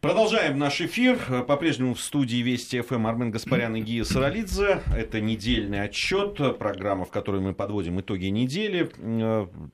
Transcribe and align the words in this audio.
Продолжаем 0.00 0.58
наш 0.58 0.80
эфир. 0.80 1.18
По-прежнему 1.46 1.92
в 1.92 2.00
студии 2.00 2.38
Вести 2.38 2.80
ФМ 2.80 3.06
Армен 3.06 3.30
Гаспарян 3.30 3.76
и 3.76 3.82
Гия 3.82 4.04
Саралидзе. 4.04 4.80
Это 4.96 5.20
недельный 5.20 5.82
отчет, 5.82 6.38
программа, 6.58 7.04
в 7.04 7.10
которой 7.10 7.42
мы 7.42 7.52
подводим 7.52 8.00
итоги 8.00 8.28
недели. 8.28 8.90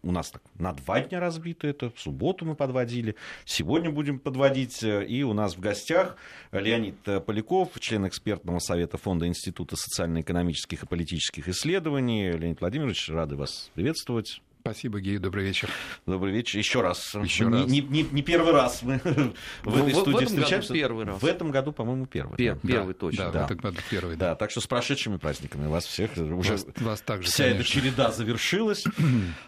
У 0.03 0.11
нас 0.11 0.33
так 0.33 0.43
на 0.59 0.73
два 0.73 1.01
дня 1.01 1.21
разбито 1.21 1.69
это. 1.69 1.91
В 1.91 2.01
субботу 2.01 2.45
мы 2.45 2.57
подводили. 2.57 3.15
Сегодня 3.45 3.93
будем 3.93 4.19
подводить. 4.19 4.83
И 4.83 5.23
у 5.23 5.33
нас 5.33 5.57
в 5.57 5.61
гостях 5.61 6.17
Леонид 6.51 6.97
Поляков, 7.25 7.79
член 7.79 8.09
экспертного 8.09 8.59
совета 8.59 8.99
Фонда 8.99 9.29
Института 9.29 9.77
социально-экономических 9.77 10.83
и 10.83 10.87
политических 10.87 11.49
исследований. 11.49 12.33
Леонид 12.33 12.61
Владимирович, 12.61 13.09
рады 13.11 13.37
вас 13.37 13.71
приветствовать. 13.75 14.43
Спасибо, 14.71 15.01
Гей, 15.01 15.19
добрый 15.19 15.45
вечер. 15.45 15.71
Добрый 16.07 16.33
вечер. 16.33 16.59
Еще 16.59 16.81
раз. 16.81 17.15
Еще 17.15 17.45
не, 17.47 17.53
раз. 17.53 17.67
Не, 17.71 17.81
не, 17.81 18.03
не 18.03 18.23
первый 18.23 18.53
раз 18.53 18.83
мы 18.83 18.99
в 19.65 19.77
этой 19.77 19.93
в, 19.93 19.97
студии 19.97 20.13
в 20.15 20.17
этом 20.17 20.27
встречаемся. 20.27 20.69
Году 20.69 20.75
первый 20.81 21.05
раз. 21.07 21.23
В 21.23 21.25
этом 21.27 21.51
году, 21.51 21.73
по-моему, 21.73 22.07
первый. 22.07 22.37
Пер, 22.37 22.59
да. 22.63 22.69
Первый 22.69 22.95
Да, 22.95 22.99
точно. 23.01 23.25
Да, 23.25 23.31
Да. 23.31 23.43
в 23.47 23.51
этом 23.51 23.59
году 23.59 23.79
первый. 23.91 24.17
Да, 24.17 24.35
так 24.35 24.51
что 24.51 24.61
с 24.61 24.67
прошедшими 24.67 25.17
праздниками 25.17 25.67
вас 25.67 25.87
всех 25.87 26.13
уже 26.17 26.53
Вас, 26.53 26.67
вас 26.77 27.01
также, 27.01 27.29
вся 27.31 27.45
эта 27.45 27.55
конечно. 27.55 27.81
череда 27.81 28.11
завершилась. 28.11 28.85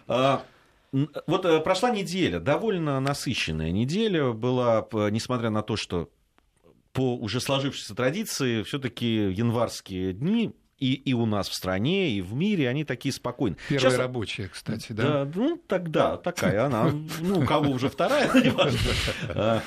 А, 0.07 0.43
Вот 0.91 1.45
э, 1.45 1.59
прошла 1.59 1.91
неделя, 1.91 2.39
довольно 2.39 2.99
насыщенная 2.99 3.71
неделя 3.71 4.31
была, 4.31 4.87
несмотря 5.11 5.49
на 5.51 5.61
то, 5.61 5.75
что 5.75 6.09
по 6.93 7.15
уже 7.15 7.39
сложившейся 7.39 7.93
традиции, 7.93 8.63
все-таки 8.63 9.05
январские 9.31 10.13
дни 10.13 10.55
и, 10.79 10.93
и 10.93 11.13
у 11.13 11.25
нас 11.25 11.49
в 11.49 11.53
стране, 11.53 12.11
и 12.11 12.21
в 12.21 12.33
мире, 12.33 12.69
они 12.69 12.83
такие 12.83 13.11
спокойные. 13.13 13.57
Первая 13.67 13.91
Сейчас- 13.91 13.99
рабочая, 13.99 14.47
кстати, 14.47 14.91
да? 14.93 15.25
да, 15.25 15.31
ну 15.35 15.61
тогда 15.67 16.17
такая 16.17 16.65
она, 16.65 16.91
ну 17.21 17.39
у 17.39 17.45
кого 17.45 17.71
уже 17.71 17.89
вторая, 17.89 18.31
неважно. 18.43 18.79
А, 19.29 19.61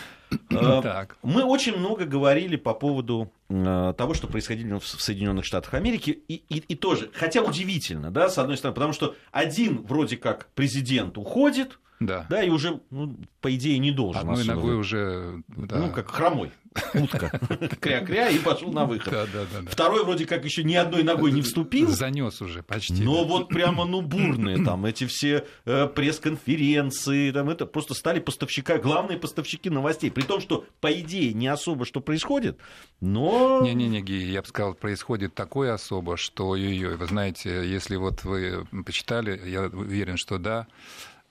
а, 0.51 0.83
Так. 0.83 1.17
Мы 1.23 1.43
очень 1.45 1.77
много 1.77 2.05
говорили 2.07 2.57
по 2.57 2.73
поводу 2.75 3.31
э, 3.51 3.95
того, 3.97 4.15
что 4.15 4.27
происходило 4.27 4.81
в 4.81 4.87
Соединенных 4.87 5.45
Штатах 5.45 5.75
Америки, 5.75 6.23
и, 6.29 6.43
и, 6.49 6.59
и 6.67 6.75
тоже, 6.75 7.11
хотя 7.13 7.43
удивительно, 7.43 8.11
да, 8.11 8.29
с 8.31 8.39
одной 8.39 8.57
стороны, 8.57 8.75
потому 8.75 8.93
что 8.95 9.15
один 9.31 9.83
вроде 9.83 10.17
как 10.17 10.49
президент 10.55 11.19
уходит, 11.19 11.79
Да. 12.07 12.27
да, 12.29 12.43
и 12.43 12.51
уже, 12.51 12.81
ну, 12.91 13.17
по 13.41 13.55
идее, 13.55 13.79
не 13.79 13.91
должен 13.91 14.21
Одной 14.21 14.43
особо 14.43 14.55
ногой 14.55 14.77
уже... 14.77 15.43
Да. 15.49 15.79
ну, 15.79 15.91
как 15.91 16.11
хромой, 16.11 16.53
утка, 16.95 17.41
кря-кря, 17.81 18.31
и 18.31 18.39
пошел 18.39 18.73
на 18.73 18.85
выход. 18.85 19.13
Да, 19.13 19.27
да, 19.27 19.45
да. 19.61 19.71
Второй 19.71 20.05
вроде 20.05 20.27
как 20.27 20.45
еще 20.45 20.65
ни 20.65 20.75
одной 20.75 21.03
ногой 21.03 21.33
не 21.33 21.43
вступил, 21.43 21.89
Занес 21.89 22.41
уже 22.41 22.63
почти. 22.63 23.03
но 23.03 23.25
вот 23.25 23.49
прямо, 23.49 23.85
ну, 23.85 24.01
бурные 24.01 24.65
там 24.65 24.87
эти 24.87 25.07
все 25.07 25.45
э, 25.65 25.87
пресс-конференции, 25.89 27.31
там 27.31 27.51
это 27.51 27.67
просто 27.67 27.95
стали 27.95 28.21
поставщика, 28.21 28.79
главные 28.79 29.19
поставщики 29.19 29.71
новостей. 29.71 30.11
При 30.11 30.23
том, 30.23 30.41
что, 30.41 30.65
по 30.81 30.93
идее, 30.93 31.33
не 31.35 31.49
особо 31.49 31.85
что 31.85 32.01
происходит, 32.01 32.59
но... 33.01 33.61
Не-не-не, 33.63 34.01
Ги, 34.03 34.33
я 34.33 34.43
бы 34.43 34.49
сказал, 34.49 34.75
происходит 34.75 35.35
такое 35.35 35.75
особо, 35.75 36.17
что 36.17 36.49
ой-ой-ой, 36.49 36.97
вы 36.97 37.07
знаете, 37.07 37.69
если 37.69 37.97
вот 37.97 38.25
вы 38.25 38.67
почитали, 38.85 39.41
я 39.49 39.63
уверен, 39.63 40.17
что 40.17 40.39
да, 40.39 40.67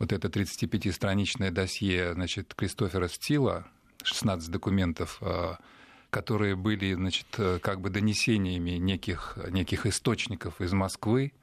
вот 0.02 0.12
это 0.12 0.30
35-страничное 0.30 1.52
досье, 1.52 2.14
значит, 2.16 2.56
Кристофера 2.56 3.08
Стила, 3.08 3.68
16 4.02 4.50
документов, 4.50 5.20
э, 5.22 5.54
которые 6.10 6.56
были, 6.56 6.96
значит, 6.96 7.28
э, 7.38 7.60
как 7.62 7.82
бы 7.82 7.92
донесениями 7.92 8.72
неких, 8.72 9.38
неких 9.52 9.86
источников 9.86 10.60
из 10.60 10.74
Москвы, 10.74 11.34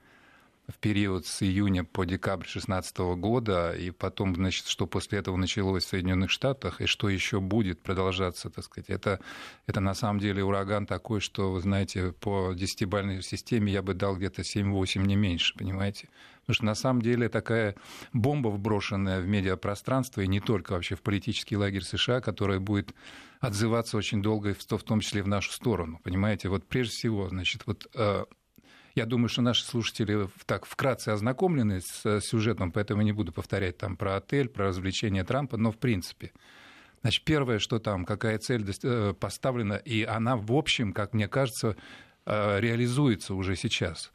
в 0.69 0.79
период 0.79 1.27
с 1.27 1.43
июня 1.43 1.83
по 1.83 2.05
декабрь 2.05 2.45
2016 2.45 2.99
года, 3.17 3.73
и 3.73 3.91
потом, 3.91 4.35
значит, 4.35 4.67
что 4.67 4.87
после 4.87 5.19
этого 5.19 5.37
началось 5.37 5.85
в 5.85 5.89
Соединенных 5.89 6.31
Штатах, 6.31 6.83
и 6.83 6.87
что 6.87 7.09
еще 7.09 7.41
будет 7.41 7.81
продолжаться, 7.81 8.51
так 8.51 8.65
сказать, 8.65 8.91
это, 8.91 9.19
это 9.67 9.81
на 9.81 9.95
самом 9.95 10.21
деле 10.21 10.45
ураган 10.45 10.87
такой, 10.87 11.21
что, 11.21 11.53
вы 11.53 11.61
знаете, 11.61 12.13
по 12.13 12.53
десятибалльной 12.55 13.23
системе 13.23 13.73
я 13.73 13.83
бы 13.83 13.95
дал 13.95 14.17
где-то 14.17 14.43
7-8, 14.43 14.99
не 15.07 15.17
меньше, 15.17 15.55
понимаете? 15.57 16.09
Потому 16.41 16.55
что 16.55 16.65
на 16.67 16.75
самом 16.75 17.03
деле 17.03 17.29
такая 17.31 17.75
бомба, 18.13 18.49
вброшенная 18.49 19.21
в 19.21 19.27
медиапространство, 19.27 20.21
и 20.21 20.27
не 20.27 20.41
только 20.41 20.73
вообще 20.73 20.97
в 20.97 21.03
политический 21.03 21.57
лагерь 21.57 21.83
США, 21.83 22.21
которая 22.21 22.61
будет 22.61 22.95
отзываться 23.41 23.97
очень 23.97 24.23
долго, 24.23 24.55
в 24.55 24.83
том 24.83 25.01
числе 25.01 25.23
в 25.23 25.29
нашу 25.29 25.53
сторону, 25.53 26.01
понимаете? 26.03 26.49
Вот 26.49 26.67
прежде 26.67 26.95
всего, 26.95 27.29
значит, 27.29 27.63
вот 27.67 27.87
э, 27.95 28.25
я 28.95 29.07
думаю, 29.07 29.29
что 29.29 29.43
наши 29.43 29.65
слушатели 29.65 30.29
так 30.47 30.67
вкратце 30.67 31.11
ознакомлены 31.11 31.81
с 31.81 32.05
э, 32.05 32.21
сюжетом, 32.21 32.73
поэтому 32.73 33.03
не 33.03 33.13
буду 33.13 33.33
повторять 33.33 33.79
там 33.79 33.97
про 33.97 34.17
отель, 34.17 34.49
про 34.49 34.67
развлечения 34.67 35.25
Трампа, 35.25 35.57
но 35.57 35.71
в 35.71 35.79
принципе. 35.79 36.33
Значит, 37.03 37.25
первое, 37.25 37.59
что 37.59 37.79
там, 37.79 38.05
какая 38.05 38.39
цель 38.39 38.65
э, 38.83 39.15
поставлена, 39.19 39.75
и 39.75 40.03
она, 40.03 40.37
в 40.37 40.53
общем, 40.53 40.93
как 40.93 41.15
мне 41.15 41.29
кажется, 41.29 41.77
э, 42.27 42.61
реализуется 42.61 43.35
уже 43.35 43.57
сейчас. 43.57 44.11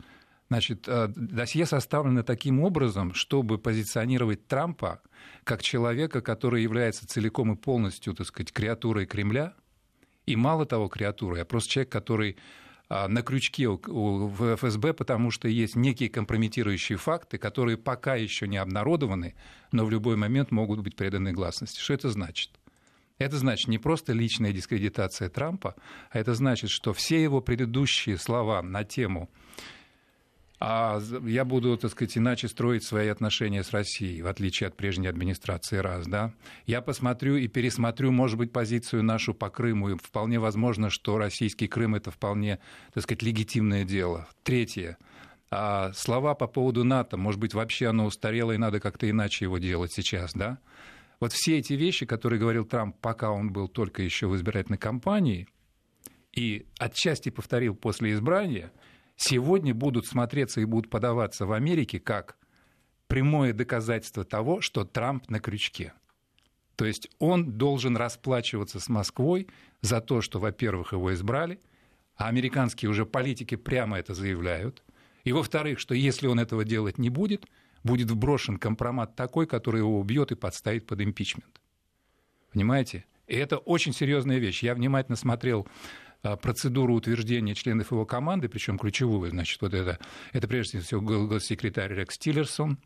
Значит, 0.50 0.88
досье 1.16 1.66
составлено 1.66 2.22
таким 2.22 2.60
образом, 2.60 3.16
чтобы 3.16 3.58
позиционировать 3.58 4.46
Трампа 4.46 5.02
как 5.44 5.64
человека, 5.64 6.22
который 6.22 6.62
является 6.62 7.08
целиком 7.08 7.54
и 7.54 7.56
полностью, 7.56 8.14
так 8.14 8.28
сказать, 8.28 8.52
креатурой 8.52 9.08
Кремля, 9.08 9.56
и 10.26 10.36
мало 10.36 10.66
того, 10.66 10.90
креатурой, 10.90 11.42
а 11.42 11.46
просто 11.46 11.72
человек, 11.72 11.92
который 11.92 12.38
на 12.90 13.22
крючке 13.24 13.68
в 13.70 14.56
ФСБ, 14.56 14.94
потому 14.94 15.32
что 15.32 15.48
есть 15.48 15.76
некие 15.76 16.10
компрометирующие 16.10 16.98
факты, 16.98 17.38
которые 17.38 17.78
пока 17.78 18.16
еще 18.16 18.48
не 18.48 18.58
обнародованы, 18.58 19.36
но 19.72 19.86
в 19.86 19.90
любой 19.90 20.16
момент 20.16 20.52
могут 20.52 20.82
быть 20.82 20.96
преданы 20.96 21.32
гласности. 21.32 21.80
Что 21.80 21.94
это 21.94 22.10
значит? 22.10 22.52
Это 23.18 23.38
значит 23.38 23.68
не 23.68 23.78
просто 23.78 24.12
личная 24.14 24.52
дискредитация 24.52 25.30
Трампа, 25.30 25.76
а 26.12 26.20
это 26.20 26.34
значит, 26.34 26.70
что 26.70 26.94
все 26.94 27.22
его 27.22 27.42
предыдущие 27.42 28.18
слова 28.18 28.62
на 28.62 28.84
тему 28.84 29.30
а 30.66 31.02
я 31.26 31.44
буду, 31.44 31.76
так 31.76 31.92
сказать, 31.92 32.18
иначе 32.18 32.48
строить 32.48 32.86
свои 32.86 33.10
отношения 33.10 33.66
с 33.66 33.72
Россией, 33.72 34.22
в 34.22 34.28
отличие 34.28 34.70
от 34.70 34.78
прежней 34.78 35.08
администрации 35.08 35.76
раз, 35.76 36.08
да. 36.08 36.34
Я 36.66 36.82
посмотрю 36.82 37.36
и 37.36 37.50
пересмотрю, 37.50 38.12
может 38.12 38.38
быть, 38.38 38.54
позицию 38.54 39.04
нашу 39.04 39.34
по 39.34 39.50
Крыму, 39.50 39.90
и 39.90 39.98
вполне 39.98 40.40
возможно, 40.40 40.90
что 40.90 41.18
российский 41.18 41.68
Крым– 41.68 41.96
это 41.96 42.12
вполне, 42.12 42.60
так 42.94 43.04
сказать, 43.04 43.24
легитимное 43.24 43.84
дело. 43.84 44.30
Третье. 44.44 44.98
А 45.52 45.92
слова 45.92 46.34
по 46.34 46.48
поводу 46.48 46.86
НАТО, 46.86 47.18
может 47.18 47.42
быть, 47.42 47.54
вообще 47.54 47.88
оно 47.88 48.06
устарело, 48.06 48.54
и 48.54 48.58
надо 48.58 48.80
как-то 48.80 49.10
иначе 49.10 49.44
его 49.44 49.58
делать 49.58 49.92
сейчас, 49.92 50.32
да. 50.34 50.60
Вот 51.20 51.34
все 51.34 51.60
эти 51.60 51.74
вещи, 51.74 52.06
которые 52.06 52.40
говорил 52.40 52.64
Трамп, 52.64 52.96
пока 53.02 53.32
он 53.32 53.52
был 53.52 53.68
только 53.68 54.02
еще 54.02 54.28
в 54.28 54.36
избирательной 54.38 54.78
кампании, 54.80 55.46
и 56.32 56.68
отчасти 56.80 57.28
повторил 57.32 57.76
после 57.76 58.14
избрания, 58.14 58.72
сегодня 59.24 59.74
будут 59.74 60.06
смотреться 60.06 60.62
и 60.62 60.66
будут 60.66 60.90
подаваться 60.90 61.46
в 61.46 61.54
Америке 61.54 62.00
как 62.00 62.38
прямое 63.08 63.54
доказательство 63.54 64.24
того, 64.24 64.62
что 64.62 64.84
Трамп 64.86 65.30
на 65.30 65.40
крючке. 65.40 65.94
То 66.76 66.86
есть 66.86 67.10
он 67.20 67.54
должен 67.54 67.96
расплачиваться 67.96 68.80
с 68.80 68.90
Москвой 68.90 69.48
за 69.82 70.02
то, 70.02 70.22
что, 70.22 70.40
во-первых, 70.40 70.94
его 70.94 71.14
избрали, 71.14 71.60
а 72.16 72.28
американские 72.28 72.90
уже 72.90 73.06
политики 73.06 73.56
прямо 73.56 74.00
это 74.00 74.14
заявляют, 74.14 74.84
и, 75.24 75.32
во-вторых, 75.32 75.80
что 75.80 75.96
если 75.96 76.28
он 76.28 76.40
этого 76.40 76.66
делать 76.66 76.98
не 76.98 77.10
будет, 77.10 77.46
будет 77.84 78.12
вброшен 78.12 78.58
компромат 78.58 79.16
такой, 79.16 79.48
который 79.48 79.80
его 79.80 80.00
убьет 80.00 80.32
и 80.32 80.36
подставит 80.36 80.86
под 80.86 81.02
импичмент. 81.02 81.62
Понимаете? 82.52 83.06
И 83.28 83.36
это 83.36 83.58
очень 83.58 83.94
серьезная 83.94 84.38
вещь. 84.38 84.64
Я 84.64 84.76
внимательно 84.76 85.16
смотрел 85.16 85.68
процедуру 86.24 86.96
утверждения 86.96 87.54
членов 87.54 87.92
его 87.92 88.06
команды, 88.06 88.50
причем 88.50 88.78
ключевую, 88.78 89.30
значит, 89.32 89.62
вот 89.62 89.74
это, 89.74 90.00
это 90.32 90.48
прежде 90.48 90.80
всего 90.80 91.02
гос- 91.02 91.28
госсекретарь 91.28 91.94
Рекс 91.94 92.18
Тиллерсон, 92.18 92.80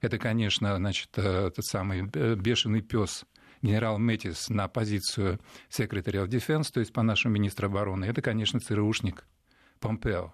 это, 0.00 0.18
конечно, 0.18 0.76
значит, 0.76 1.10
э, 1.16 1.50
тот 1.54 1.64
самый 1.64 2.08
э, 2.12 2.34
бешеный 2.36 2.82
пес 2.82 3.24
генерал 3.62 3.98
Метис 3.98 4.48
на 4.48 4.68
позицию 4.68 5.40
Secretary 5.68 6.24
of 6.24 6.28
Defense, 6.28 6.70
то 6.72 6.80
есть 6.80 6.92
по 6.92 7.02
нашему 7.02 7.34
министру 7.34 7.66
обороны, 7.66 8.04
это, 8.04 8.22
конечно, 8.22 8.60
ЦРУшник 8.60 9.26
Помпео. 9.80 10.32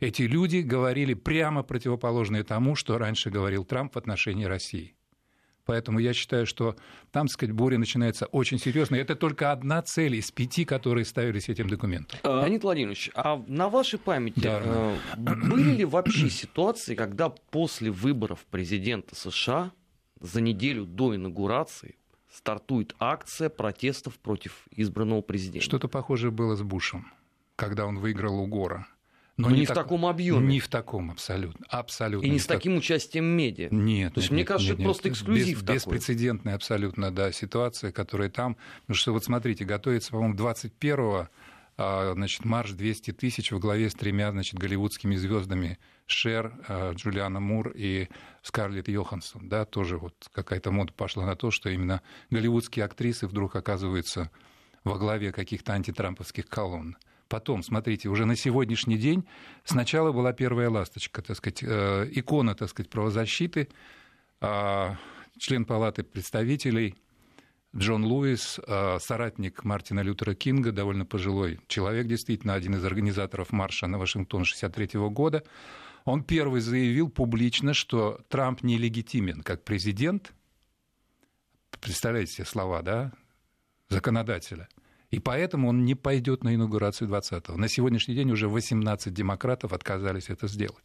Эти 0.00 0.22
люди 0.22 0.58
говорили 0.58 1.14
прямо 1.14 1.62
противоположное 1.62 2.42
тому, 2.42 2.74
что 2.74 2.98
раньше 2.98 3.30
говорил 3.30 3.64
Трамп 3.64 3.94
в 3.94 3.98
отношении 3.98 4.44
России. 4.44 4.96
Поэтому 5.64 5.98
я 5.98 6.12
считаю, 6.12 6.46
что 6.46 6.76
там, 7.10 7.26
так 7.26 7.32
сказать, 7.34 7.54
буря 7.54 7.78
начинается 7.78 8.26
очень 8.26 8.58
серьезно. 8.58 8.96
И 8.96 8.98
это 8.98 9.16
только 9.16 9.50
одна 9.52 9.80
цель 9.82 10.16
из 10.16 10.30
пяти, 10.30 10.64
которые 10.64 11.04
ставились 11.04 11.48
этим 11.48 11.68
документом. 11.68 12.18
Леонид 12.22 12.62
Владимирович, 12.62 13.10
а 13.14 13.42
на 13.46 13.68
вашей 13.68 13.98
памяти 13.98 14.40
Да. 14.40 14.60
э, 14.64 14.96
были 15.16 15.76
ли 15.76 15.84
вообще 15.84 16.28
ситуации, 16.28 16.94
когда 16.94 17.30
после 17.30 17.90
выборов 17.90 18.40
президента 18.50 19.14
США 19.14 19.72
за 20.20 20.40
неделю 20.40 20.84
до 20.84 21.14
инаугурации 21.16 21.96
стартует 22.32 22.94
акция 22.98 23.48
протестов 23.48 24.18
против 24.18 24.66
избранного 24.70 25.22
президента? 25.22 25.64
Что-то 25.64 25.88
похожее 25.88 26.30
было 26.30 26.56
с 26.56 26.62
Бушем, 26.62 27.06
когда 27.56 27.86
он 27.86 27.98
выиграл 27.98 28.38
у 28.40 28.46
Гора. 28.46 28.86
Но, 29.36 29.48
Но 29.48 29.54
не, 29.54 29.60
не 29.60 29.64
в 29.66 29.68
так, 29.68 29.78
таком 29.78 30.06
объеме. 30.06 30.46
Не 30.46 30.60
в 30.60 30.68
таком 30.68 31.10
абсолютно. 31.10 31.66
абсолютно 31.68 32.24
И 32.24 32.28
не, 32.28 32.34
не 32.34 32.38
с 32.38 32.46
так... 32.46 32.58
таким 32.58 32.76
участием 32.76 33.24
медиа. 33.24 33.68
Нет. 33.72 34.14
То 34.14 34.20
есть, 34.20 34.30
нет, 34.30 34.36
мне 34.36 34.44
кажется, 34.44 34.70
нет, 34.70 34.80
это 34.80 34.84
просто 34.84 35.08
эксклюзив 35.08 35.58
Без, 35.62 35.82
такой. 35.82 35.96
Беспрецедентная 35.98 36.54
абсолютно, 36.54 37.10
да, 37.10 37.32
ситуация, 37.32 37.90
которая 37.90 38.30
там... 38.30 38.56
Потому 38.82 38.96
что, 38.96 39.12
вот 39.12 39.24
смотрите, 39.24 39.64
готовится, 39.64 40.12
по-моему, 40.12 40.34
21 40.34 41.28
а, 41.76 42.12
значит, 42.14 42.44
марш 42.44 42.70
200 42.70 43.12
тысяч 43.12 43.50
во 43.50 43.58
главе 43.58 43.90
с 43.90 43.94
тремя 43.94 44.30
значит, 44.30 44.58
голливудскими 44.58 45.16
звездами 45.16 45.78
Шер, 46.06 46.54
а, 46.68 46.92
Джулиана 46.92 47.40
Мур 47.40 47.72
и 47.74 48.08
Скарлетт 48.42 48.88
Йоханссон. 48.88 49.48
Да, 49.48 49.64
тоже 49.64 49.98
вот 49.98 50.14
какая-то 50.32 50.70
мода 50.70 50.92
пошла 50.92 51.26
на 51.26 51.34
то, 51.34 51.50
что 51.50 51.70
именно 51.70 52.02
голливудские 52.30 52.84
актрисы 52.84 53.26
вдруг 53.26 53.56
оказываются 53.56 54.30
во 54.84 54.98
главе 54.98 55.32
каких-то 55.32 55.72
антитрамповских 55.72 56.46
колонн. 56.46 56.96
Потом, 57.34 57.64
смотрите, 57.64 58.08
уже 58.08 58.26
на 58.26 58.36
сегодняшний 58.36 58.96
день 58.96 59.24
сначала 59.64 60.12
была 60.12 60.32
первая 60.32 60.70
ласточка, 60.70 61.20
так 61.20 61.36
сказать, 61.36 61.64
э, 61.64 62.08
икона, 62.12 62.54
так 62.54 62.68
сказать, 62.68 62.88
правозащиты, 62.88 63.70
а, 64.40 64.96
член 65.36 65.64
Палаты 65.64 66.04
представителей 66.04 66.94
Джон 67.74 68.04
Луис, 68.04 68.60
э, 68.64 68.98
соратник 69.00 69.64
Мартина 69.64 69.98
Лютера 69.98 70.34
Кинга, 70.34 70.70
довольно 70.70 71.04
пожилой 71.04 71.58
человек, 71.66 72.06
действительно, 72.06 72.54
один 72.54 72.76
из 72.76 72.84
организаторов 72.84 73.50
марша 73.50 73.88
на 73.88 73.98
Вашингтон 73.98 74.44
1963 74.44 75.10
года. 75.10 75.42
Он 76.04 76.22
первый 76.22 76.60
заявил 76.60 77.08
публично, 77.08 77.74
что 77.74 78.20
Трамп 78.28 78.62
нелегитимен 78.62 79.42
как 79.42 79.64
президент. 79.64 80.32
Представляете 81.80 82.32
себе 82.32 82.44
слова, 82.44 82.82
да? 82.82 83.12
Законодателя– 83.88 84.68
и 85.14 85.20
поэтому 85.20 85.68
он 85.68 85.84
не 85.84 85.94
пойдет 85.94 86.42
на 86.42 86.56
инаугурацию 86.56 87.08
20-го. 87.08 87.56
На 87.56 87.68
сегодняшний 87.68 88.16
день 88.16 88.32
уже 88.32 88.48
18 88.48 89.14
демократов 89.14 89.72
отказались 89.72 90.28
это 90.28 90.48
сделать. 90.48 90.82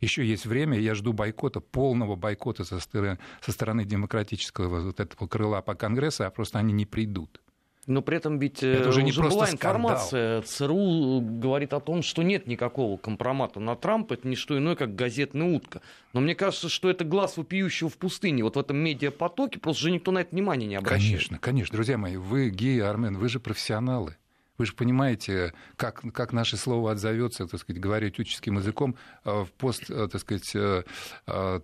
Еще 0.00 0.26
есть 0.26 0.46
время, 0.46 0.80
я 0.80 0.96
жду 0.96 1.12
бойкота, 1.12 1.60
полного 1.60 2.16
бойкота 2.16 2.64
со 2.64 2.80
стороны, 2.80 3.20
со 3.40 3.52
стороны 3.52 3.84
демократического 3.84 4.80
вот 4.80 4.98
этого 4.98 5.28
крыла 5.28 5.62
по 5.62 5.76
Конгрессу, 5.76 6.24
а 6.24 6.30
просто 6.30 6.58
они 6.58 6.72
не 6.72 6.86
придут. 6.86 7.40
Но 7.88 8.02
при 8.02 8.18
этом 8.18 8.38
ведь 8.38 8.62
это 8.62 8.84
э, 8.84 8.88
уже, 8.88 9.02
не 9.02 9.10
уже 9.10 9.22
была 9.22 9.50
информация. 9.50 10.42
ЦРУ 10.42 11.20
говорит 11.22 11.72
о 11.72 11.80
том, 11.80 12.02
что 12.02 12.22
нет 12.22 12.46
никакого 12.46 12.98
компромата 12.98 13.60
на 13.60 13.76
Трампа. 13.76 14.14
Это 14.14 14.28
не 14.28 14.36
что 14.36 14.58
иное, 14.58 14.76
как 14.76 14.94
газетная 14.94 15.46
утка. 15.46 15.80
Но 16.12 16.20
мне 16.20 16.34
кажется, 16.34 16.68
что 16.68 16.90
это 16.90 17.04
глаз 17.04 17.38
вопиющего 17.38 17.88
в 17.88 17.96
пустыне. 17.96 18.44
Вот 18.44 18.56
в 18.56 18.58
этом 18.58 18.76
медиапотоке 18.76 19.58
просто 19.58 19.84
же 19.84 19.90
никто 19.90 20.12
на 20.12 20.18
это 20.18 20.34
внимание 20.34 20.68
не 20.68 20.76
обращает. 20.76 21.12
Конечно, 21.12 21.38
конечно. 21.38 21.76
Друзья 21.76 21.96
мои, 21.96 22.16
вы, 22.16 22.50
Геи, 22.50 22.80
Армен, 22.80 23.16
вы 23.16 23.28
же 23.30 23.40
профессионалы. 23.40 24.16
Вы 24.58 24.66
же 24.66 24.74
понимаете, 24.74 25.54
как, 25.76 26.02
как 26.12 26.32
наше 26.32 26.56
слово 26.56 26.90
отзовется, 26.90 27.46
так 27.46 27.60
сказать, 27.60 27.80
говоря 27.80 28.10
тюческим 28.10 28.58
языком, 28.58 28.96
э, 29.24 29.44
в 29.44 29.52
пост, 29.52 29.88
э, 29.88 30.08
так 30.10 30.20
сказать, 30.20 30.50
э, 30.54 30.82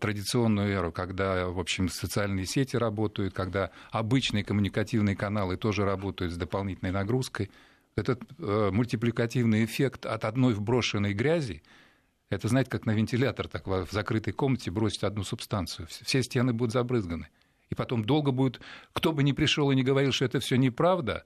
традиционную 0.00 0.70
эру, 0.70 0.92
когда, 0.92 1.48
в 1.48 1.58
общем, 1.58 1.88
социальные 1.88 2.46
сети 2.46 2.76
работают, 2.76 3.34
когда 3.34 3.72
обычные 3.90 4.44
коммуникативные 4.44 5.16
каналы 5.16 5.56
тоже 5.56 5.84
работают 5.84 6.32
с 6.32 6.36
дополнительной 6.36 6.92
нагрузкой. 6.92 7.50
Этот 7.96 8.20
мультипликативный 8.38 9.64
эффект 9.64 10.04
от 10.04 10.24
одной 10.24 10.54
вброшенной 10.54 11.14
грязи, 11.14 11.62
это, 12.28 12.48
знаете, 12.48 12.70
как 12.70 12.86
на 12.86 12.90
вентилятор 12.92 13.46
так 13.46 13.66
в 13.68 13.88
закрытой 13.90 14.32
комнате 14.32 14.72
бросить 14.72 15.04
одну 15.04 15.22
субстанцию. 15.22 15.86
Все 15.88 16.22
стены 16.22 16.52
будут 16.52 16.72
забрызганы. 16.72 17.28
И 17.70 17.76
потом 17.76 18.04
долго 18.04 18.32
будет, 18.32 18.60
кто 18.92 19.12
бы 19.12 19.22
ни 19.22 19.30
пришел 19.32 19.70
и 19.70 19.76
не 19.76 19.84
говорил, 19.84 20.10
что 20.10 20.24
это 20.24 20.40
все 20.40 20.56
неправда, 20.56 21.24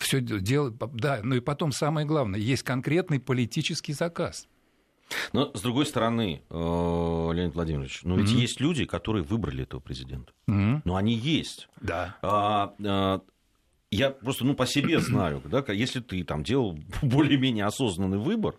все 0.00 0.20
делать, 0.20 0.74
да, 0.94 1.20
ну 1.22 1.36
и 1.36 1.40
потом 1.40 1.72
самое 1.72 2.06
главное, 2.06 2.40
есть 2.40 2.62
конкретный 2.62 3.20
политический 3.20 3.92
заказ. 3.92 4.48
Но, 5.32 5.52
с 5.54 5.60
другой 5.60 5.86
стороны, 5.86 6.42
э, 6.48 6.54
Леонид 6.54 7.54
Владимирович, 7.54 8.00
ну 8.04 8.16
ведь 8.16 8.30
mm-hmm. 8.30 8.40
есть 8.40 8.60
люди, 8.60 8.84
которые 8.84 9.24
выбрали 9.24 9.64
этого 9.64 9.80
президента. 9.80 10.32
Mm-hmm. 10.48 10.82
Ну, 10.84 10.96
они 10.96 11.14
есть. 11.14 11.68
Да. 11.80 12.16
А, 12.22 12.74
а, 12.84 13.20
я 13.90 14.10
просто, 14.10 14.44
ну, 14.44 14.54
по 14.54 14.66
себе 14.66 15.00
знаю, 15.00 15.42
да, 15.44 15.64
если 15.72 16.00
ты 16.00 16.22
там 16.22 16.44
делал 16.44 16.78
более-менее 17.02 17.64
осознанный 17.64 18.18
выбор, 18.18 18.54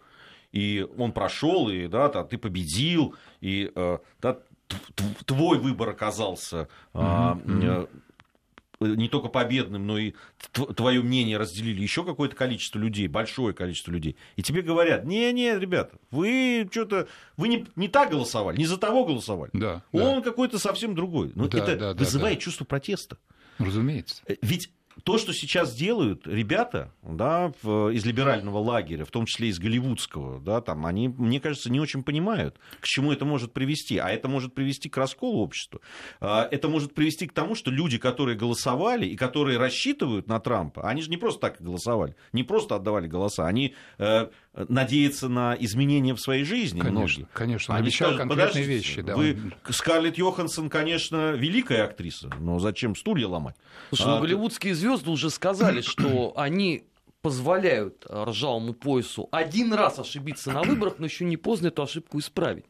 и 0.52 0.86
он 0.98 1.14
прошел, 1.14 1.70
и 1.70 1.88
да, 1.88 2.10
ты 2.10 2.38
победил, 2.38 3.16
и 3.40 3.72
э, 3.74 3.98
да, 4.22 4.38
твой 5.26 5.58
выбор 5.58 5.90
оказался 5.90 6.68
mm-hmm 6.94 7.88
не 8.82 9.08
только 9.08 9.30
победным, 9.30 9.86
но 9.86 9.98
и 9.98 10.14
твое 10.52 11.02
мнение 11.02 11.38
разделили 11.38 11.82
еще 11.82 12.04
какое-то 12.04 12.36
количество 12.36 12.80
людей, 12.80 13.08
большое 13.08 13.54
количество 13.54 13.92
людей. 13.92 14.18
И 14.36 14.44
тебе 14.44 14.62
говорят, 14.62 15.06
не-не, 15.06 15.58
ребята, 15.58 15.98
вы 16.10 16.68
что-то, 16.72 17.08
вы 17.38 17.48
не, 17.48 17.66
не 17.76 17.88
так 17.88 18.12
голосовали, 18.12 18.58
не 18.58 18.66
за 18.66 18.78
того 18.78 19.06
голосовали. 19.06 19.52
Да, 19.54 19.84
Он 19.92 20.18
да. 20.18 20.22
какой-то 20.22 20.60
совсем 20.60 20.96
другой. 20.96 21.32
Но 21.36 21.48
да, 21.48 21.60
это 21.60 21.76
да, 21.78 21.94
вызывает 21.94 22.40
да. 22.40 22.42
чувство 22.42 22.66
протеста. 22.66 23.18
Разумеется. 23.60 24.24
Э, 24.28 24.36
ведь 24.42 24.72
то, 25.04 25.18
что 25.18 25.34
сейчас 25.34 25.74
делают 25.74 26.28
ребята 26.28 26.94
да, 27.02 27.48
из 27.64 28.06
либерального 28.06 28.60
лагеря, 28.60 29.06
в 29.06 29.12
том 29.12 29.26
числе 29.26 29.50
из 29.50 29.60
голливудского, 29.60 30.40
да, 30.40 30.62
там, 30.62 30.86
они, 30.86 31.08
мне 31.08 31.40
кажется, 31.40 31.72
не 31.72 31.80
очень 31.80 32.04
понимают, 32.04 32.58
к 32.80 32.86
чему 32.86 33.12
это 33.12 33.26
может 33.26 33.54
привести. 33.54 33.98
А 33.98 34.10
это 34.10 34.28
может 34.28 34.54
привести 34.54 34.90
к 34.90 34.98
расколу 34.98 35.42
общества. 35.42 35.82
А, 36.20 36.48
это 36.50 36.68
может 36.68 36.94
привести 36.94 37.28
к 37.28 37.34
тому, 37.34 37.56
что 37.56 37.72
люди, 37.72 37.98
которые 37.98 38.38
голосовали 38.38 39.06
и 39.06 39.16
которые 39.16 39.58
рассчитывают 39.58 40.28
на 40.28 40.40
Трампа, 40.40 40.88
они 40.88 41.02
же 41.02 41.10
не 41.10 41.18
просто 41.18 41.42
так 41.42 41.62
голосовали, 41.62 42.16
не 42.34 42.44
просто 42.44 42.76
отдавали 42.76 43.08
голоса, 43.08 43.48
они 43.48 43.76
э, 43.98 44.28
надеются 44.54 45.30
на 45.30 45.56
изменения 45.60 46.14
в 46.14 46.20
своей 46.20 46.44
жизни. 46.44 46.80
Конечно, 46.80 47.00
многие. 47.00 47.28
конечно. 47.34 47.74
Он 47.74 47.80
они 47.80 47.88
обещал 47.88 48.14
скажут, 48.14 48.28
конкретные 48.28 48.64
вещи. 48.64 49.02
Да, 49.02 49.16
вы, 49.16 49.38
Скарлетт 49.70 50.18
Йоханссон, 50.18 50.70
конечно, 50.70 51.32
великая 51.32 51.86
актриса, 51.86 52.30
но 52.40 52.60
зачем 52.60 52.96
стулья 52.96 53.28
ломать? 53.28 53.56
Слушай, 53.90 54.08
ну, 54.08 54.16
а, 54.18 54.22
голливудские 54.22 54.76
звезды 54.76 54.91
уже 54.94 55.30
сказали, 55.30 55.82
что 55.82 56.34
они 56.36 56.86
позволяют 57.22 58.06
ржавому 58.10 58.74
поясу 58.74 59.30
один 59.32 59.74
раз 59.74 60.00
ошибиться 60.00 60.52
на 60.52 60.64
выборах, 60.64 60.96
но 60.98 61.06
еще 61.06 61.26
не 61.26 61.38
поздно 61.38 61.68
эту 61.68 61.84
ошибку 61.84 62.20
исправить. 62.20 62.66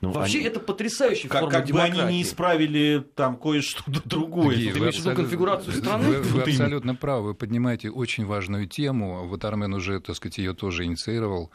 Ну, 0.00 0.10
Вообще 0.12 0.38
они... 0.38 0.48
это 0.48 0.60
потрясающая 0.60 1.28
как, 1.28 1.40
форма 1.40 1.58
как 1.58 1.66
демократии. 1.66 1.96
бы 1.96 2.02
они 2.02 2.16
не 2.16 2.22
исправили 2.22 3.04
там 3.14 3.36
кое-что 3.36 3.82
другое. 4.04 4.56
Ты 4.56 4.78
имеешь 4.78 4.96
в 4.96 5.04
виду 5.04 5.16
конфигурацию 5.16 5.74
страны? 5.74 6.04
Вы, 6.08 6.22
вы 6.22 6.42
абсолютно 6.42 6.94
правы. 6.94 7.28
Вы 7.28 7.34
поднимаете 7.34 7.90
очень 7.90 8.26
важную 8.26 8.68
тему. 8.68 9.26
Вот 9.26 9.44
Армен 9.44 9.72
уже, 9.74 10.00
так 10.00 10.14
сказать, 10.16 10.38
ее 10.38 10.54
тоже 10.54 10.84
инициировал. 10.84 11.50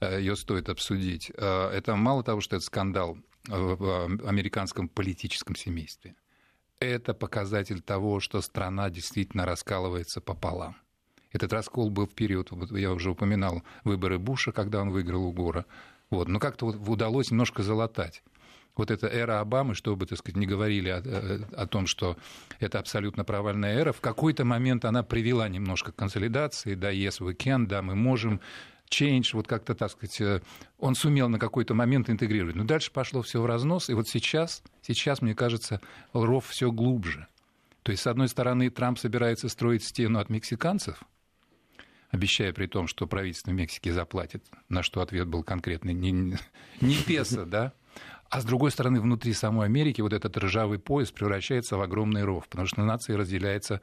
Э, 0.00 0.20
ее 0.20 0.36
стоит 0.36 0.68
обсудить. 0.68 1.32
Э, 1.36 1.70
это 1.70 1.96
мало 1.96 2.22
того, 2.22 2.40
что 2.40 2.56
это 2.56 2.64
скандал 2.64 3.18
в 3.46 4.04
американском 4.26 4.88
политическом 4.88 5.56
семействе 5.56 6.14
это 6.80 7.14
показатель 7.14 7.80
того, 7.80 8.20
что 8.20 8.40
страна 8.40 8.90
действительно 8.90 9.44
раскалывается 9.44 10.20
пополам. 10.20 10.76
Этот 11.32 11.52
раскол 11.52 11.90
был 11.90 12.06
в 12.06 12.14
период, 12.14 12.50
вот 12.50 12.72
я 12.72 12.92
уже 12.92 13.10
упоминал, 13.10 13.62
выборы 13.84 14.18
Буша, 14.18 14.50
когда 14.50 14.80
он 14.80 14.90
выиграл 14.90 15.24
у 15.24 15.32
Гора. 15.32 15.66
Вот. 16.10 16.26
Но 16.26 16.40
как-то 16.40 16.66
вот 16.66 16.88
удалось 16.88 17.30
немножко 17.30 17.62
залатать. 17.62 18.24
Вот 18.76 18.90
эта 18.90 19.06
эра 19.06 19.40
Обамы, 19.40 19.74
чтобы, 19.74 20.06
так 20.06 20.18
сказать, 20.18 20.36
не 20.36 20.46
говорили 20.46 20.88
о, 20.88 21.02
э, 21.04 21.40
о 21.54 21.66
том, 21.66 21.86
что 21.86 22.16
это 22.60 22.78
абсолютно 22.78 23.24
провальная 23.24 23.78
эра, 23.78 23.92
в 23.92 24.00
какой-то 24.00 24.44
момент 24.44 24.84
она 24.84 25.02
привела 25.02 25.48
немножко 25.48 25.92
к 25.92 25.96
консолидации, 25.96 26.74
да, 26.74 26.90
yes, 26.92 27.20
we 27.20 27.36
can, 27.36 27.66
да, 27.66 27.82
мы 27.82 27.94
можем, 27.94 28.40
change, 28.90 29.30
вот 29.34 29.46
как-то, 29.46 29.74
так 29.74 29.90
сказать, 29.90 30.20
э, 30.20 30.40
он 30.78 30.94
сумел 30.94 31.28
на 31.28 31.38
какой-то 31.38 31.74
момент 31.74 32.10
интегрировать. 32.10 32.56
Но 32.56 32.64
дальше 32.64 32.90
пошло 32.92 33.22
все 33.22 33.40
в 33.40 33.46
разнос, 33.46 33.88
и 33.88 33.94
вот 33.94 34.08
сейчас, 34.08 34.62
сейчас, 34.82 35.22
мне 35.22 35.34
кажется, 35.34 35.80
ров 36.12 36.46
все 36.46 36.70
глубже. 36.70 37.26
То 37.82 37.92
есть, 37.92 38.02
с 38.02 38.06
одной 38.06 38.28
стороны, 38.28 38.68
Трамп 38.70 38.98
собирается 38.98 39.48
строить 39.48 39.84
стену 39.84 40.18
от 40.18 40.28
мексиканцев, 40.28 41.02
обещая 42.10 42.52
при 42.52 42.66
том, 42.66 42.86
что 42.86 43.06
правительство 43.06 43.52
Мексики 43.52 43.88
заплатит, 43.88 44.44
на 44.68 44.82
что 44.82 45.00
ответ 45.00 45.28
был 45.28 45.42
конкретный, 45.42 45.94
не, 45.94 46.36
не 46.80 46.96
песо, 47.06 47.46
да, 47.46 47.72
а 48.28 48.40
с 48.40 48.44
другой 48.44 48.70
стороны, 48.70 49.00
внутри 49.00 49.32
самой 49.32 49.66
Америки 49.66 50.00
вот 50.00 50.12
этот 50.12 50.36
ржавый 50.36 50.78
пояс 50.78 51.10
превращается 51.10 51.76
в 51.76 51.80
огромный 51.80 52.22
ров, 52.22 52.48
потому 52.48 52.68
что 52.68 52.84
нация 52.84 53.16
разделяется 53.16 53.80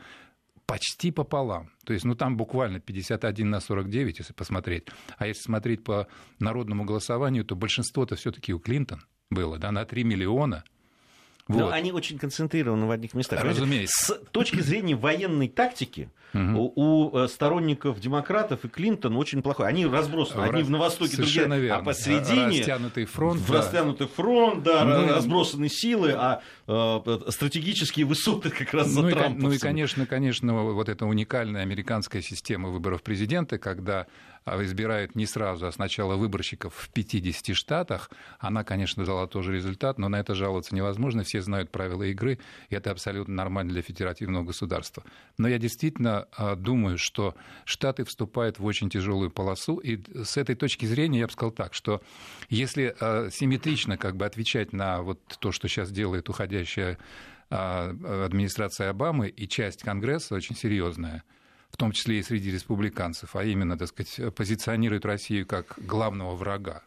почти 0.68 1.12
пополам. 1.12 1.72
То 1.86 1.94
есть, 1.94 2.06
ну, 2.06 2.14
там 2.14 2.38
буквально 2.38 2.80
51 2.80 3.50
на 3.50 3.60
49, 3.60 4.20
если 4.20 4.34
посмотреть. 4.34 4.88
А 5.18 5.26
если 5.26 5.42
смотреть 5.42 5.84
по 5.84 6.08
народному 6.40 6.86
голосованию, 6.86 7.44
то 7.46 7.56
большинство-то 7.56 8.16
все 8.16 8.32
таки 8.32 8.54
у 8.54 8.60
Клинтон 8.60 9.02
было, 9.32 9.58
да, 9.58 9.72
на 9.72 9.86
3 9.86 10.04
миллиона. 10.04 10.64
Вот. 11.48 11.60
Но 11.60 11.70
они 11.72 11.94
очень 11.94 12.18
концентрированы 12.20 12.86
в 12.86 12.92
одних 12.92 13.14
местах. 13.14 13.42
Разумеется. 13.42 14.16
С 14.16 14.30
точки 14.32 14.60
зрения 14.60 14.96
военной 14.96 15.48
тактики 15.48 16.10
угу. 16.34 16.74
у, 16.76 17.08
у 17.08 17.18
э, 17.18 17.28
сторонников 17.28 18.00
демократов 18.00 18.66
и 18.66 18.68
Клинтон 18.68 19.16
очень 19.18 19.42
плохой. 19.42 19.68
Они 19.68 19.86
разбросаны. 19.86 20.44
Одни 20.44 20.64
в, 20.64 20.70
на 20.70 20.78
востоке, 20.78 21.18
другие, 21.18 21.46
а 21.46 21.58
верно. 21.58 21.82
а 21.82 21.84
посередине... 21.84 22.60
Растянутый 22.60 23.06
фронт. 23.06 23.40
В 23.42 23.52
да. 23.52 23.58
растянутый 23.58 24.08
фронт, 24.08 24.64
да, 24.64 24.84
ну, 24.84 25.08
разбросаны 25.14 25.70
силы, 25.70 26.14
а 26.18 26.42
э, 26.68 27.20
стратегические 27.30 28.06
высоты 28.06 28.50
как 28.50 28.74
раз 28.74 28.88
за 28.88 29.02
ну, 29.02 29.10
Трампом. 29.10 29.40
Ну 29.40 29.52
и, 29.52 29.58
конечно, 29.58 30.06
конечно, 30.06 30.54
вот 30.54 30.90
эта 30.90 31.06
уникальная 31.06 31.62
американская 31.62 32.22
система 32.22 32.70
выборов 32.70 33.04
президента, 33.04 33.58
когда 33.58 34.08
а, 34.48 34.64
избирают 34.64 35.14
не 35.16 35.26
сразу, 35.26 35.68
а 35.68 35.72
сначала 35.74 36.16
выборщиков 36.16 36.74
в 36.74 36.90
50 36.90 37.54
штатах, 37.54 38.10
она, 38.40 38.64
конечно, 38.64 39.04
дала 39.04 39.28
тоже 39.28 39.54
результат, 39.54 39.98
но 39.98 40.08
на 40.08 40.22
это 40.22 40.36
жаловаться 40.36 40.74
невозможно, 40.74 41.24
все 41.24 41.42
знают 41.42 41.70
правила 41.70 42.04
игры, 42.04 42.40
и 42.70 42.76
это 42.76 42.92
абсолютно 42.92 43.34
нормально 43.34 43.74
для 43.74 43.82
федеративного 43.82 44.46
государства. 44.46 45.04
Но 45.38 45.50
я 45.50 45.58
действительно 45.58 46.17
а, 46.32 46.56
думаю, 46.56 46.98
что 46.98 47.36
Штаты 47.66 48.04
вступают 48.06 48.60
в 48.60 48.66
очень 48.66 48.90
тяжелую 48.90 49.30
полосу, 49.30 49.78
и 49.78 50.00
с 50.24 50.38
этой 50.38 50.56
точки 50.56 50.86
зрения 50.86 51.20
я 51.20 51.28
бы 51.28 51.34
сказал 51.34 51.52
так, 51.52 51.74
что 51.74 52.02
если 52.50 52.96
а, 53.00 53.30
симметрично 53.30 53.98
как 53.98 54.16
бы 54.16 54.26
отвечать 54.26 54.74
на 54.74 55.02
вот 55.02 55.20
то, 55.40 55.52
что 55.52 55.68
сейчас 55.68 55.92
делает 55.92 56.30
уходящая 56.30 56.98
администрация 57.50 58.90
Обамы 58.90 59.30
и 59.30 59.48
часть 59.48 59.82
Конгресса 59.82 60.36
очень 60.36 60.56
серьезная– 60.56 61.24
в 61.70 61.78
том 61.78 61.92
числе 61.92 62.20
и 62.20 62.24
среди 62.24 62.52
республиканцев, 62.52 63.36
а 63.36 63.44
именно, 63.44 63.78
так 63.78 63.90
сказать, 63.90 64.34
позиционирует 64.36 65.06
Россию 65.06 65.46
как 65.46 65.76
главного 65.78 66.36
врага. 66.36 66.84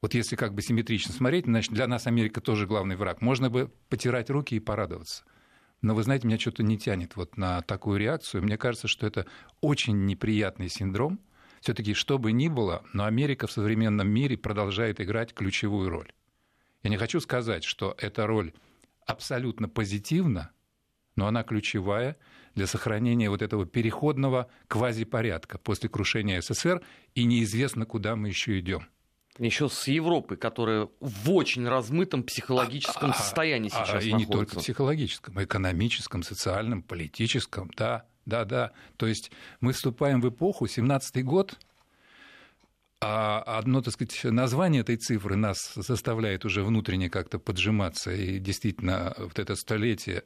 Вот 0.00 0.14
если 0.14 0.36
как 0.36 0.54
бы 0.54 0.62
симметрично 0.62 1.12
смотреть, 1.12 1.46
значит, 1.46 1.72
для 1.72 1.86
нас 1.86 2.06
Америка 2.06 2.40
тоже 2.40 2.66
главный 2.66 2.94
враг. 2.94 3.20
Можно 3.20 3.50
бы 3.50 3.70
потирать 3.88 4.30
руки 4.30 4.54
и 4.54 4.60
порадоваться. 4.60 5.24
Но 5.80 5.94
вы 5.94 6.02
знаете, 6.02 6.26
меня 6.26 6.38
что-то 6.38 6.62
не 6.62 6.76
тянет 6.76 7.16
вот 7.16 7.36
на 7.36 7.62
такую 7.62 7.98
реакцию. 8.00 8.42
Мне 8.42 8.58
кажется, 8.58 8.88
что 8.88 9.06
это 9.06 9.26
очень 9.60 10.06
неприятный 10.06 10.68
синдром. 10.68 11.20
Все-таки, 11.60 11.94
что 11.94 12.18
бы 12.18 12.32
ни 12.32 12.48
было, 12.48 12.84
но 12.92 13.04
Америка 13.04 13.46
в 13.46 13.52
современном 13.52 14.08
мире 14.08 14.36
продолжает 14.36 15.00
играть 15.00 15.34
ключевую 15.34 15.88
роль. 15.88 16.12
Я 16.82 16.90
не 16.90 16.96
хочу 16.96 17.20
сказать, 17.20 17.64
что 17.64 17.94
эта 17.98 18.26
роль 18.26 18.52
абсолютно 19.06 19.68
позитивна, 19.68 20.50
но 21.16 21.26
она 21.26 21.42
ключевая 21.42 22.16
для 22.54 22.66
сохранения 22.66 23.30
вот 23.30 23.42
этого 23.42 23.66
переходного 23.66 24.50
квазипорядка 24.68 25.58
после 25.58 25.88
крушения 25.88 26.40
СССР, 26.40 26.82
и 27.14 27.24
неизвестно, 27.24 27.86
куда 27.86 28.16
мы 28.16 28.28
еще 28.28 28.58
идем. 28.58 28.86
Еще 29.38 29.68
с 29.68 29.86
Европы, 29.86 30.36
которая 30.36 30.88
в 31.00 31.32
очень 31.32 31.66
размытом 31.68 32.24
психологическом 32.24 33.10
а, 33.10 33.12
а 33.12 33.16
состоянии 33.16 33.70
а, 33.72 33.84
сейчас 33.84 34.02
а, 34.02 34.06
И 34.06 34.12
не 34.12 34.26
только 34.26 34.58
психологическом, 34.58 35.42
экономическом, 35.42 36.22
социальном, 36.22 36.82
политическом, 36.82 37.70
да, 37.76 38.04
да, 38.26 38.44
да. 38.44 38.72
То 38.96 39.06
есть 39.06 39.30
мы 39.60 39.72
вступаем 39.72 40.20
в 40.20 40.28
эпоху, 40.28 40.66
17-й 40.66 41.22
год, 41.22 41.56
а 43.00 43.42
одно, 43.42 43.80
так 43.80 43.94
сказать, 43.94 44.24
название 44.24 44.80
этой 44.80 44.96
цифры 44.96 45.36
нас 45.36 45.72
заставляет 45.76 46.44
уже 46.44 46.64
внутренне 46.64 47.08
как-то 47.08 47.38
поджиматься. 47.38 48.10
И 48.10 48.40
действительно, 48.40 49.14
вот 49.18 49.38
это 49.38 49.54
столетие 49.54 50.24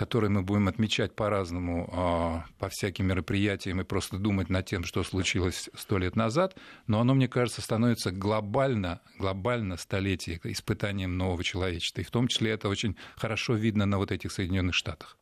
которые 0.00 0.30
мы 0.30 0.40
будем 0.40 0.66
отмечать 0.66 1.14
по-разному, 1.14 1.86
а, 1.92 2.46
по 2.58 2.70
всяким 2.70 3.08
мероприятиям 3.08 3.82
и 3.82 3.84
просто 3.84 4.16
думать 4.16 4.48
над 4.48 4.64
тем, 4.64 4.82
что 4.82 5.02
случилось 5.02 5.68
сто 5.74 5.98
лет 5.98 6.16
назад, 6.16 6.56
но 6.86 7.00
оно, 7.00 7.12
мне 7.12 7.28
кажется, 7.28 7.60
становится 7.60 8.10
глобально, 8.10 9.02
глобально 9.18 9.76
столетие 9.76 10.40
испытанием 10.44 11.18
нового 11.18 11.44
человечества. 11.44 12.00
И 12.00 12.04
в 12.04 12.10
том 12.10 12.28
числе 12.28 12.52
это 12.52 12.70
очень 12.70 12.96
хорошо 13.14 13.52
видно 13.52 13.84
на 13.84 13.98
вот 13.98 14.10
этих 14.10 14.32
Соединенных 14.32 14.74
Штатах. 14.74 15.18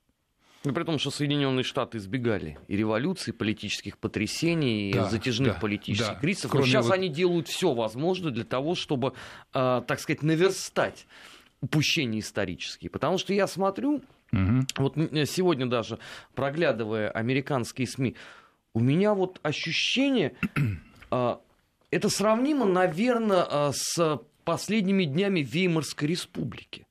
Ну, 0.63 0.73
при 0.73 0.85
том, 0.85 1.01
что 1.01 1.11
Соединенные 1.11 1.65
Штаты 1.65 1.99
избегали 1.99 2.57
и 2.69 2.77
революций, 2.77 3.33
политических 3.33 3.99
потрясений, 3.99 4.93
да, 4.93 5.11
затяжных 5.11 5.55
да, 5.55 5.59
политических 5.59 6.15
да. 6.15 6.21
кризисов. 6.21 6.55
Но 6.55 6.63
сейчас 6.63 6.87
вот... 6.87 6.95
они 6.95 7.09
делают 7.09 7.49
все 7.49 7.75
возможное 7.75 8.31
для 8.31 8.45
того, 8.45 8.77
чтобы, 8.77 9.15
э, 9.55 9.83
так 9.89 9.99
сказать, 9.99 10.23
наверстать 10.23 11.09
упущения 11.61 12.21
исторические. 12.21 12.91
Потому 12.91 13.19
что 13.19 13.35
я 13.35 13.49
смотрю, 13.49 14.03
Угу. 14.33 14.67
Вот 14.77 14.95
сегодня 15.29 15.67
даже, 15.67 15.99
проглядывая 16.35 17.11
американские 17.11 17.87
СМИ, 17.87 18.15
у 18.75 18.81
меня 18.81 19.15
вот 19.15 19.41
ощущение, 19.43 20.35
а, 21.11 21.41
это 21.91 22.09
сравнимо, 22.09 22.65
наверное, 22.67 23.47
а, 23.49 23.73
с 23.73 24.21
последними 24.45 25.05
днями 25.05 25.41
Веймарской 25.41 26.09
республики. 26.09 26.87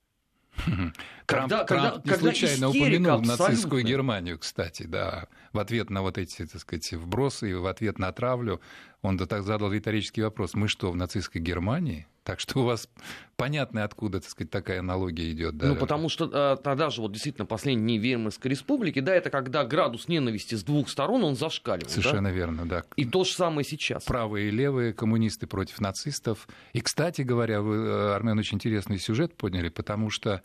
Когда, 1.25 1.65
Трамп, 1.65 1.67
когда, 1.67 1.91
Трамп 1.91 2.05
не 2.05 2.11
когда 2.11 2.31
случайно 2.31 2.69
упомянул 2.69 3.11
абсолютно. 3.13 3.45
нацистскую 3.45 3.83
Германию, 3.83 4.39
кстати, 4.39 4.83
да, 4.83 5.27
в 5.53 5.59
ответ 5.59 5.89
на 5.89 6.01
вот 6.01 6.17
эти, 6.17 6.45
так 6.45 6.61
сказать, 6.61 6.91
вбросы 6.93 7.51
и 7.51 7.53
в 7.53 7.65
ответ 7.65 7.99
на 7.99 8.11
травлю, 8.11 8.61
он 9.01 9.17
так 9.17 9.43
задал 9.43 9.71
риторический 9.71 10.21
вопрос, 10.21 10.53
мы 10.53 10.67
что, 10.67 10.91
в 10.91 10.95
нацистской 10.95 11.41
Германии? 11.41 12.07
Так 12.27 12.41
что 12.41 12.59
у 12.59 12.63
вас 12.63 12.89
понятно, 13.37 13.85
откуда, 13.85 14.19
так 14.19 14.29
сказать, 14.29 14.51
такая 14.51 14.79
аналогия 14.79 15.31
идет. 15.31 15.55
Да? 15.55 15.67
Ну, 15.67 15.75
потому 15.77 16.09
что 16.09 16.29
а, 16.33 16.57
тогда 16.57 16.89
же, 16.89 17.01
вот 17.01 17.13
действительно, 17.13 17.45
последние 17.45 17.99
дни 17.99 17.99
Веймарской 17.99 18.51
республики, 18.51 18.99
да, 18.99 19.15
это 19.15 19.29
когда 19.29 19.63
градус 19.63 20.09
ненависти 20.09 20.55
с 20.55 20.63
двух 20.65 20.89
сторон, 20.89 21.23
он 21.23 21.37
зашкаливал. 21.37 21.89
Совершенно 21.89 22.27
да? 22.27 22.35
верно, 22.35 22.65
да. 22.67 22.83
И 22.97 23.05
то 23.05 23.23
же 23.23 23.31
самое 23.31 23.63
сейчас. 23.63 24.03
Правые 24.03 24.49
и 24.49 24.51
левые, 24.51 24.91
коммунисты 24.91 25.47
против 25.47 25.79
нацистов. 25.79 26.49
И, 26.73 26.81
кстати 26.81 27.21
говоря, 27.21 27.61
вы, 27.61 27.75
э, 27.77 28.15
Армен, 28.15 28.37
очень 28.37 28.55
интересный 28.55 28.99
сюжет 28.99 29.37
подняли, 29.37 29.69
потому 29.69 30.09
что 30.09 30.41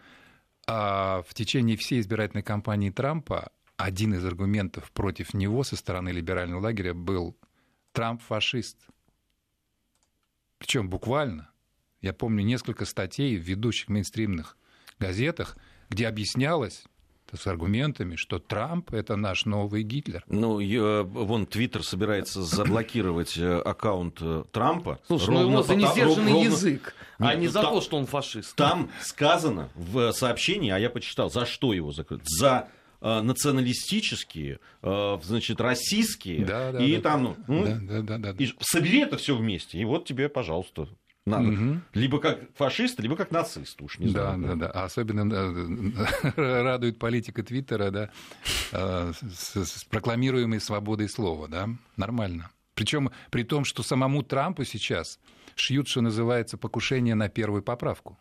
а, 0.69 1.23
в 1.27 1.35
течение 1.35 1.77
всей 1.77 1.99
избирательной 1.99 2.45
кампании 2.45 2.91
Трампа 2.91 3.51
один 3.83 4.15
из 4.15 4.25
аргументов 4.25 4.93
против 4.93 5.35
него 5.35 5.65
со 5.65 5.75
стороны 5.75 6.11
либерального 6.11 6.61
лагеря 6.61 6.95
был 6.95 7.37
Трамп 7.93 8.23
фашист. 8.23 8.79
Причем 10.59 10.89
буквально. 10.89 11.51
Я 12.01 12.12
помню 12.12 12.45
несколько 12.45 12.85
статей 12.85 13.37
в 13.37 13.43
ведущих 13.43 13.89
мейнстримных 13.89 14.57
газетах, 15.01 15.57
где 15.89 16.07
объяснялось 16.07 16.85
с 17.33 17.47
аргументами, 17.47 18.15
что 18.15 18.39
Трамп 18.39 18.93
это 18.93 19.17
наш 19.17 19.47
новый 19.47 19.83
Гитлер. 19.83 20.23
Ну, 20.29 20.61
я, 20.61 21.03
вон 21.03 21.47
Твиттер 21.47 21.83
собирается 21.83 22.43
заблокировать 22.43 23.37
э, 23.37 23.59
аккаунт 23.59 24.19
э, 24.21 24.45
Трампа. 24.53 25.01
Слушай, 25.07 25.31
ну 25.31 25.51
его 25.51 25.62
за 25.62 25.75
несдержанный 25.75 26.33
ровно... 26.33 26.47
язык, 26.47 26.95
а 27.19 27.25
Нет, 27.25 27.33
а 27.33 27.35
не 27.37 27.49
за 27.49 27.62
там, 27.62 27.75
то, 27.75 27.81
что 27.81 27.97
он 27.97 28.07
фашист. 28.07 28.55
Там 28.55 28.91
сказано 29.01 29.71
в 29.75 30.12
сообщении, 30.12 30.71
а 30.71 30.79
я 30.79 30.91
почитал, 30.91 31.31
за 31.31 31.47
что 31.47 31.73
его 31.73 31.91
закрыть? 31.91 32.21
За 32.25 32.69
э, 32.69 32.82
националистические, 33.03 34.61
значит, 34.81 35.61
российские, 35.61 36.45
да, 36.45 36.73
да, 36.73 36.85
и 36.85 36.97
да, 36.97 37.01
там, 37.03 37.37
ну, 37.47 37.65
да, 37.65 37.79
да, 37.81 38.03
да, 38.03 38.19
да, 38.19 38.33
да. 38.33 38.45
И 38.45 38.49
собери 38.61 39.01
это 39.01 39.17
все 39.17 39.37
вместе, 39.37 39.79
и 39.79 39.85
вот 39.85 40.07
тебе, 40.07 40.29
пожалуйста, 40.29 40.89
надо. 41.25 41.49
Угу. 41.49 41.81
Либо 41.95 42.19
как 42.19 42.41
фашист, 42.57 42.99
либо 43.01 43.17
как 43.17 43.31
нацист, 43.31 43.81
уж 43.81 43.99
не 43.99 44.09
знаю. 44.09 44.41
Да, 44.41 44.55
да, 44.55 44.73
да. 44.73 44.85
Особенно 44.85 45.25
радует 46.37 46.99
политика 46.99 47.43
Твиттера, 47.43 47.91
да, 47.91 48.11
а, 48.73 49.13
с, 49.13 49.57
с 49.57 49.85
прокламируемой 49.85 50.61
свободой 50.61 51.09
слова, 51.09 51.47
да, 51.47 51.69
нормально. 51.97 52.51
Причем 52.75 53.11
при 53.31 53.45
том, 53.45 53.65
что 53.65 53.83
самому 53.83 54.23
Трампу 54.23 54.65
сейчас 54.65 55.21
шьют, 55.55 55.87
что 55.87 56.01
называется, 56.01 56.59
покушение 56.59 57.15
на 57.15 57.29
первую 57.29 57.63
поправку, 57.63 58.19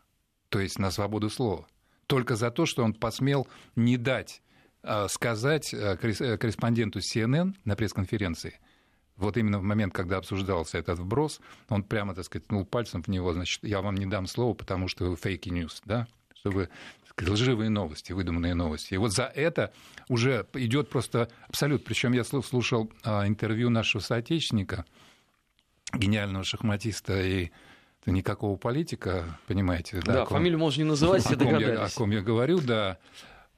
то 0.50 0.60
есть 0.60 0.78
на 0.78 0.92
свободу 0.92 1.30
слова. 1.30 1.68
Только 2.06 2.36
за 2.36 2.52
то, 2.52 2.66
что 2.66 2.84
он 2.84 2.94
посмел 2.94 3.48
не 3.76 3.98
дать 3.98 4.44
сказать 5.10 5.74
а, 5.74 5.98
корреспонденту 5.98 7.00
CNN 7.00 7.54
на 7.66 7.76
пресс-конференции– 7.76 8.60
вот 9.22 9.38
именно 9.38 9.60
в 9.60 9.64
момент, 9.64 9.94
когда 9.94 10.18
обсуждался 10.18 10.80
этот 10.80 11.00
вброс, 11.00 11.40
он 11.70 11.84
прямо, 11.84 12.16
так 12.16 12.26
сказать, 12.26 12.46
ткнул 12.46 12.66
пальцем 12.66 13.04
в 13.04 13.08
него, 13.08 13.34
значит, 13.34 13.64
я 13.64 13.82
вам 13.82 13.96
не 13.96 14.06
дам 14.08 14.26
слова, 14.26 14.54
потому 14.54 14.88
что 14.88 15.06
вы 15.06 15.16
фейки 15.16 15.50
ньюс, 15.50 15.82
да, 15.86 16.08
чтобы 16.34 16.70
сказать, 17.08 17.34
лживые 17.34 17.70
новости, 17.70 18.14
выдуманные 18.14 18.56
новости. 18.56 18.96
И 18.96 18.98
вот 18.98 19.14
за 19.14 19.26
это 19.26 19.72
уже 20.10 20.48
идет 20.54 20.90
просто 20.90 21.30
абсолют. 21.48 21.84
Причем 21.84 22.14
я 22.14 22.24
слушал 22.24 22.92
интервью 23.06 23.70
нашего 23.70 24.02
соотечественника, 24.02 24.86
гениального 25.94 26.44
шахматиста 26.44 27.22
и 27.22 27.52
никакого 28.08 28.58
политика, 28.58 29.38
понимаете. 29.46 30.02
Да, 30.04 30.14
да 30.14 30.26
ком, 30.26 30.38
фамилию 30.38 30.58
можно 30.58 30.82
не 30.82 30.90
называть, 30.90 31.24
все 31.24 31.36
догадались. 31.36 31.80
Я, 31.80 31.86
о 31.86 31.90
ком 31.90 32.10
я 32.10 32.22
говорю, 32.22 32.60
да. 32.60 32.98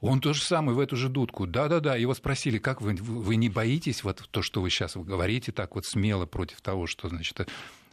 Он 0.03 0.19
то 0.19 0.33
же 0.33 0.41
самое 0.41 0.75
в 0.75 0.79
эту 0.79 0.95
же 0.95 1.09
дудку. 1.09 1.47
Да-да-да. 1.47 1.95
Его 1.95 2.13
спросили, 2.13 2.57
как 2.57 2.81
вы, 2.81 2.95
вы 2.95 3.35
не 3.37 3.49
боитесь 3.49 4.03
вот 4.03 4.27
то, 4.31 4.41
что 4.41 4.61
вы 4.61 4.69
сейчас 4.69 4.95
говорите 4.95 5.51
так 5.51 5.75
вот 5.75 5.85
смело 5.85 6.25
против 6.25 6.61
того, 6.61 6.87
что, 6.87 7.07
значит, 7.07 7.47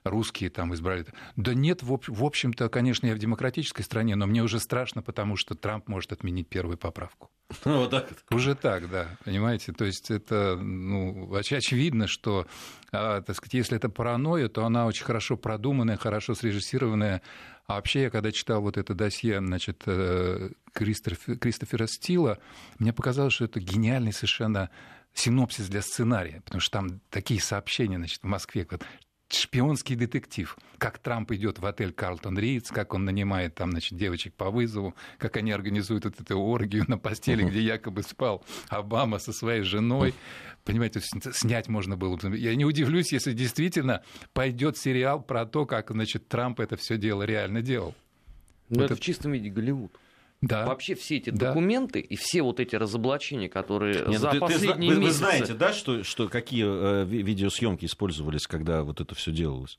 русские 0.05 0.50
там 0.50 0.75
избрали. 0.75 1.07
Да 1.37 1.55
нет, 1.55 1.83
в 1.83 2.25
общем-то, 2.25 2.69
конечно, 2.69 3.07
я 3.07 3.14
в 3.14 3.19
демократической 3.19 3.83
стране, 3.83 4.17
но 4.17 4.26
мне 4.26 4.43
уже 4.43 4.59
страшно, 4.59 5.02
потому 5.02 5.37
что 5.37 5.55
Трамп 5.55 5.88
может 5.88 6.12
отменить 6.12 6.49
первую 6.49 6.79
поправку. 6.79 7.31
Вот 7.64 7.90
так. 7.90 8.09
Уже 8.31 8.55
так, 8.55 8.90
да, 8.90 9.17
понимаете? 9.25 9.73
То 9.73 9.85
есть 9.85 10.11
это 10.11 10.57
ну, 10.57 11.33
очевидно, 11.35 12.07
что, 12.07 12.47
а, 12.93 13.23
так 13.23 13.37
сказать, 13.37 13.55
если 13.55 13.76
это 13.76 13.88
паранойя, 13.88 14.49
то 14.49 14.64
она 14.64 14.87
очень 14.87 15.05
хорошо 15.05 15.37
продуманная, 15.37 15.97
хорошо 15.97 16.35
срежиссированная. 16.35 17.23
А 17.67 17.75
вообще, 17.75 18.02
я 18.02 18.11
когда 18.11 18.33
читал 18.33 18.61
вот 18.62 18.76
это 18.76 18.95
досье, 18.95 19.38
значит, 19.38 19.83
э, 19.87 20.50
Кристофера 20.73 21.87
Стила, 21.87 22.38
мне 22.79 22.93
показалось, 22.93 23.35
что 23.35 23.45
это 23.45 23.61
гениальный 23.61 24.12
совершенно 24.12 24.71
синопсис 25.14 25.69
для 25.69 25.83
сценария, 25.83 26.40
потому 26.45 26.61
что 26.61 26.73
там 26.73 27.00
такие 27.11 27.40
сообщения, 27.40 27.97
значит, 27.97 28.23
в 28.23 28.26
Москве, 28.26 28.64
шпионский 29.37 29.97
детектив. 29.97 30.57
Как 30.79 30.99
Трамп 30.99 31.33
идет 31.33 31.59
в 31.59 31.67
отель 31.67 31.93
Карлтон 31.93 32.39
Ридс, 32.39 32.71
как 32.71 32.95
он 32.95 33.05
нанимает 33.05 33.55
там, 33.55 33.71
значит, 33.71 33.99
девочек 33.99 34.35
по 34.35 34.51
вызову, 34.51 34.95
как 35.19 35.37
они 35.37 35.53
организуют 35.53 36.05
вот 36.05 36.21
эту 36.21 36.39
оргию 36.39 36.85
на 36.89 36.99
постели, 36.99 37.43
где 37.43 37.61
якобы 37.61 38.03
спал 38.03 38.45
Обама 38.69 39.19
со 39.19 39.33
своей 39.33 39.63
женой. 39.63 40.15
Понимаете, 40.65 41.01
снять 41.01 41.69
можно 41.69 41.97
было. 41.97 42.19
Я 42.35 42.55
не 42.55 42.65
удивлюсь, 42.65 43.13
если 43.13 43.33
действительно 43.33 44.03
пойдет 44.33 44.77
сериал 44.77 45.23
про 45.23 45.47
то, 45.47 45.67
как, 45.67 45.91
значит, 45.91 46.29
Трамп 46.29 46.61
это 46.61 46.77
все 46.77 46.97
дело 46.97 47.23
реально 47.23 47.63
делал. 47.63 47.95
Ну, 48.69 48.77
вот 48.77 48.85
это, 48.85 48.95
это 48.95 49.03
в 49.03 49.05
чистом 49.05 49.33
виде 49.33 49.49
Голливуд. 49.49 49.93
Да. 50.42 50.64
Вообще 50.64 50.94
все 50.94 51.18
эти 51.18 51.30
да. 51.30 51.49
документы 51.49 52.00
и 52.00 52.16
все 52.16 52.42
вот 52.42 52.61
эти 52.61 52.75
разоблачения, 52.75 53.49
которые 53.49 53.97
Нет, 53.97 54.06
ну 54.06 54.12
за 54.14 54.30
ты, 54.30 54.40
последние 54.40 54.90
ты, 54.92 54.97
вы, 54.97 55.04
месяцы... 55.04 55.20
Вы 55.20 55.30
знаете, 55.30 55.54
да, 55.54 55.73
что, 55.73 56.02
что 56.02 56.28
какие 56.28 56.64
э, 56.66 57.04
видеосъемки 57.04 57.85
использовались, 57.85 58.47
когда 58.47 58.82
вот 58.82 59.02
это 59.02 59.14
все 59.14 59.32
делалось? 59.32 59.78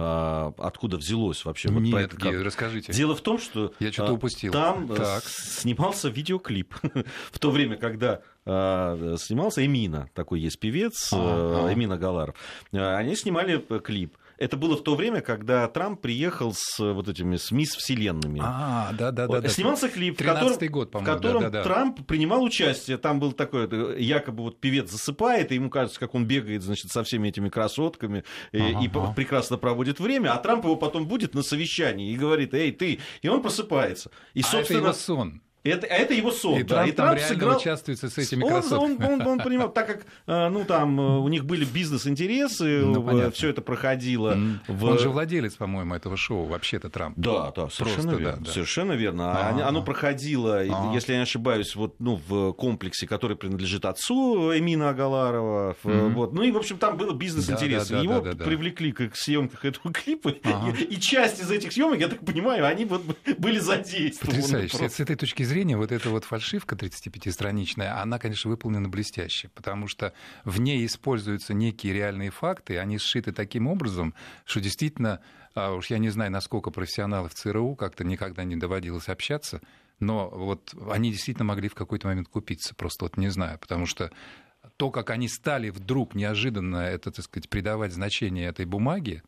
А, 0.00 0.52
откуда 0.58 0.96
взялось 0.96 1.44
вообще? 1.44 1.68
Нет, 1.70 2.10
вот 2.12 2.20
про 2.20 2.30
это, 2.30 2.44
расскажите. 2.44 2.92
Дело 2.92 3.16
в 3.16 3.20
том, 3.20 3.38
что 3.38 3.72
Я 3.80 3.90
что-то 3.90 4.12
а, 4.12 4.14
упустил. 4.14 4.52
там 4.52 4.92
э, 4.92 4.96
так. 4.96 5.24
снимался 5.24 6.08
видеоклип 6.08 6.74
в 7.32 7.38
то 7.40 7.50
время, 7.50 7.76
когда 7.76 8.20
а, 8.44 9.16
снимался 9.18 9.66
Эмина, 9.66 10.08
такой 10.14 10.40
есть 10.40 10.60
певец, 10.60 11.10
а, 11.12 11.72
Эмина 11.72 11.98
Галаров. 11.98 12.36
Они 12.70 13.16
снимали 13.16 13.58
клип. 13.80 14.16
Это 14.38 14.56
было 14.56 14.76
в 14.76 14.84
то 14.84 14.94
время, 14.94 15.20
когда 15.20 15.66
Трамп 15.68 16.00
приехал 16.00 16.54
с 16.54 16.78
вот 16.78 17.08
этими 17.08 17.36
с 17.36 17.50
мисс 17.50 17.74
Вселенными. 17.74 18.40
А, 18.42 18.92
да, 18.92 19.10
да, 19.10 19.26
да. 19.26 19.48
Снимался 19.48 19.88
клип, 19.88 20.20
в 20.20 20.24
котором, 20.24 20.58
год, 20.68 20.94
в 20.94 21.04
котором 21.04 21.42
да, 21.42 21.50
да, 21.50 21.58
да. 21.58 21.62
Трамп 21.64 22.06
принимал 22.06 22.42
участие. 22.44 22.98
Там 22.98 23.18
был 23.18 23.32
такой, 23.32 24.00
якобы 24.00 24.44
вот 24.44 24.60
певец 24.60 24.90
засыпает, 24.90 25.50
и 25.50 25.56
ему 25.56 25.70
кажется, 25.70 25.98
как 25.98 26.14
он 26.14 26.26
бегает, 26.26 26.62
значит, 26.62 26.90
со 26.90 27.02
всеми 27.02 27.28
этими 27.28 27.48
красотками 27.48 28.24
ага, 28.52 28.80
и, 28.80 28.86
и 28.86 28.90
прекрасно 29.14 29.58
проводит 29.58 29.98
время, 29.98 30.32
а 30.32 30.38
Трамп 30.38 30.64
его 30.64 30.76
потом 30.76 31.08
будет 31.08 31.34
на 31.34 31.42
совещании 31.42 32.12
и 32.12 32.16
говорит, 32.16 32.54
эй, 32.54 32.70
ты, 32.70 33.00
и 33.22 33.28
он 33.28 33.42
просыпается. 33.42 34.10
И, 34.34 34.42
собственно, 34.42 34.78
а 34.78 34.82
это 34.82 34.88
его 34.88 34.92
сон. 34.92 35.42
Это, 35.68 35.86
это 35.86 36.14
его 36.14 36.30
сон. 36.30 36.58
И 36.58 36.62
да. 36.62 36.76
Трамп, 36.76 36.88
и 36.88 36.92
Трамп 36.92 37.18
там 37.18 37.28
сыграл... 37.28 37.56
участвует 37.56 37.98
с 37.98 38.18
этими 38.18 38.44
он, 38.44 38.50
красотками. 38.50 39.06
Он, 39.06 39.12
он, 39.12 39.20
он, 39.20 39.26
он 39.28 39.38
понимал, 39.40 39.72
так 39.72 39.86
как 39.86 40.06
э, 40.26 40.48
ну, 40.48 40.64
там, 40.64 41.00
э, 41.00 41.18
у 41.18 41.28
них 41.28 41.44
были 41.44 41.64
бизнес-интересы, 41.64 42.80
ну, 42.84 43.30
все 43.32 43.50
это 43.50 43.62
проходило. 43.62 44.34
Mm. 44.34 44.58
В... 44.68 44.84
Он 44.84 44.98
же 44.98 45.08
владелец, 45.08 45.54
по-моему, 45.54 45.94
этого 45.94 46.16
шоу, 46.16 46.44
вообще-то 46.46 46.90
Трамп. 46.90 47.18
Да, 47.18 47.52
да, 47.54 47.68
совершенно 47.68 48.02
Просто, 48.02 48.22
верно. 48.22 48.38
Да, 48.38 48.44
да. 48.44 48.52
Совершенно 48.52 48.92
верно. 48.92 49.32
А-а-а. 49.32 49.68
Оно 49.68 49.82
проходило, 49.82 50.60
А-а-а. 50.60 50.94
если 50.94 51.12
я 51.12 51.18
не 51.18 51.22
ошибаюсь, 51.22 51.74
вот, 51.74 51.96
ну, 51.98 52.20
в 52.28 52.52
комплексе, 52.52 53.06
который 53.06 53.36
принадлежит 53.36 53.84
отцу 53.84 54.56
Эмина 54.56 54.90
Агаларова. 54.90 55.76
Mm-hmm. 55.82 56.12
Вот. 56.14 56.32
Ну 56.32 56.42
и, 56.42 56.50
в 56.50 56.56
общем, 56.56 56.78
там 56.78 56.96
было 56.96 57.12
бизнес-интерес. 57.12 57.88
Да, 57.88 57.96
да, 57.96 58.02
Его 58.02 58.20
да, 58.20 58.32
да, 58.32 58.32
да, 58.32 58.44
привлекли 58.44 58.92
к 58.92 59.14
съемках 59.14 59.64
этого 59.64 59.92
клипа. 59.92 60.28
И, 60.28 60.82
и 60.84 61.00
часть 61.00 61.40
из 61.40 61.50
этих 61.50 61.72
съемок, 61.72 61.98
я 62.00 62.08
так 62.08 62.24
понимаю, 62.24 62.66
они 62.66 62.84
вот 62.84 63.02
были 63.38 63.58
задействованы. 63.58 64.42
Потрясающе. 64.42 64.88
С 64.88 65.00
этой 65.00 65.16
точки 65.16 65.42
зрения, 65.42 65.57
вот 65.64 65.92
это 65.92 66.10
вот 66.10 66.24
фальшивка 66.24 66.74
35-страничная, 66.74 68.00
она, 68.00 68.18
конечно, 68.18 68.50
выполнена 68.50 68.88
блестяще, 68.88 69.48
потому 69.48 69.88
что 69.88 70.12
в 70.44 70.60
ней 70.60 70.84
используются 70.86 71.54
некие 71.54 71.92
реальные 71.92 72.30
факты, 72.30 72.78
они 72.78 72.98
сшиты 72.98 73.32
таким 73.32 73.66
образом, 73.66 74.14
что 74.44 74.60
действительно, 74.60 75.20
а 75.54 75.72
уж 75.72 75.86
я 75.90 75.98
не 75.98 76.10
знаю, 76.10 76.30
насколько 76.30 76.70
профессионалы 76.70 77.28
в 77.28 77.34
ЦРУ, 77.34 77.76
как-то 77.76 78.04
никогда 78.04 78.44
не 78.44 78.56
доводилось 78.56 79.08
общаться, 79.08 79.60
но 80.00 80.28
вот 80.28 80.74
они 80.90 81.10
действительно 81.12 81.44
могли 81.44 81.68
в 81.68 81.74
какой-то 81.74 82.08
момент 82.08 82.28
купиться, 82.28 82.74
просто 82.74 83.04
вот 83.04 83.16
не 83.16 83.28
знаю, 83.28 83.58
потому 83.58 83.86
что 83.86 84.10
то, 84.76 84.90
как 84.90 85.10
они 85.10 85.28
стали 85.28 85.70
вдруг 85.70 86.14
неожиданно 86.14 86.76
это, 86.76 87.10
так 87.10 87.24
сказать, 87.24 87.48
придавать 87.48 87.92
значение 87.92 88.48
этой 88.48 88.64
бумаге, 88.64 89.22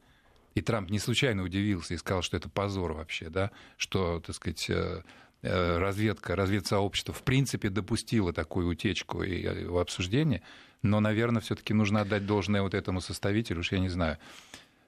и 0.54 0.62
Трамп 0.62 0.90
не 0.90 0.98
случайно 0.98 1.44
удивился 1.44 1.94
и 1.94 1.96
сказал, 1.96 2.22
что 2.22 2.36
это 2.36 2.48
позор 2.48 2.92
вообще, 2.92 3.30
да, 3.30 3.52
что, 3.76 4.20
так 4.20 4.34
сказать, 4.34 4.68
Э, 4.68 5.02
разведка, 5.48 6.36
разведсообщество 6.36 7.14
в 7.14 7.22
принципе 7.22 7.70
допустило 7.70 8.32
такую 8.32 8.68
утечку 8.68 9.22
и 9.22 9.42
э, 9.44 9.80
обсуждение, 9.80 10.42
но, 10.82 11.00
наверное, 11.00 11.40
все-таки 11.40 11.72
нужно 11.74 12.02
отдать 12.02 12.26
должное 12.26 12.62
вот 12.62 12.74
этому 12.74 13.00
составителю, 13.00 13.60
уж 13.60 13.72
я 13.72 13.78
не 13.78 13.88
знаю, 13.88 14.18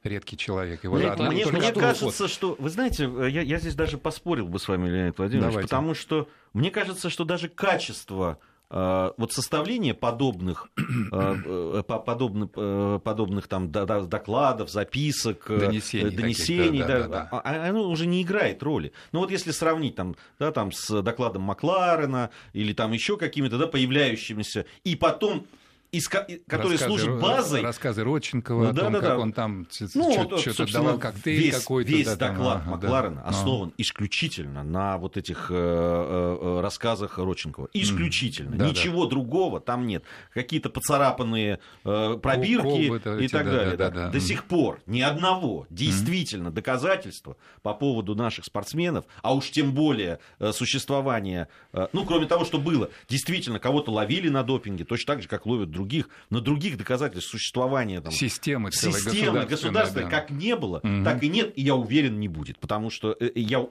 редкий 0.03 0.37
человек. 0.37 0.85
Его 0.85 0.97
мне, 0.97 1.11
мне, 1.11 1.47
мне 1.47 1.73
кажется, 1.73 2.29
что... 2.29 2.57
Вы 2.59 2.71
знаете, 2.71 3.05
э, 3.05 3.31
я, 3.31 3.43
я 3.43 3.59
здесь 3.59 3.75
даже 3.75 3.99
поспорил 3.99 4.49
бы 4.49 4.59
с 4.59 4.69
вами, 4.69 4.89
Леонид 4.89 5.19
Владимирович, 5.19 5.53
Давайте. 5.53 5.69
потому 5.69 5.95
что 5.95 6.29
мне 6.53 6.71
кажется, 6.71 7.09
что 7.09 7.25
даже 7.25 7.49
качество 7.49 8.39
Э, 8.39 8.52
вот 8.73 9.33
составление 9.33 9.93
подобных, 9.93 10.69
э, 11.13 11.37
э, 11.45 11.83
подобных, 11.83 13.03
подобных 13.03 13.47
там 13.47 13.71
докладов, 13.71 14.71
записок, 14.71 15.47
донесений, 15.49 16.11
донесений 16.11 16.81
да, 16.81 16.87
да, 16.87 17.01
да, 17.01 17.09
да. 17.09 17.29
А, 17.31 17.41
а 17.41 17.69
оно 17.69 17.89
уже 17.89 18.07
не 18.07 18.23
играет 18.23 18.63
роли. 18.63 18.93
Ну 19.13 19.21
вот 19.21 19.31
если 19.31 19.51
сравнить 19.51 19.95
там, 19.95 20.17
да, 20.39 20.53
там 20.53 20.73
с 20.73 21.03
докладом 21.03 21.43
Макларена 21.43 22.31
или 22.55 22.73
там 22.73 22.93
еще 22.93 23.17
какими-то 23.19 23.59
да, 23.59 23.67
появляющимися, 23.67 24.65
и 24.85 24.97
потом 24.97 25.47
из, 25.93 26.09
которые 26.09 26.39
рассказы, 26.49 26.85
служат 26.87 27.21
базой. 27.21 27.61
Рассказы 27.61 28.03
Родченкова 28.03 28.63
ну, 28.63 28.71
о 28.71 28.75
том, 28.75 28.93
да, 28.95 29.01
как 29.01 29.09
да. 29.11 29.19
он 29.19 29.33
там 29.35 29.67
ну, 29.95 30.39
что-то 30.39 30.73
давал 30.73 30.99
коктейль 30.99 31.43
весь, 31.43 31.59
какой-то. 31.59 31.91
Весь 31.91 32.07
да, 32.07 32.31
доклад 32.31 32.63
там, 32.63 32.71
Макларена 32.71 33.17
да. 33.17 33.29
основан 33.29 33.69
а. 33.69 33.73
исключительно 33.77 34.65
на 34.65 34.97
вот 34.97 35.19
этих 35.19 35.51
э, 35.51 35.55
э, 35.55 36.61
рассказах 36.63 37.19
Родченкова. 37.19 37.69
Исключительно. 37.75 38.55
Mm. 38.55 38.71
Ничего 38.71 39.05
да. 39.05 39.11
другого 39.11 39.61
там 39.61 39.87
нет. 39.87 40.03
Какие-то 40.33 40.71
поцарапанные 40.71 41.59
э, 41.85 42.19
пробирки 42.23 42.63
Колбы, 42.63 43.21
и 43.21 43.25
эти, 43.27 43.33
так 43.33 43.45
да, 43.45 43.53
далее. 43.53 43.77
Да, 43.77 43.91
да, 43.91 44.05
да. 44.07 44.11
До 44.11 44.21
сих 44.21 44.45
пор 44.45 44.81
ни 44.87 45.03
одного 45.03 45.67
действительно 45.69 46.49
mm. 46.49 46.53
доказательства 46.53 47.37
по 47.61 47.75
поводу 47.75 48.15
наших 48.15 48.47
спортсменов, 48.47 49.05
а 49.21 49.35
уж 49.35 49.51
тем 49.51 49.75
более 49.75 50.21
э, 50.39 50.53
существования, 50.53 51.49
э, 51.75 51.89
ну, 51.93 52.07
кроме 52.07 52.25
того, 52.25 52.47
что 52.47 52.57
было, 52.57 52.89
действительно 53.11 53.59
кого-то 53.59 53.93
ловили 53.93 54.31
на 54.31 54.43
допинге, 54.43 54.87
точно 54.87 55.15
так 55.15 55.23
же, 55.23 55.29
как 55.29 55.45
ловят 55.45 55.71
других 55.71 55.82
других, 55.83 56.09
на 56.31 56.41
других 56.41 56.77
доказательств 56.77 57.31
существования 57.31 58.01
там, 58.01 58.13
системы, 58.13 58.71
системы 58.73 59.45
государства, 59.45 60.03
да. 60.03 60.09
как 60.09 60.31
не 60.31 60.57
было, 60.57 60.79
угу. 60.79 61.05
так 61.05 61.23
и 61.23 61.29
нет, 61.29 61.53
и 61.57 61.63
я 61.63 61.75
уверен, 61.75 62.21
не 62.21 62.29
будет. 62.29 62.59
Потому 62.59 62.91
что 62.91 63.17
э, 63.19 63.31
я 63.35 63.67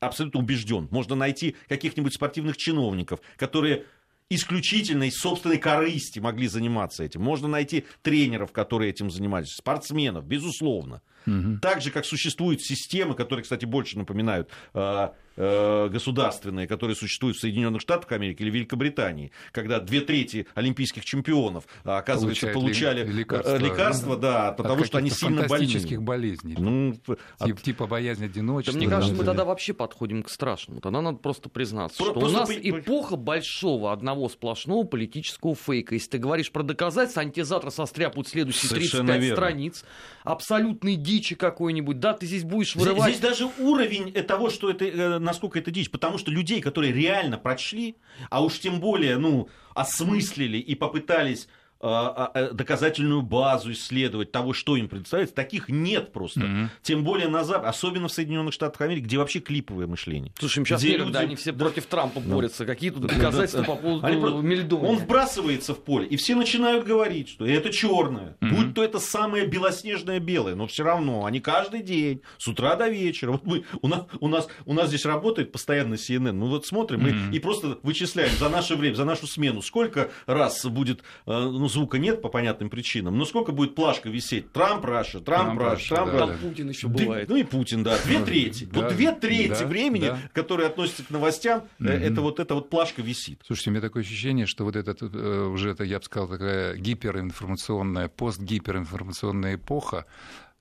абсолютно 0.00 0.40
убежден. 0.40 0.88
Можно 0.90 1.14
найти 1.14 1.56
каких-нибудь 1.68 2.14
спортивных 2.14 2.56
чиновников, 2.56 3.20
которые 3.36 3.84
исключительно 4.30 5.04
из 5.04 5.14
собственной 5.14 5.58
корысти 5.58 6.18
могли 6.18 6.48
заниматься 6.48 7.04
этим. 7.04 7.22
Можно 7.22 7.48
найти 7.48 7.84
тренеров, 8.02 8.52
которые 8.52 8.90
этим 8.90 9.10
занимались, 9.10 9.54
спортсменов, 9.54 10.24
безусловно. 10.26 11.02
Угу. 11.26 11.58
Так 11.62 11.80
же, 11.80 11.90
как 11.90 12.04
существуют 12.04 12.60
системы, 12.62 13.14
которые, 13.14 13.42
кстати, 13.42 13.64
больше 13.64 13.98
напоминают 13.98 14.50
э, 14.74 14.78
э, 14.80 15.08
государственные, 15.36 16.66
которые 16.66 16.96
существуют 16.96 17.36
в 17.36 17.40
Соединенных 17.40 17.80
Штатах 17.80 18.12
Америки 18.12 18.42
или 18.42 18.50
Великобритании, 18.50 19.32
когда 19.52 19.80
две 19.80 20.00
трети 20.00 20.46
олимпийских 20.54 21.04
чемпионов, 21.04 21.64
а, 21.84 21.98
оказывается, 21.98 22.46
Получают 22.46 22.74
получали 22.74 23.12
лекарства, 23.12 23.56
лекарства 23.56 24.16
да, 24.16 24.48
от, 24.48 24.60
от 24.60 24.66
того, 24.66 24.84
что 24.84 24.98
они 24.98 25.10
сильно 25.10 25.46
больны. 25.46 25.98
болезней. 26.00 26.56
Ну, 26.58 26.94
от... 27.38 27.62
Типа 27.62 27.86
боязнь 27.86 28.24
одиночества. 28.24 28.72
Да, 28.74 28.78
мне 28.78 28.88
кажется, 28.88 29.14
мы 29.14 29.24
тогда 29.24 29.44
вообще 29.44 29.72
подходим 29.72 30.22
к 30.22 30.28
страшному. 30.28 30.80
Тогда 30.80 31.00
надо 31.00 31.18
просто 31.18 31.48
признаться, 31.48 31.98
Про- 31.98 32.04
что 32.06 32.20
просто 32.20 32.36
у 32.36 32.40
нас 32.40 32.48
по... 32.48 32.52
эпоха 32.52 33.16
большого 33.16 33.92
одного 33.92 34.28
сплошного 34.28 34.84
политического 34.84 35.54
фейка. 35.54 35.94
Если 35.94 36.10
ты 36.10 36.18
говоришь 36.18 36.50
про 36.50 36.62
доказательства, 36.62 37.24
завтра 37.44 37.70
состряпают 37.70 38.28
следующие 38.28 38.68
Совершенно 38.68 39.12
35 39.12 39.22
верно. 39.22 39.36
страниц. 39.36 39.84
Абсолютный 40.24 40.96
дичи 40.96 41.34
какой-нибудь, 41.34 42.00
да, 42.00 42.14
ты 42.14 42.26
здесь 42.26 42.44
будешь 42.44 42.74
вырывать... 42.76 43.10
Здесь 43.10 43.20
даже 43.20 43.48
уровень 43.58 44.12
того, 44.12 44.50
что 44.50 44.70
это, 44.70 44.84
э, 44.84 45.18
насколько 45.24 45.58
это 45.58 45.70
дичь, 45.70 45.90
потому 45.90 46.18
что 46.18 46.30
людей, 46.30 46.60
которые 46.60 46.92
реально 46.92 47.38
прочли, 47.38 47.96
а 48.30 48.42
уж 48.44 48.58
тем 48.58 48.80
более, 48.80 49.16
ну, 49.18 49.48
осмыслили 49.74 50.58
и 50.58 50.74
попытались 50.74 51.48
доказательную 51.84 53.22
базу 53.22 53.72
исследовать 53.72 54.32
того, 54.32 54.52
что 54.52 54.76
им 54.76 54.88
предоставляется. 54.88 55.34
Таких 55.34 55.68
нет 55.68 56.12
просто. 56.12 56.40
Mm-hmm. 56.40 56.68
Тем 56.82 57.04
более 57.04 57.28
на 57.28 57.44
Запад, 57.44 57.68
особенно 57.68 58.08
в 58.08 58.12
Соединенных 58.12 58.54
Штатах 58.54 58.80
Америки, 58.80 59.04
где 59.04 59.18
вообще 59.18 59.40
клиповое 59.40 59.86
мышление. 59.86 60.32
Слушай, 60.38 60.60
им 60.60 60.66
сейчас 60.66 60.80
где 60.80 60.96
люди... 60.96 61.16
они 61.16 61.36
все 61.36 61.52
против 61.52 61.86
Трампа 61.86 62.20
ну, 62.24 62.36
борются. 62.36 62.64
Какие 62.64 62.90
тут 62.90 63.02
доказательства 63.02 63.62
по 63.62 63.76
поводу 63.76 64.40
Мельдона? 64.40 64.88
Он 64.88 64.96
вбрасывается 64.96 65.74
в 65.74 65.82
поле, 65.82 66.06
и 66.06 66.16
все 66.16 66.34
начинают 66.34 66.86
говорить, 66.86 67.28
что 67.28 67.46
это 67.46 67.70
черное. 67.70 68.36
Mm-hmm. 68.40 68.54
Будь 68.54 68.74
то 68.74 68.82
это 68.82 68.98
самое 68.98 69.46
белоснежное 69.46 70.20
белое, 70.20 70.54
но 70.54 70.66
все 70.66 70.84
равно 70.84 71.26
они 71.26 71.40
каждый 71.40 71.82
день, 71.82 72.22
с 72.38 72.48
утра 72.48 72.76
до 72.76 72.88
вечера. 72.88 73.32
Вот 73.32 73.44
мы, 73.44 73.64
у, 73.82 73.88
нас, 73.88 74.06
у, 74.20 74.28
нас, 74.28 74.48
у 74.64 74.72
нас 74.72 74.88
здесь 74.88 75.04
работает 75.04 75.52
постоянно 75.52 75.94
CNN. 75.94 76.32
Мы 76.32 76.48
вот 76.48 76.66
смотрим 76.66 77.04
mm-hmm. 77.06 77.32
и, 77.32 77.36
и 77.36 77.38
просто 77.40 77.78
вычисляем 77.82 78.32
за 78.38 78.48
наше 78.48 78.74
время, 78.76 78.94
за 78.94 79.04
нашу 79.04 79.26
смену, 79.26 79.60
сколько 79.60 80.10
раз 80.26 80.64
будет, 80.64 81.00
э, 81.00 81.02
ну, 81.26 81.68
звука 81.74 81.98
нет 81.98 82.22
по 82.22 82.28
понятным 82.28 82.70
причинам, 82.70 83.18
но 83.18 83.24
сколько 83.24 83.52
будет 83.52 83.74
плашка 83.74 84.08
висеть? 84.08 84.50
Трамп, 84.52 84.84
Russia, 84.84 85.20
Трамп, 85.20 85.60
Russia, 85.60 85.94
Трамп, 85.94 86.12
Russia. 86.12 86.38
Путин 86.40 86.68
еще 86.68 86.88
бывает. 86.88 87.28
Ну 87.28 87.36
и 87.36 87.42
Путин, 87.42 87.82
да. 87.82 87.98
Две 88.04 88.24
трети. 88.24 88.68
Вот 88.72 88.94
две 88.94 89.12
трети 89.12 89.64
времени, 89.64 90.12
которые 90.32 90.68
относятся 90.68 91.04
к 91.04 91.10
новостям, 91.10 91.64
э, 91.80 91.86
это 91.86 92.20
вот 92.22 92.40
эта 92.40 92.54
вот 92.54 92.70
плашка 92.70 93.02
висит. 93.02 93.40
Слушайте, 93.46 93.70
у 93.70 93.72
меня 93.72 93.82
такое 93.82 94.02
ощущение, 94.02 94.46
что 94.46 94.64
вот 94.64 94.76
это 94.76 94.96
э, 95.00 95.46
уже, 95.46 95.70
это, 95.70 95.84
я 95.84 95.98
бы 95.98 96.04
сказал, 96.04 96.28
такая 96.28 96.76
гиперинформационная, 96.76 98.08
постгиперинформационная 98.08 99.56
эпоха, 99.56 100.06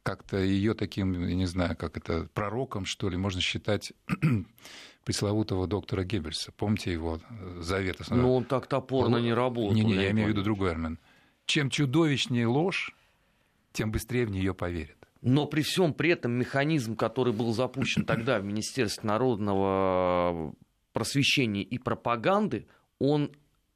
как-то 0.02 0.38
ее 0.38 0.74
таким, 0.74 1.14
я 1.28 1.36
не 1.36 1.46
знаю, 1.46 1.78
как 1.78 1.98
это, 1.98 2.28
пророком, 2.34 2.86
что 2.86 3.10
ли, 3.10 3.18
можно 3.18 3.40
считать 3.40 3.94
пресловутого 5.04 5.68
доктора 5.68 6.04
Геббельса. 6.04 6.52
Помните 6.52 6.92
его 6.92 7.20
э, 7.30 7.62
завет? 7.62 8.00
Ну, 8.10 8.36
он 8.36 8.46
так 8.46 8.68
топорно 8.68 9.18
не 9.18 9.34
работал. 9.34 9.74
Не-не, 9.74 9.96
я 9.96 10.12
имею 10.12 10.28
в 10.28 10.32
виду 10.32 10.44
другой 10.44 10.72
Армен. 10.72 11.00
Чем 11.46 11.70
чудовищнее 11.70 12.48
ложь, 12.48 12.96
тем 13.74 13.92
быстрее 13.92 14.26
в 14.26 14.32
нее 14.32 14.54
поверят. 14.54 14.98
Но 15.22 15.46
при 15.46 15.62
всем 15.62 15.94
при 15.94 16.12
этом 16.12 16.34
механизм, 16.34 16.96
который 16.96 17.34
был 17.34 17.54
запущен 17.54 18.06
тогда 18.06 18.40
в 18.40 18.44
Министерстве 18.44 19.08
народного 19.08 20.54
просвещения 20.92 21.64
и 21.64 21.78
пропаганды, 21.78 22.68
он 23.00 23.32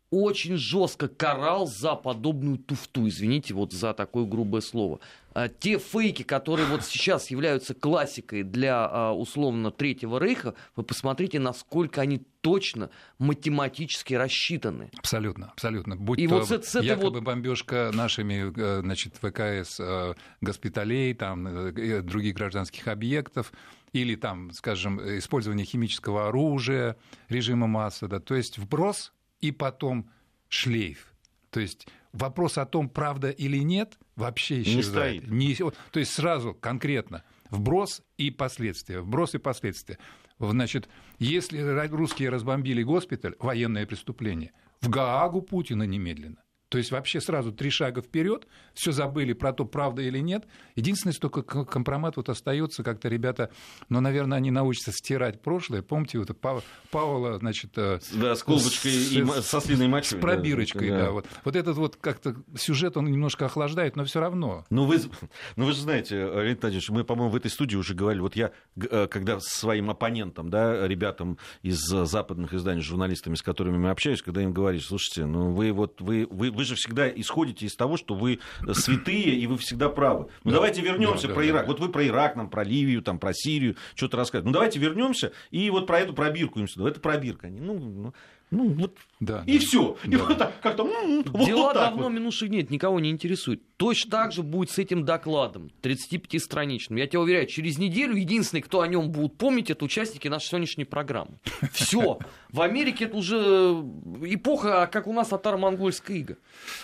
очень 0.09 0.57
жестко 0.57 1.07
карал 1.07 1.67
за 1.67 1.95
подобную 1.95 2.57
туфту, 2.57 3.07
извините 3.07 3.53
вот 3.53 3.73
за 3.73 3.93
такое 3.93 4.25
грубое 4.25 4.61
слово. 4.61 4.99
А, 5.33 5.49
те 5.49 5.77
фейки, 5.77 6.23
которые 6.23 6.65
вот 6.67 6.83
сейчас 6.83 7.29
являются 7.29 7.73
классикой 7.73 8.43
для 8.43 8.87
а, 8.89 9.11
условно 9.13 9.69
Третьего 9.69 10.17
Рейха, 10.17 10.55
вы 10.75 10.83
посмотрите, 10.83 11.39
насколько 11.39 12.01
они 12.01 12.25
точно 12.41 12.89
математически 13.19 14.13
рассчитаны. 14.13 14.89
Абсолютно, 14.97 15.51
абсолютно. 15.51 15.95
Будь 15.95 16.17
и 16.17 16.27
то 16.27 16.39
вот 16.39 16.47
с, 16.47 16.63
с 16.63 16.81
якобы 16.81 17.19
вот... 17.19 17.23
бомбежка 17.23 17.91
нашими 17.93 18.51
э, 18.55 18.81
значит, 18.81 19.15
ВКС 19.17 19.79
э, 19.79 20.13
госпиталей, 20.41 21.13
там, 21.13 21.45
э, 21.45 22.01
других 22.01 22.35
гражданских 22.35 22.87
объектов, 22.87 23.51
или 23.93 24.15
там, 24.15 24.51
скажем, 24.51 24.99
использование 25.19 25.65
химического 25.65 26.29
оружия 26.29 26.97
режима 27.29 27.67
Масада. 27.67 28.19
То 28.19 28.35
есть 28.35 28.57
вброс 28.57 29.11
и 29.39 29.51
потом 29.51 30.09
шлейф. 30.49 31.13
То 31.49 31.59
есть 31.59 31.87
вопрос 32.13 32.57
о 32.57 32.65
том, 32.65 32.89
правда 32.89 33.29
или 33.29 33.57
нет, 33.57 33.97
вообще 34.15 34.61
исчезает. 34.61 35.27
Не 35.27 35.53
стоит. 35.53 35.71
Не, 35.71 35.71
то 35.91 35.99
есть 35.99 36.13
сразу, 36.13 36.53
конкретно, 36.53 37.23
вброс 37.49 38.01
и 38.17 38.31
последствия. 38.31 39.01
Вброс 39.01 39.35
и 39.35 39.37
последствия. 39.37 39.97
Значит, 40.39 40.87
если 41.19 41.59
русские 41.87 42.29
разбомбили 42.29 42.83
госпиталь, 42.83 43.35
военное 43.39 43.85
преступление, 43.85 44.51
в 44.81 44.89
Гаагу 44.89 45.41
Путина 45.41 45.83
немедленно. 45.83 46.43
То 46.69 46.77
есть 46.77 46.91
вообще 46.91 47.21
сразу 47.21 47.53
три 47.53 47.69
шага 47.69 48.01
вперед, 48.01 48.45
все 48.73 48.91
забыли 48.91 49.31
про 49.33 49.53
то, 49.53 49.63
правда 49.63 50.01
или 50.01 50.19
нет. 50.19 50.45
Единственное, 50.75 51.13
что 51.13 51.29
компромат 51.29 52.17
вот 52.17 52.27
остается, 52.27 52.83
как-то 52.83 53.07
ребята, 53.07 53.51
ну, 53.87 54.01
наверное, 54.01 54.37
они 54.37 54.51
научатся 54.51 54.91
стирать 54.91 55.41
прошлое. 55.41 55.81
Помните, 55.81 56.19
вот 56.19 56.37
Пав... 56.39 56.63
Павла, 56.91 57.37
значит... 57.37 57.77
Э, 57.77 57.99
да, 58.13 58.35
с 58.35 58.43
колбочкой 58.43 58.91
с, 58.91 59.11
и 59.11 59.25
со 59.41 59.61
слиной 59.61 59.87
мочой. 59.87 60.19
С 60.19 60.21
пробирочкой, 60.21 60.89
да. 60.89 60.97
да. 61.05 61.11
Вот. 61.11 61.25
вот 61.45 61.55
этот 61.55 61.77
вот 61.77 61.95
как-то 61.95 62.35
сюжет, 62.57 62.97
он 62.97 63.05
немножко 63.05 63.45
охлаждает, 63.45 63.95
но 63.95 64.03
все 64.03 64.19
равно. 64.19 64.65
Ну 64.69 64.85
вы, 64.85 64.99
ну, 65.55 65.65
вы 65.65 65.71
же 65.71 65.79
знаете, 65.79 66.15
Леонид 66.17 66.61
Владимирович, 66.61 66.89
мы, 66.89 67.05
по-моему, 67.05 67.31
в 67.31 67.35
этой 67.37 67.49
студии 67.49 67.77
уже 67.77 67.93
говорили, 67.93 68.21
вот 68.21 68.35
я, 68.35 68.51
э, 68.75 69.07
когда 69.07 69.39
своим 69.39 69.89
оппонентам, 69.89 70.49
да, 70.49 70.85
ребятам 70.85 71.37
из 71.61 71.79
западных 71.79 72.53
изданий, 72.53 72.81
журналистами, 72.81 73.35
с 73.35 73.41
которыми 73.41 73.77
мы 73.77 73.89
общаюсь, 73.89 74.21
когда 74.21 74.41
им 74.41 74.51
говоришь, 74.51 74.87
слушайте, 74.87 75.25
ну 75.25 75.51
вы 75.51 75.71
вот, 75.71 76.01
вы, 76.01 76.27
вы 76.29 76.56
вы 76.57 76.63
же 76.63 76.75
всегда 76.75 77.07
исходите 77.07 77.67
из 77.67 77.75
того, 77.75 77.97
что 77.97 78.15
вы 78.15 78.39
святые 78.73 79.35
и 79.35 79.47
вы 79.47 79.57
всегда 79.57 79.89
правы. 79.89 80.27
Ну 80.43 80.51
да, 80.51 80.57
давайте 80.57 80.81
вернемся 80.81 81.27
да, 81.27 81.33
про 81.35 81.43
да, 81.43 81.49
Ирак. 81.49 81.61
Да. 81.61 81.67
Вот 81.67 81.79
вы 81.79 81.89
про 81.89 82.05
Ирак, 82.05 82.35
нам 82.35 82.49
про 82.49 82.63
Ливию, 82.63 83.01
там, 83.03 83.19
про 83.19 83.31
Сирию 83.33 83.77
что-то 83.95 84.17
рассказываете. 84.17 84.47
Ну 84.47 84.53
давайте 84.53 84.79
вернемся 84.79 85.31
и 85.51 85.69
вот 85.69 85.85
про 85.85 85.99
эту 85.99 86.13
пробирку 86.13 86.59
им 86.59 86.67
сюда. 86.67 86.89
Это 86.89 86.99
пробирка. 86.99 87.47
Ну, 87.47 87.77
ну, 87.77 88.13
ну, 88.49 88.69
вот 88.69 88.97
да, 89.19 89.43
и 89.45 89.59
да, 89.59 89.65
все. 89.65 89.97
Да. 90.05 90.09
И 90.09 90.15
вот 90.15 90.37
так 90.37 90.61
как-то. 90.61 90.83
Вот 90.83 91.45
Дела 91.45 91.67
вот 91.67 91.73
давно 91.73 92.03
вот. 92.03 92.09
минувших 92.09 92.49
нет, 92.49 92.69
никого 92.69 92.99
не 93.01 93.09
интересует. 93.09 93.61
Точно 93.75 94.09
так 94.09 94.31
же 94.31 94.41
будет 94.41 94.71
с 94.71 94.77
этим 94.77 95.03
докладом, 95.03 95.69
35-страничным. 95.81 96.97
Я 96.97 97.07
тебя 97.07 97.19
уверяю, 97.19 97.45
через 97.47 97.77
неделю 97.77 98.15
единственный, 98.15 98.61
кто 98.61 98.81
о 98.81 98.87
нем 98.87 99.11
будет 99.11 99.37
помнить, 99.37 99.69
это 99.69 99.83
участники 99.83 100.29
нашей 100.29 100.47
сегодняшней 100.47 100.85
программы. 100.85 101.39
Все. 101.73 102.19
В 102.49 102.61
Америке 102.61 103.05
это 103.05 103.17
уже 103.17 103.35
эпоха, 104.23 104.89
как 104.91 105.07
у 105.07 105.13
нас 105.13 105.27
татаро-монгольская 105.27 106.17
ига. 106.17 106.37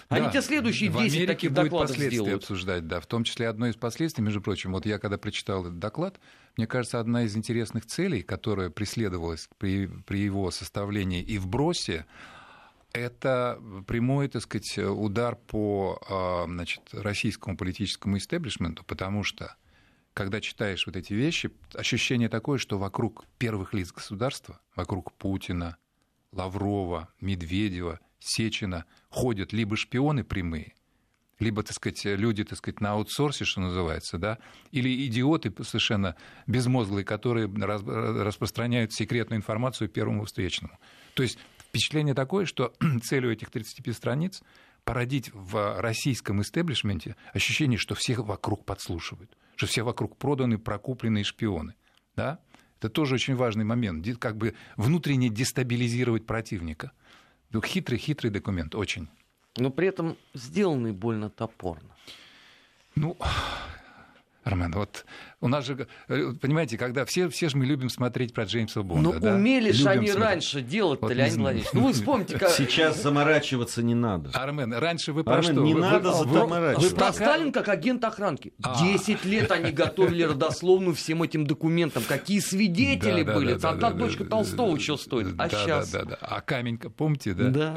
Они 0.09 0.25
да. 0.25 0.31
тебе 0.31 0.41
следующие 0.41 0.89
10 0.89 1.27
таких 1.27 1.53
докладов 1.53 1.95
сделают. 1.95 2.43
обсуждать, 2.43 2.87
да. 2.87 2.99
В 2.99 3.05
том 3.05 3.23
числе 3.23 3.47
одно 3.47 3.67
из 3.67 3.75
последствий, 3.75 4.23
между 4.23 4.41
прочим, 4.41 4.73
вот 4.73 4.85
я 4.85 4.99
когда 4.99 5.17
прочитал 5.17 5.61
этот 5.61 5.79
доклад, 5.79 6.19
мне 6.57 6.67
кажется, 6.67 6.99
одна 6.99 7.23
из 7.23 7.35
интересных 7.35 7.85
целей, 7.85 8.21
которая 8.21 8.69
преследовалась 8.69 9.49
при, 9.57 9.87
при 9.87 10.19
его 10.19 10.51
составлении 10.51 11.21
и 11.21 11.37
вбросе, 11.37 12.05
это 12.91 13.59
прямой, 13.87 14.27
так 14.27 14.43
сказать, 14.43 14.77
удар 14.77 15.35
по 15.35 15.99
а, 16.07 16.45
значит, 16.45 16.81
российскому 16.91 17.57
политическому 17.57 18.17
истеблишменту, 18.17 18.83
потому 18.83 19.23
что 19.23 19.55
когда 20.13 20.41
читаешь 20.41 20.85
вот 20.85 20.95
эти 20.95 21.13
вещи, 21.13 21.49
ощущение 21.73 22.29
такое, 22.29 22.59
что 22.59 22.77
вокруг 22.77 23.25
первых 23.39 23.73
лиц 23.73 23.91
государства, 23.91 24.61
вокруг 24.75 25.11
Путина, 25.13 25.77
Лаврова, 26.31 27.09
Медведева, 27.19 27.99
Сечина 28.19 28.85
ходят 29.09 29.53
либо 29.53 29.75
шпионы 29.75 30.23
прямые, 30.23 30.75
либо, 31.39 31.63
так 31.63 31.75
сказать, 31.75 32.05
люди, 32.05 32.43
так 32.43 32.57
сказать, 32.57 32.81
на 32.81 32.91
аутсорсе, 32.91 33.45
что 33.45 33.61
называется, 33.61 34.17
да, 34.17 34.37
или 34.71 35.05
идиоты 35.07 35.51
совершенно 35.63 36.15
безмозглые, 36.47 37.05
которые 37.05 37.47
распространяют 37.47 38.93
секретную 38.93 39.39
информацию 39.39 39.89
первому 39.89 40.25
встречному. 40.25 40.77
То 41.13 41.23
есть 41.23 41.37
впечатление 41.59 42.13
такое, 42.13 42.45
что 42.45 42.73
целью 43.03 43.31
этих 43.31 43.49
35 43.49 43.95
страниц 43.95 44.41
породить 44.83 45.31
в 45.33 45.79
российском 45.81 46.41
истеблишменте 46.41 47.15
ощущение, 47.33 47.77
что 47.77 47.95
всех 47.95 48.19
вокруг 48.19 48.65
подслушивают, 48.65 49.37
что 49.55 49.67
все 49.67 49.83
вокруг 49.83 50.17
проданы, 50.17 50.57
прокупленные 50.57 51.23
шпионы. 51.23 51.75
Да? 52.15 52.39
Это 52.79 52.89
тоже 52.89 53.15
очень 53.15 53.35
важный 53.35 53.63
момент, 53.63 54.05
как 54.19 54.37
бы 54.37 54.55
внутренне 54.75 55.29
дестабилизировать 55.29 56.25
противника. 56.25 56.91
Хитрый-хитрый 57.53 58.31
документ, 58.31 58.75
очень 58.75 59.09
но 59.55 59.69
при 59.69 59.87
этом 59.87 60.17
сделанный 60.33 60.91
больно 60.91 61.29
топорно. 61.29 61.89
Ну, 62.95 63.17
Армен, 64.43 64.71
вот 64.73 65.05
у 65.39 65.47
нас 65.47 65.65
же, 65.65 65.87
э, 66.07 66.33
понимаете, 66.39 66.77
когда 66.77 67.03
все, 67.05 67.27
все 67.29 67.49
же 67.49 67.57
мы 67.57 67.65
любим 67.65 67.89
смотреть 67.89 68.33
про 68.33 68.45
Джеймса 68.45 68.81
Бонда. 68.81 69.11
Ну, 69.13 69.19
да? 69.19 69.35
умели 69.35 69.71
же 69.71 69.89
они 69.89 70.07
смотреть. 70.07 70.29
раньше 70.29 70.61
делать-то, 70.61 71.07
вот 71.07 71.15
Леонид 71.15 71.35
Владимирович. 71.35 71.73
Ну, 71.73 71.87
вы 71.87 71.93
вспомните, 71.93 72.39
как... 72.39 72.49
Сейчас 72.49 73.01
заморачиваться 73.01 73.83
не 73.83 73.93
надо. 73.93 74.29
Армен, 74.33 74.73
раньше 74.73 75.11
вы 75.11 75.23
про 75.23 75.35
Армен, 75.35 75.51
что? 75.53 75.63
не 75.63 75.73
вы, 75.73 75.81
надо 75.81 76.11
вы, 76.11 76.39
заморачиваться. 76.39 76.89
Вы 76.89 76.95
про 76.95 77.13
Сталин 77.13 77.51
как 77.51 77.67
агент 77.67 78.03
охранки. 78.05 78.53
А. 78.63 78.81
Десять 78.81 79.25
лет 79.25 79.51
они 79.51 79.71
готовили 79.71 80.23
родословную 80.23 80.95
всем 80.95 81.23
этим 81.23 81.45
документам. 81.45 82.03
Какие 82.07 82.39
свидетели 82.39 83.23
были. 83.23 83.53
Одна 83.65 83.91
дочка 83.91 84.25
Толстого 84.25 84.79
что 84.79 84.97
стоит. 84.97 85.35
А 85.37 85.49
сейчас? 85.49 85.91
Да, 85.91 86.03
да, 86.03 86.11
да. 86.11 86.17
А 86.21 86.41
камень, 86.41 86.77
помните, 86.77 87.33
да? 87.33 87.49
Да. 87.49 87.75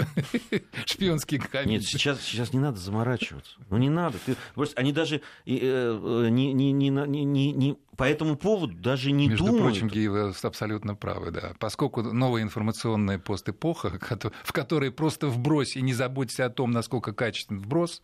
Шпионский 0.84 1.38
камень. 1.38 1.72
Нет, 1.72 1.84
сейчас, 1.84 2.20
сейчас 2.20 2.52
не 2.52 2.60
надо 2.60 2.78
заморачиваться. 2.78 3.56
Ну, 3.70 3.76
не 3.76 3.90
надо. 3.90 4.18
Ты, 4.24 4.36
они 4.76 4.92
даже 4.92 5.16
э, 5.16 5.20
э, 5.46 6.28
не, 6.30 6.52
не, 6.62 6.88
не, 6.88 7.24
не, 7.24 7.52
не 7.52 7.76
по 7.96 8.04
этому 8.04 8.36
поводу 8.36 8.74
даже 8.74 9.10
не 9.10 9.28
Между 9.28 9.46
думают. 9.46 9.74
Между 9.74 9.88
прочим, 9.88 10.10
вы 10.12 10.34
абсолютно 10.42 10.94
правы, 10.94 11.30
да. 11.30 11.52
Поскольку 11.58 12.02
новая 12.02 12.42
информационная 12.42 13.18
пост-эпоха, 13.18 13.98
в 14.44 14.52
которой 14.52 14.90
просто 14.90 15.28
вбрось 15.28 15.76
и 15.76 15.82
не 15.82 15.94
заботься 15.94 16.44
о 16.44 16.50
том, 16.50 16.70
насколько 16.70 17.12
качествен 17.12 17.58
вброс, 17.58 18.02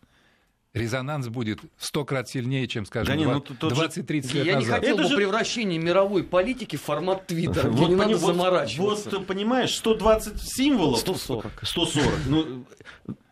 резонанс 0.73 1.27
будет 1.27 1.59
в 1.77 1.85
сто 1.85 2.03
крат 2.05 2.29
сильнее, 2.29 2.67
чем, 2.67 2.85
скажем, 2.85 3.17
да 3.17 3.23
20-30 3.23 4.27
же... 4.27 4.37
лет 4.37 4.45
Я 4.45 4.55
назад. 4.55 4.57
не 4.57 4.65
хотел 4.65 4.95
Это 4.95 5.03
бы 5.03 5.09
же... 5.09 5.15
превращение 5.15 5.79
мировой 5.79 6.23
политики 6.23 6.75
в 6.75 6.81
формат 6.81 7.27
Твиттера, 7.27 7.69
вот, 7.69 7.89
не 7.89 7.95
надо 7.95 8.17
вот, 8.17 8.35
заморачиваться. 8.35 9.17
Вот, 9.17 9.27
понимаешь, 9.27 9.75
120 9.75 10.41
символов... 10.41 10.99
140. 10.99 11.51
140. 11.61 12.11
Ну, 12.27 12.65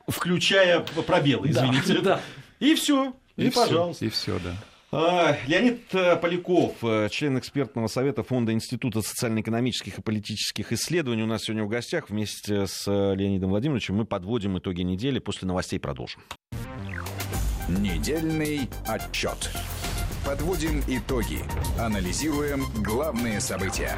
Включая 0.08 0.82
пробелы, 0.82 1.50
извините. 1.50 1.94
Да, 1.96 2.02
да. 2.02 2.22
И 2.60 2.76
все. 2.76 3.14
И, 3.38 3.48
и 3.48 3.50
пожалуйста. 3.50 4.06
И 4.06 4.10
все, 4.10 4.40
да. 4.40 4.56
А, 4.94 5.38
Леонид 5.48 5.84
э, 5.94 6.18
Поляков, 6.18 6.84
э, 6.84 7.08
член 7.10 7.40
экспертного 7.40 7.88
совета 7.88 8.24
Фонда 8.24 8.52
Института 8.52 9.02
социально-экономических 9.02 10.00
и 10.00 10.02
политических 10.02 10.74
исследований, 10.74 11.24
у 11.24 11.28
нас 11.28 11.44
сегодня 11.44 11.64
в 11.64 11.70
гостях. 11.70 12.10
Вместе 12.10 12.68
с 12.68 12.86
э, 12.90 13.16
Леонидом 13.16 13.52
Владимировичем 13.52 13.96
мы 13.96 14.06
подводим 14.06 14.58
итоги 14.58 14.82
недели. 14.82 15.20
После 15.20 15.48
новостей 15.48 15.80
продолжим. 15.80 16.22
Недельный 17.70 18.70
отчет. 18.86 19.50
Подводим 20.26 20.82
итоги. 20.90 21.40
Анализируем 21.80 22.66
главные 22.84 23.40
события. 23.40 23.96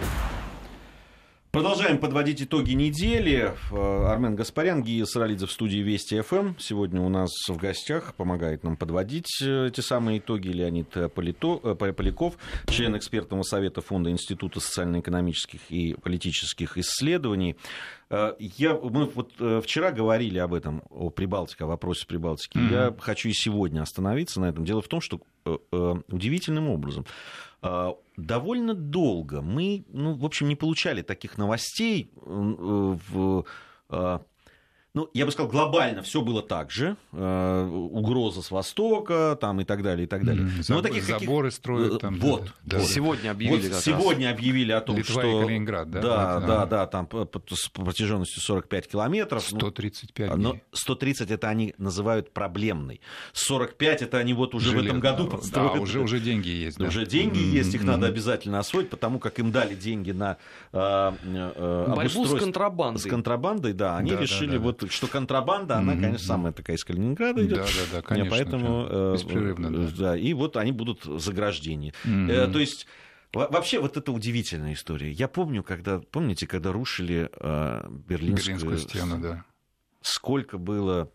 Продолжаем 1.54 2.00
подводить 2.00 2.42
итоги 2.42 2.72
недели. 2.72 3.54
Э, 3.72 4.06
Армен 4.08 4.36
Гаспарян, 4.36 4.82
Гия 4.82 5.06
Саралидзе 5.06 5.46
в 5.46 5.52
студии 5.52 5.78
Вести 5.78 6.20
ФМ. 6.20 6.56
Сегодня 6.58 7.00
у 7.00 7.10
нас 7.10 7.30
в 7.48 7.56
гостях 7.58 8.16
помогает 8.16 8.64
нам 8.64 8.76
подводить 8.76 9.40
э, 9.40 9.68
эти 9.68 9.82
самые 9.82 10.18
итоги 10.18 10.48
Леонид 10.48 10.90
Полито, 11.14 11.60
э, 11.64 11.76
Поляков, 11.76 12.40
член 12.66 12.98
экспертного 12.98 13.44
совета 13.44 13.82
Фонда 13.82 14.10
Института 14.10 14.60
социально-экономических 14.62 15.60
и 15.70 15.94
политических 15.94 16.80
исследований. 16.80 17.56
Я, 18.10 18.74
мы 18.74 19.06
вот 19.06 19.34
вчера 19.64 19.92
говорили 19.92 20.40
об 20.40 20.56
этом, 20.56 20.82
о 20.90 21.12
Прибалтике, 21.12 21.66
о 21.66 21.68
вопросе 21.68 22.08
Прибалтики. 22.08 22.58
Mm-hmm. 22.58 22.72
Я 22.72 22.96
хочу 23.00 23.30
и 23.30 23.34
сегодня 23.34 23.82
остановиться 23.82 24.42
на 24.42 24.46
этом. 24.46 24.66
Дело 24.66 24.82
в 24.82 24.88
том, 24.88 25.02
что 25.02 25.22
удивительным 26.08 26.70
образом 26.70 27.06
довольно 28.18 28.74
долго. 28.74 29.42
Мы, 29.42 29.86
ну, 29.88 30.16
в 30.16 30.26
общем, 30.26 30.48
не 30.48 30.56
получали 30.56 31.02
таких 31.02 31.38
новостей 31.38 32.12
в 32.16 33.46
э, 33.90 34.20
ну, 34.96 35.10
я 35.16 35.26
бы 35.26 35.32
сказал, 35.32 35.50
глобально 35.50 36.04
все 36.04 36.22
было 36.22 36.44
так 36.44 36.70
же. 36.70 36.96
Э, 37.14 37.66
угроза 37.66 38.44
с 38.44 38.52
востока 38.52 39.36
там, 39.42 39.60
и 39.60 39.64
так 39.64 39.82
далее, 39.82 40.06
и 40.06 40.08
так 40.08 40.24
далее. 40.24 40.46
Mm, 40.46 40.66
Но 40.70 40.82
таких, 40.84 41.04
заборы 41.04 41.48
каких... 41.48 41.58
строят 41.58 42.00
там. 42.00 42.20
Вот. 42.20 42.54
Да, 42.64 42.78
вот. 42.78 42.88
Сегодня 42.88 43.32
объявили. 43.32 43.70
Вот 43.70 43.82
сегодня 43.82 44.30
раз. 44.30 44.38
объявили 44.38 44.72
о 44.72 44.82
том, 44.82 44.98
Литва 44.98 45.22
что... 45.22 45.42
и 45.42 45.46
Калининград, 45.46 45.90
да? 45.90 46.02
Да, 46.02 46.36
вот, 46.36 46.46
да, 46.46 46.58
да, 46.58 46.66
да, 46.66 46.86
там 46.86 47.10
с 47.50 47.70
протяженностью 47.70 48.40
45 48.44 48.88
километров. 48.88 49.42
135 49.42 50.30
ну, 50.30 50.36
дней. 50.36 50.64
Но 50.72 50.78
130 50.78 51.32
это 51.32 51.50
они 51.50 51.74
называют 51.80 52.32
проблемной. 52.32 53.02
45 53.34 54.04
это 54.04 54.20
они 54.20 54.36
вот 54.36 54.54
уже 54.54 54.70
Железно. 54.70 54.84
в 54.84 54.86
этом 54.86 55.00
году 55.00 55.28
построят. 55.28 55.64
Да, 55.74 55.80
уже, 55.80 56.02
уже 56.02 56.20
деньги 56.20 56.50
есть. 56.50 56.78
Да. 56.78 56.88
Уже 56.88 57.06
деньги 57.06 57.40
mm-hmm. 57.40 57.58
есть, 57.58 57.74
их 57.74 57.82
mm-hmm. 57.82 57.86
надо 57.86 58.08
обязательно 58.08 58.60
освоить, 58.60 58.90
потому 58.90 59.18
как 59.18 59.40
им 59.40 59.52
дали 59.52 59.76
деньги 59.76 60.12
на 60.12 60.38
э, 60.72 61.12
э, 61.24 61.94
Борьбу 61.96 62.26
с 62.26 62.38
контрабандой. 62.38 63.00
С 63.02 63.06
контрабандой, 63.06 63.74
да. 63.74 63.98
Они 63.98 64.12
да, 64.12 64.20
решили, 64.20 64.52
да, 64.52 64.58
да, 64.58 64.64
вот, 64.64 64.83
что 64.90 65.08
контрабанда 65.08 65.78
она, 65.78 65.94
конечно, 65.94 66.26
самая 66.26 66.54
такая 66.54 66.78
из 66.78 66.84
Калининграда 66.84 67.46
идет. 67.46 67.58
Да, 67.58 67.64
да, 67.64 67.98
да, 67.98 68.02
конечно. 68.02 68.32
Поэтому, 68.32 68.88
э, 68.90 69.14
беспрерывно, 69.14 69.70
да. 69.72 69.92
да. 69.98 70.18
И 70.18 70.34
вот 70.34 70.58
они 70.58 70.72
будут 70.72 71.04
заграждения. 71.04 71.94
Mm-hmm. 72.06 72.52
То 72.52 72.60
есть 72.60 72.88
Вообще, 73.34 73.80
вот 73.80 73.98
это 73.98 74.12
удивительная 74.12 74.74
история. 74.74 75.12
Я 75.12 75.28
помню, 75.28 75.64
когда, 75.64 75.98
помните, 76.00 76.46
когда 76.46 76.72
рушили 76.72 77.32
э, 77.34 77.88
Берлинскую, 77.90 78.58
Берлинскую 78.60 78.78
стену, 78.78 79.20
да. 79.20 79.44
Сколько 80.02 80.60
было 80.60 81.10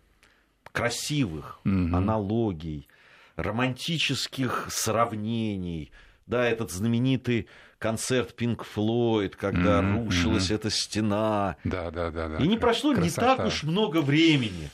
красивых 0.73 1.61
угу. 1.65 1.71
аналогий, 1.71 2.89
романтических 3.37 4.67
сравнений. 4.71 5.93
Да, 6.27 6.45
этот 6.45 6.73
знаменитый 6.73 7.49
концерт 7.79 8.35
Pink 8.41 8.67
Floyd, 8.75 9.35
когда 9.37 9.81
mm-hmm, 9.81 10.05
рушилась 10.05 10.51
mm-hmm. 10.51 10.55
эта 10.55 10.71
стена. 10.71 11.57
Да, 11.65 11.91
да, 11.91 12.11
да, 12.11 12.29
да. 12.29 12.37
И 12.39 12.49
не 12.49 12.59
прошло 12.59 12.95
Красота. 12.95 13.05
не 13.31 13.37
так 13.37 13.47
уж 13.47 13.63
много 13.63 14.01
времени, 14.01 14.71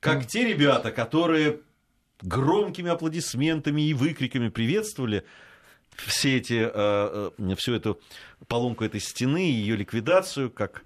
как 0.00 0.22
mm. 0.22 0.26
те 0.26 0.44
ребята, 0.46 0.90
которые 0.90 1.60
громкими 2.20 2.90
аплодисментами 2.90 3.82
и 3.82 3.94
выкриками 3.94 4.48
приветствовали 4.48 5.24
все 5.96 6.36
эти, 6.36 6.68
э, 6.72 7.30
э, 7.38 7.54
всю 7.56 7.74
эту 7.74 8.00
поломку 8.46 8.84
этой 8.84 9.00
стены 9.00 9.50
и 9.50 9.52
ее 9.52 9.76
ликвидацию, 9.76 10.50
как 10.50 10.82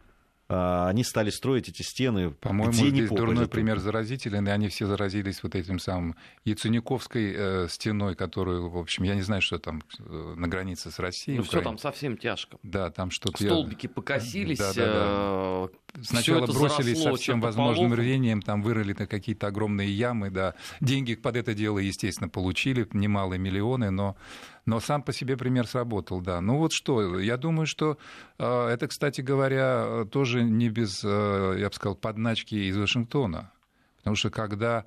они 0.53 1.05
стали 1.05 1.31
строить 1.31 1.69
эти 1.69 1.83
стены. 1.83 2.31
По-моему, 2.31 2.73
где 2.73 2.91
здесь 2.91 3.09
дурной 3.09 3.49
пример 3.49 3.79
заразителен, 3.79 4.47
и 4.49 4.51
они 4.51 4.69
все 4.69 4.87
заразились 4.87 5.43
вот 5.43 5.55
этим 5.55 5.79
самым 5.79 6.17
Яценюковской 6.45 7.35
э, 7.35 7.69
стеной, 7.69 8.15
которую, 8.15 8.71
в 8.71 8.79
общем, 8.79 9.05
я 9.05 9.15
не 9.15 9.23
знаю, 9.23 9.43
что 9.43 9.59
там 9.59 9.83
э, 9.99 10.35
на 10.37 10.49
границе 10.49 10.91
с 10.91 10.99
Россией. 10.99 11.39
Ну 11.39 11.45
все 11.45 11.61
там 11.61 11.79
совсем 11.79 12.17
тяжко. 12.17 12.59
Да, 12.63 12.91
там 12.91 13.11
что-то... 13.11 13.43
Столбики 13.43 13.87
покосились, 13.87 14.59
да, 14.59 14.73
да, 14.75 14.85
да. 14.85 14.93
Э, 14.95 15.69
Сначала 16.03 16.47
бросились 16.47 17.03
со 17.03 17.15
всем 17.17 17.41
возможным 17.41 17.93
рвением, 17.95 18.41
там 18.41 18.63
вырыли 18.63 18.95
на 18.99 19.07
какие-то 19.07 19.49
огромные 19.49 19.91
ямы, 19.91 20.31
да. 20.31 20.55
Деньги 20.81 21.15
под 21.15 21.37
это 21.37 21.55
дело, 21.55 21.79
естественно, 21.79 22.29
получили, 22.29 22.87
немалые 22.93 23.39
миллионы, 23.39 23.91
но 23.91 24.17
но 24.65 24.81
сам 24.81 25.03
по 25.03 25.13
себе 25.13 25.37
пример 25.37 25.67
сработал, 25.67 26.21
да. 26.21 26.41
Ну 26.41 26.59
вот 26.59 26.73
что, 26.73 27.19
я 27.19 27.37
думаю, 27.37 27.67
что 27.67 27.99
э, 28.39 28.67
это, 28.69 28.87
кстати 28.87 29.21
говоря, 29.21 30.05
тоже 30.11 30.43
не 30.43 30.69
без, 30.69 31.03
э, 31.05 31.57
я 31.59 31.69
бы 31.69 31.75
сказал, 31.75 31.97
подначки 31.97 32.55
из 32.55 32.77
Вашингтона. 32.77 33.53
Потому 33.99 34.17
что 34.17 34.31
когда 34.31 34.85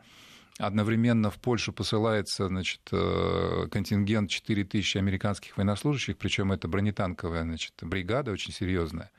одновременно 0.57 1.29
в 1.29 1.39
Польшу 1.39 1.73
посылается 1.73 2.47
значит, 2.47 2.81
э, 2.91 3.67
контингент 3.69 4.29
4 4.29 4.63
тысячи 4.63 4.97
американских 4.97 5.57
военнослужащих, 5.57 6.17
причем 6.17 6.53
это 6.53 6.67
бронетанковая 6.67 7.43
значит, 7.43 7.73
бригада 7.81 8.31
очень 8.31 8.53
серьезная, 8.53 9.11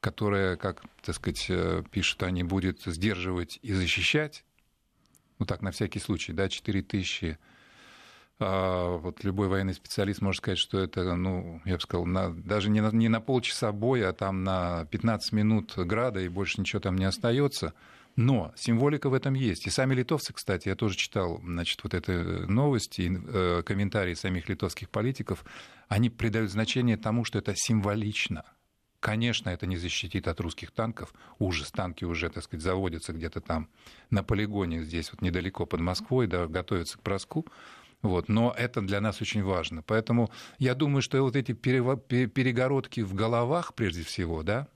которая, 0.00 0.56
как 0.56 0.82
так 1.02 1.14
сказать, 1.14 1.50
пишут 1.90 2.22
они, 2.22 2.42
будет 2.42 2.80
сдерживать 2.86 3.58
и 3.60 3.74
защищать, 3.74 4.44
ну 5.38 5.44
так, 5.44 5.60
на 5.60 5.72
всякий 5.72 5.98
случай, 5.98 6.32
да, 6.32 6.48
4 6.48 6.82
тысячи 6.82 7.38
а, 7.38 7.49
вот 8.40 9.22
любой 9.22 9.48
военный 9.48 9.74
специалист 9.74 10.22
может 10.22 10.38
сказать, 10.38 10.58
что 10.58 10.78
это, 10.78 11.14
ну, 11.14 11.60
я 11.66 11.74
бы 11.74 11.80
сказал, 11.80 12.06
на, 12.06 12.30
даже 12.30 12.70
не 12.70 12.80
на, 12.80 12.90
не 12.90 13.08
на 13.08 13.20
полчаса 13.20 13.70
боя, 13.70 14.08
а 14.08 14.12
там 14.12 14.44
на 14.44 14.86
15 14.86 15.32
минут 15.32 15.74
града, 15.76 16.20
и 16.20 16.28
больше 16.28 16.60
ничего 16.60 16.80
там 16.80 16.96
не 16.96 17.04
остается. 17.04 17.74
Но 18.16 18.52
символика 18.56 19.08
в 19.08 19.14
этом 19.14 19.34
есть. 19.34 19.66
И 19.66 19.70
сами 19.70 19.94
литовцы, 19.94 20.32
кстати, 20.32 20.68
я 20.68 20.74
тоже 20.74 20.96
читал, 20.96 21.40
значит, 21.44 21.82
вот 21.84 21.94
эти 21.94 22.10
новости, 22.10 23.10
э, 23.12 23.62
комментарии 23.64 24.14
самих 24.14 24.48
литовских 24.48 24.90
политиков, 24.90 25.44
они 25.88 26.10
придают 26.10 26.50
значение 26.50 26.96
тому, 26.96 27.24
что 27.24 27.38
это 27.38 27.54
символично. 27.54 28.44
Конечно, 29.00 29.48
это 29.48 29.66
не 29.66 29.78
защитит 29.78 30.28
от 30.28 30.40
русских 30.40 30.72
танков. 30.72 31.14
Ужас, 31.38 31.70
танки 31.70 32.04
уже, 32.04 32.28
так 32.28 32.44
сказать, 32.44 32.62
заводятся 32.62 33.14
где-то 33.14 33.40
там 33.40 33.68
на 34.10 34.22
полигоне 34.22 34.82
здесь 34.82 35.10
вот 35.10 35.22
недалеко 35.22 35.64
под 35.64 35.80
Москвой, 35.80 36.26
да, 36.26 36.46
готовятся 36.46 36.98
к 36.98 37.02
броску. 37.02 37.46
Вот, 38.02 38.28
но 38.28 38.54
это 38.56 38.80
для 38.80 39.00
нас 39.00 39.20
очень 39.20 39.42
важно. 39.42 39.82
Поэтому 39.82 40.30
я 40.58 40.74
думаю, 40.74 41.02
что 41.02 41.20
вот 41.22 41.36
эти 41.36 41.52
перегородки 41.52 43.00
в 43.00 43.14
головах, 43.14 43.74
прежде 43.74 44.02
всего, 44.02 44.42
да, 44.42 44.68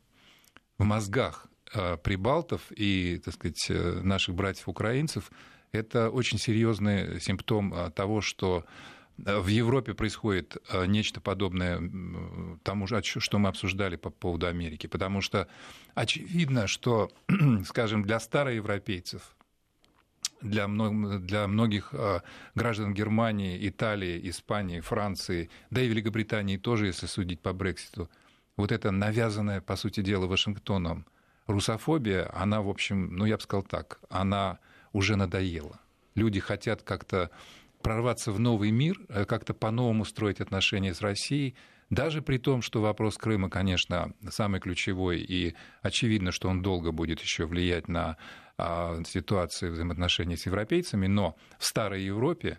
в 0.78 0.84
мозгах 0.84 1.46
э, 1.72 1.96
прибалтов 1.96 2.60
и, 2.70 3.20
так 3.24 3.34
сказать, 3.34 3.66
э, 3.70 4.00
наших 4.02 4.34
братьев-украинцев, 4.34 5.30
это 5.72 6.10
очень 6.10 6.38
серьезный 6.38 7.20
симптом 7.20 7.72
э, 7.72 7.90
того, 7.90 8.20
что 8.20 8.64
в 9.16 9.46
Европе 9.46 9.94
происходит 9.94 10.56
нечто 10.88 11.20
подобное 11.20 11.80
тому, 12.64 12.88
что 12.88 13.38
мы 13.38 13.48
обсуждали 13.48 13.94
по 13.94 14.10
поводу 14.10 14.48
Америки. 14.48 14.88
Потому 14.88 15.20
что 15.20 15.46
очевидно, 15.94 16.66
что, 16.66 17.12
скажем, 17.64 18.02
для 18.02 18.18
староевропейцев 18.18 19.36
для, 20.44 20.68
мног, 20.68 21.24
для 21.24 21.48
многих 21.48 21.90
а, 21.92 22.22
граждан 22.54 22.94
Германии, 22.94 23.68
Италии, 23.68 24.20
Испании, 24.28 24.80
Франции, 24.80 25.50
да 25.70 25.80
и 25.80 25.88
Великобритании 25.88 26.56
тоже, 26.56 26.86
если 26.86 27.06
судить 27.06 27.40
по 27.40 27.52
Брекситу, 27.52 28.08
вот 28.56 28.70
это 28.70 28.90
навязанное, 28.90 29.60
по 29.60 29.76
сути 29.76 30.00
дела, 30.00 30.26
Вашингтоном 30.26 31.06
русофобия, 31.46 32.30
она, 32.34 32.62
в 32.62 32.68
общем, 32.68 33.16
ну, 33.16 33.24
я 33.24 33.36
бы 33.36 33.42
сказал 33.42 33.62
так, 33.62 34.00
она 34.08 34.58
уже 34.92 35.16
надоела. 35.16 35.80
Люди 36.14 36.40
хотят 36.40 36.82
как-то 36.82 37.30
прорваться 37.82 38.32
в 38.32 38.38
новый 38.38 38.70
мир, 38.70 39.00
э, 39.08 39.24
как-то 39.24 39.52
по-новому 39.54 40.04
строить 40.04 40.40
отношения 40.40 40.94
с 40.94 41.00
Россией, 41.00 41.54
даже 41.94 42.22
при 42.22 42.38
том, 42.38 42.62
что 42.62 42.80
вопрос 42.80 43.16
Крыма, 43.16 43.48
конечно, 43.48 44.12
самый 44.28 44.60
ключевой, 44.60 45.20
и 45.20 45.54
очевидно, 45.82 46.32
что 46.32 46.48
он 46.48 46.62
долго 46.62 46.92
будет 46.92 47.20
еще 47.20 47.46
влиять 47.46 47.88
на 47.88 48.16
а, 48.56 49.02
ситуации 49.04 49.68
взаимоотношений 49.68 50.36
с 50.36 50.46
европейцами, 50.46 51.06
но 51.06 51.36
в 51.58 51.64
старой 51.64 52.02
Европе 52.02 52.58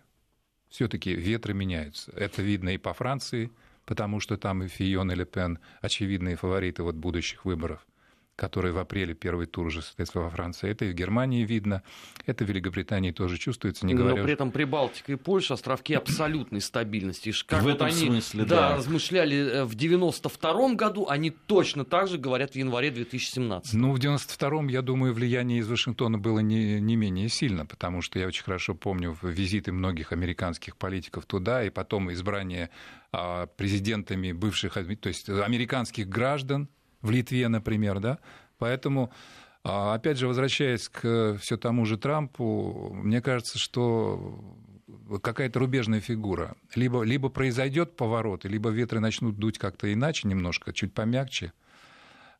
все-таки 0.69 1.13
ветры 1.13 1.53
меняются. 1.53 2.11
Это 2.11 2.41
видно 2.41 2.69
и 2.69 2.77
по 2.77 2.93
Франции, 2.93 3.51
потому 3.85 4.19
что 4.19 4.37
там 4.37 4.63
и 4.63 4.67
Фион, 4.67 5.11
и 5.11 5.15
Ле 5.15 5.25
Пен 5.25 5.59
очевидные 5.81 6.35
фавориты 6.35 6.83
вот 6.83 6.95
будущих 6.95 7.45
выборов. 7.45 7.85
Который 8.35 8.71
в 8.71 8.77
апреле 8.77 9.13
первый 9.13 9.45
тур 9.45 9.67
уже 9.67 9.81
состоится 9.81 10.19
во 10.19 10.29
Франции. 10.29 10.69
Это 10.69 10.85
и 10.85 10.91
в 10.91 10.93
Германии 10.93 11.45
видно, 11.45 11.83
это 12.25 12.43
в 12.43 12.49
Великобритании 12.49 13.11
тоже 13.11 13.37
чувствуется, 13.37 13.85
не 13.85 13.93
говоря... 13.93 14.17
Но 14.17 14.23
при 14.23 14.33
этом 14.33 14.51
Прибалтика 14.51 15.13
и 15.13 15.15
Польша 15.15 15.53
островки 15.53 15.93
абсолютной 15.93 16.61
стабильности. 16.61 17.33
Как 17.47 17.61
в 17.61 17.63
вот 17.63 17.75
этом 17.75 17.87
они, 17.87 18.07
смысле, 18.07 18.45
да. 18.45 18.69
да. 18.69 18.75
размышляли 18.77 19.37
э, 19.37 19.63
в 19.63 19.75
92 19.75 20.73
году, 20.73 21.07
они 21.07 21.29
точно 21.29 21.85
так 21.85 22.07
же 22.07 22.17
говорят 22.17 22.51
в 22.51 22.55
январе 22.55 22.91
2017. 22.91 23.73
Ну, 23.73 23.93
в 23.93 23.99
92-м, 23.99 24.67
я 24.67 24.81
думаю, 24.81 25.13
влияние 25.13 25.59
из 25.59 25.69
Вашингтона 25.69 26.17
было 26.17 26.39
не, 26.39 26.81
не 26.81 26.95
менее 26.95 27.29
сильно, 27.29 27.65
потому 27.65 28.01
что 28.01 28.19
я 28.19 28.27
очень 28.27 28.43
хорошо 28.43 28.75
помню 28.75 29.17
визиты 29.21 29.71
многих 29.71 30.11
американских 30.11 30.75
политиков 30.75 31.25
туда, 31.25 31.63
и 31.63 31.69
потом 31.69 32.11
избрание 32.11 32.69
а, 33.11 33.45
президентами 33.45 34.33
бывших, 34.33 34.73
то 34.73 35.07
есть 35.07 35.29
американских 35.29 36.09
граждан, 36.09 36.67
в 37.05 37.11
Литве, 37.11 37.47
например, 37.47 37.99
да. 37.99 38.19
Поэтому, 38.57 39.11
а, 39.63 39.93
опять 39.93 40.17
же, 40.17 40.27
возвращаясь 40.27 40.89
к 40.89 41.37
все 41.39 41.57
тому 41.57 41.85
же 41.85 41.97
Трампу, 41.97 42.91
мне 42.93 43.21
кажется, 43.21 43.59
что 43.59 44.55
какая-то 45.21 45.59
рубежная 45.59 46.01
фигура. 46.01 46.55
Либо, 46.73 47.03
либо 47.03 47.29
произойдет 47.29 47.95
поворот, 47.95 48.45
либо 48.45 48.69
ветры 48.69 48.99
начнут 48.99 49.37
дуть 49.37 49.57
как-то 49.57 49.91
иначе 49.91 50.27
немножко, 50.27 50.73
чуть 50.73 50.93
помягче. 50.93 51.53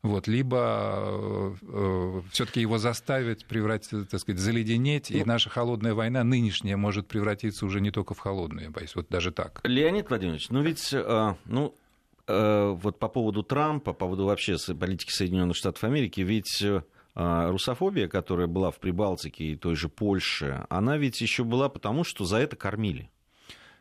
Вот, 0.02 0.28
либо 0.28 1.58
э, 1.62 2.22
все-таки 2.30 2.60
его 2.60 2.78
заставят 2.78 3.44
превратиться, 3.46 4.04
так 4.04 4.20
сказать, 4.20 4.40
заледенеть, 4.40 5.10
ну, 5.10 5.18
и 5.18 5.24
наша 5.24 5.50
холодная 5.50 5.94
война 5.94 6.22
нынешняя 6.22 6.76
может 6.76 7.08
превратиться 7.08 7.66
уже 7.66 7.80
не 7.80 7.90
только 7.90 8.14
в 8.14 8.18
холодную, 8.18 8.66
я 8.66 8.70
боюсь, 8.70 8.94
вот 8.94 9.08
даже 9.08 9.32
так. 9.32 9.60
Леонид 9.64 10.08
Владимирович, 10.08 10.50
ну 10.50 10.62
ведь, 10.62 10.92
э, 10.92 11.34
ну, 11.46 11.74
Э, 11.74 11.85
вот 12.28 12.98
по 12.98 13.08
поводу 13.08 13.42
Трампа, 13.42 13.92
по 13.92 13.98
поводу 13.98 14.26
вообще 14.26 14.56
политики 14.78 15.10
Соединенных 15.10 15.56
Штатов 15.56 15.84
Америки, 15.84 16.20
ведь 16.22 16.60
э, 16.60 16.82
русофобия, 17.14 18.08
которая 18.08 18.46
была 18.46 18.70
в 18.70 18.78
Прибалтике 18.78 19.44
и 19.44 19.56
той 19.56 19.76
же 19.76 19.88
Польше, 19.88 20.66
она 20.68 20.96
ведь 20.96 21.20
еще 21.20 21.44
была 21.44 21.68
потому, 21.68 22.04
что 22.04 22.24
за 22.24 22.38
это 22.38 22.56
кормили. 22.56 23.10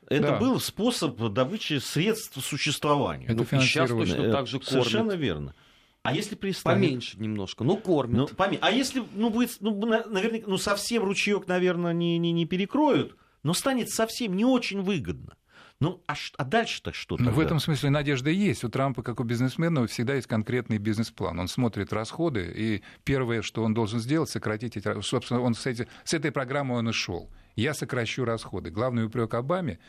Это 0.07 0.29
да. 0.29 0.39
был 0.39 0.59
способ 0.59 1.19
добычи 1.31 1.79
средств 1.79 2.43
существования. 2.43 3.25
Это 3.25 3.45
ну, 3.51 3.61
сейчас 3.61 3.89
точно 3.89 4.31
так 4.31 4.47
же 4.47 4.59
кормят. 4.59 4.69
Совершенно 4.69 5.13
верно. 5.13 5.55
А 6.03 6.13
если 6.13 6.35
пристанет... 6.35 6.87
Поменьше 6.87 7.17
немножко, 7.19 7.63
но 7.63 7.77
кормят. 7.77 8.15
Ну, 8.15 8.27
поменьше. 8.27 8.59
А 8.61 8.69
если, 8.69 9.03
ну, 9.15 9.31
будет, 9.31 9.57
ну, 9.61 9.73
наверняка, 9.83 10.45
ну, 10.47 10.57
совсем 10.59 11.03
ручеек, 11.03 11.47
наверное, 11.47 11.93
не, 11.93 12.19
не, 12.19 12.31
не 12.31 12.45
перекроют, 12.45 13.17
но 13.41 13.55
станет 13.55 13.89
совсем 13.89 14.35
не 14.35 14.45
очень 14.45 14.83
выгодно. 14.83 15.35
Ну, 15.81 16.01
а, 16.07 16.15
а 16.37 16.45
дальше-то 16.45 16.93
что 16.93 17.17
тогда? 17.17 17.31
В 17.31 17.39
этом 17.39 17.59
смысле 17.59 17.89
надежда 17.89 18.29
есть. 18.29 18.63
У 18.63 18.69
Трампа, 18.69 19.03
как 19.03 19.19
у 19.19 19.23
бизнесмена, 19.23 19.85
всегда 19.87 20.15
есть 20.15 20.27
конкретный 20.27 20.77
бизнес-план. 20.77 21.39
Он 21.39 21.47
смотрит 21.49 21.91
расходы, 21.91 22.51
и 22.55 22.83
первое, 23.03 23.41
что 23.41 23.63
он 23.63 23.73
должен 23.73 23.99
сделать, 23.99 24.29
сократить 24.29 24.77
эти... 24.77 25.01
Собственно, 25.01 25.41
он 25.41 25.53
с, 25.53 25.65
эти... 25.65 25.87
с 26.05 26.13
этой 26.13 26.31
программой 26.31 26.77
он 26.77 26.89
и 26.89 26.93
шел. 26.93 27.29
Я 27.55 27.73
сокращу 27.73 28.23
расходы. 28.23 28.69
Главный 28.69 29.05
упрек 29.05 29.33
Обаме, 29.33 29.79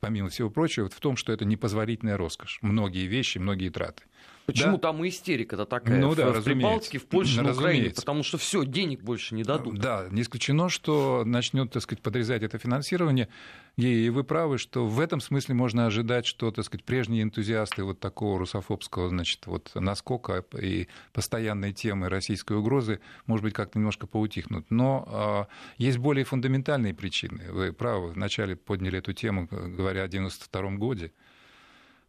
помимо 0.00 0.30
всего 0.30 0.48
прочего, 0.48 0.88
в 0.88 1.00
том, 1.00 1.16
что 1.16 1.32
это 1.32 1.44
непозволительная 1.44 2.16
роскошь. 2.16 2.58
Многие 2.62 3.06
вещи, 3.06 3.36
многие 3.36 3.68
траты. 3.68 4.04
Почему 4.46 4.72
да? 4.72 4.78
там 4.78 5.04
и 5.04 5.08
истерика-то 5.08 5.64
такая 5.64 5.98
ну, 5.98 6.14
да, 6.14 6.30
в, 6.30 6.40
в 6.40 6.44
Прибалтике, 6.44 6.98
в 6.98 7.06
Польше, 7.06 7.42
на 7.42 7.52
Украине? 7.52 7.90
Потому 7.90 8.22
что 8.22 8.36
все, 8.36 8.64
денег 8.64 9.02
больше 9.02 9.34
не 9.34 9.42
дадут. 9.42 9.78
Да, 9.78 10.06
не 10.10 10.22
исключено, 10.22 10.68
что 10.68 11.22
начнет, 11.24 11.70
так 11.72 11.82
сказать, 11.82 12.02
подрезать 12.02 12.42
это 12.42 12.58
финансирование. 12.58 13.28
И 13.76 14.08
вы 14.10 14.22
правы, 14.22 14.58
что 14.58 14.86
в 14.86 15.00
этом 15.00 15.20
смысле 15.20 15.54
можно 15.54 15.86
ожидать, 15.86 16.26
что, 16.26 16.50
так 16.52 16.64
сказать, 16.64 16.84
прежние 16.84 17.22
энтузиасты 17.22 17.82
вот 17.82 17.98
такого 17.98 18.38
русофобского, 18.38 19.08
значит, 19.08 19.46
вот 19.46 19.72
наскока 19.74 20.44
и 20.60 20.86
постоянной 21.12 21.72
темы 21.72 22.08
российской 22.08 22.56
угрозы, 22.56 23.00
может 23.26 23.42
быть, 23.42 23.54
как-то 23.54 23.78
немножко 23.78 24.06
поутихнут. 24.06 24.70
Но 24.70 25.48
э, 25.48 25.82
есть 25.82 25.98
более 25.98 26.24
фундаментальные 26.24 26.94
причины. 26.94 27.50
Вы 27.50 27.72
правы, 27.72 28.12
вначале 28.12 28.54
подняли 28.54 28.98
эту 28.98 29.12
тему, 29.12 29.48
говоря 29.50 30.04
о 30.04 30.08
92 30.08 30.70
годе. 30.72 31.12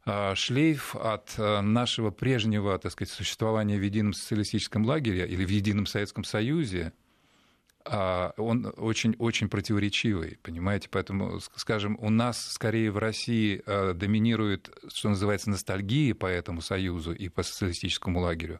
А, 0.07 0.35
шлейф 0.35 0.95
от 0.95 1.33
э, 1.37 1.61
нашего 1.61 2.11
прежнего, 2.11 2.77
так 2.77 2.91
сказать, 2.91 3.11
существования 3.11 3.79
в 3.79 3.81
едином 3.81 4.13
социалистическом 4.13 4.85
лагере 4.85 5.27
или 5.27 5.43
в 5.43 5.49
едином 5.49 5.87
Советском 5.87 6.23
Союзе, 6.23 6.93
а, 7.85 8.33
он 8.37 8.71
очень-очень 8.77 9.49
противоречивый, 9.49 10.37
понимаете? 10.43 10.89
Поэтому, 10.91 11.39
скажем, 11.55 11.97
у 11.99 12.11
нас 12.11 12.39
скорее 12.51 12.91
в 12.91 12.99
России 12.99 13.63
э, 13.65 13.93
доминирует, 13.93 14.69
что 14.93 15.09
называется, 15.09 15.49
ностальгия 15.49 16.13
по 16.13 16.27
этому 16.27 16.61
союзу 16.61 17.11
и 17.11 17.27
по 17.27 17.41
социалистическому 17.41 18.19
лагерю. 18.19 18.59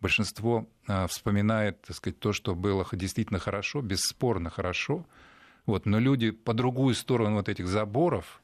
Большинство 0.00 0.68
э, 0.88 1.06
вспоминает, 1.06 1.82
так 1.82 1.94
сказать, 1.94 2.18
то, 2.18 2.32
что 2.32 2.56
было 2.56 2.84
действительно 2.90 3.38
хорошо, 3.38 3.80
бесспорно 3.80 4.50
хорошо, 4.50 5.06
вот, 5.66 5.86
но 5.86 6.00
люди 6.00 6.32
по 6.32 6.52
другую 6.52 6.96
сторону 6.96 7.36
вот 7.36 7.48
этих 7.48 7.68
заборов, 7.68 8.39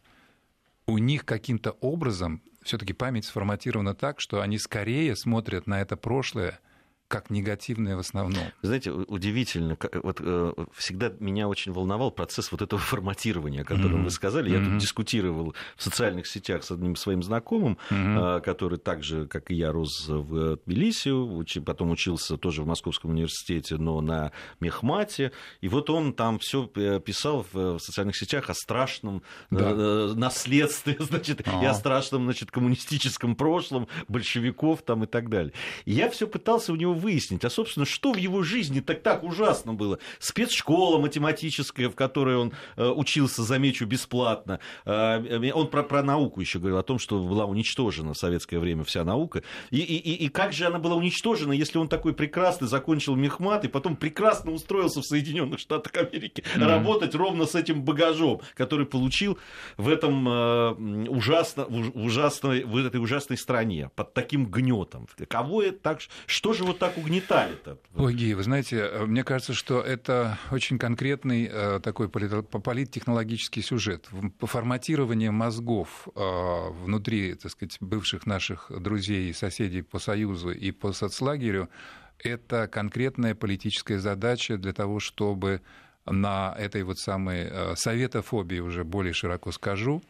у 0.86 0.98
них 0.98 1.24
каким-то 1.24 1.72
образом 1.80 2.42
все-таки 2.62 2.92
память 2.92 3.24
сформатирована 3.24 3.94
так, 3.94 4.20
что 4.20 4.40
они 4.40 4.58
скорее 4.58 5.16
смотрят 5.16 5.66
на 5.66 5.80
это 5.80 5.96
прошлое 5.96 6.60
как 7.08 7.30
негативное 7.30 7.96
в 7.96 8.00
основном. 8.00 8.44
Знаете, 8.62 8.90
удивительно, 8.90 9.76
вот 10.02 10.20
э, 10.20 10.52
всегда 10.74 11.12
меня 11.20 11.48
очень 11.48 11.72
волновал 11.72 12.10
процесс 12.10 12.50
вот 12.50 12.62
этого 12.62 12.80
форматирования, 12.80 13.62
о 13.62 13.64
котором 13.64 14.00
mm-hmm. 14.00 14.04
вы 14.04 14.10
сказали. 14.10 14.50
Я 14.50 14.58
mm-hmm. 14.58 14.64
тут 14.64 14.78
дискутировал 14.78 15.54
в 15.76 15.82
социальных 15.82 16.26
сетях 16.26 16.64
с 16.64 16.70
одним 16.70 16.96
своим 16.96 17.22
знакомым, 17.22 17.78
mm-hmm. 17.90 18.40
который 18.40 18.78
так 18.78 19.04
же, 19.04 19.26
как 19.26 19.50
и 19.50 19.54
я, 19.54 19.72
рос 19.72 20.08
в 20.08 20.56
Тбилиси, 20.66 21.60
потом 21.60 21.90
учился 21.90 22.36
тоже 22.36 22.62
в 22.62 22.66
Московском 22.66 23.10
университете, 23.10 23.76
но 23.76 24.00
на 24.00 24.32
Мехмате. 24.60 25.32
И 25.60 25.68
вот 25.68 25.90
он 25.90 26.12
там 26.12 26.38
все 26.38 26.70
э, 26.74 27.00
писал 27.00 27.46
в 27.52 27.78
социальных 27.78 28.16
сетях 28.16 28.50
о 28.50 28.54
страшном 28.54 29.22
да. 29.50 29.70
Э, 29.70 30.12
наследстве, 30.14 30.96
значит, 31.00 31.46
А-а-а. 31.46 31.62
и 31.62 31.66
о 31.66 31.74
страшном, 31.74 32.24
значит, 32.24 32.50
коммунистическом 32.50 33.36
прошлом 33.36 33.86
большевиков 34.08 34.82
там 34.82 35.04
и 35.04 35.06
так 35.06 35.28
далее. 35.28 35.52
И 35.84 35.92
я 35.92 36.10
все 36.10 36.26
пытался 36.26 36.72
у 36.72 36.76
него 36.76 36.95
выяснить, 36.96 37.44
а, 37.44 37.50
собственно, 37.50 37.86
что 37.86 38.12
в 38.12 38.16
его 38.16 38.42
жизни 38.42 38.80
так, 38.80 39.02
так 39.02 39.22
ужасно 39.22 39.74
было. 39.74 39.98
Спецшкола 40.18 40.98
математическая, 40.98 41.88
в 41.88 41.94
которой 41.94 42.36
он 42.36 42.52
э, 42.76 42.86
учился, 42.88 43.42
замечу, 43.42 43.86
бесплатно. 43.86 44.60
Э, 44.84 45.22
э, 45.24 45.52
он 45.52 45.68
про, 45.68 45.82
про 45.82 46.02
науку 46.02 46.40
еще 46.40 46.58
говорил, 46.58 46.78
о 46.78 46.82
том, 46.82 46.98
что 46.98 47.22
была 47.22 47.44
уничтожена 47.44 48.14
в 48.14 48.18
советское 48.18 48.58
время 48.58 48.84
вся 48.84 49.04
наука. 49.04 49.42
И, 49.70 49.78
и, 49.78 50.24
и 50.24 50.28
как 50.28 50.52
же 50.52 50.66
она 50.66 50.78
была 50.78 50.96
уничтожена, 50.96 51.52
если 51.52 51.78
он 51.78 51.88
такой 51.88 52.14
прекрасный, 52.14 52.68
закончил 52.68 53.14
мехмат, 53.14 53.64
и 53.64 53.68
потом 53.68 53.96
прекрасно 53.96 54.52
устроился 54.52 55.00
в 55.00 55.06
Соединенных 55.06 55.60
Штатах 55.60 55.92
Америки 55.96 56.42
mm-hmm. 56.42 56.66
работать 56.66 57.14
ровно 57.14 57.46
с 57.46 57.54
этим 57.54 57.82
багажом, 57.82 58.40
который 58.54 58.86
получил 58.86 59.38
в 59.76 59.88
этом 59.88 60.28
э, 60.28 61.08
ужасно, 61.08 61.64
в, 61.64 62.04
ужасной, 62.04 62.64
в 62.64 62.76
этой 62.76 63.00
ужасной 63.00 63.36
стране, 63.36 63.90
под 63.94 64.14
таким 64.14 64.46
гнетом. 64.46 65.06
Кого 65.28 65.62
это 65.62 65.78
так? 65.78 66.00
Что 66.26 66.52
же 66.52 66.64
вот 66.64 66.78
так 66.78 66.85
так 66.86 66.98
угнетали-то? 66.98 67.78
Ой, 67.94 68.14
Ги, 68.14 68.34
вы 68.34 68.42
знаете, 68.42 68.76
э, 68.78 69.06
мне 69.06 69.24
кажется, 69.24 69.54
что 69.54 69.80
это 69.80 70.38
очень 70.50 70.78
конкретный 70.78 71.48
э, 71.50 71.80
такой 71.82 72.08
политтехнологический 72.08 73.62
сюжет. 73.62 74.08
Форматирование 74.40 75.30
мозгов 75.30 76.08
э, 76.14 76.70
внутри, 76.84 77.34
так 77.34 77.50
сказать, 77.50 77.76
бывших 77.80 78.26
наших 78.26 78.70
друзей 78.70 79.30
и 79.30 79.32
соседей 79.32 79.82
по 79.82 79.98
Союзу 79.98 80.50
и 80.50 80.70
по 80.70 80.92
соцлагерю– 80.92 81.68
это 82.18 82.66
конкретная 82.68 83.34
политическая 83.34 83.98
задача 83.98 84.56
для 84.56 84.72
того, 84.72 85.00
чтобы 85.00 85.60
на 86.06 86.54
этой 86.56 86.82
вот 86.82 86.98
самой 86.98 87.76
советофобии, 87.76 88.60
уже 88.60 88.84
более 88.84 89.12
широко 89.12 89.52
скажу, 89.52 90.02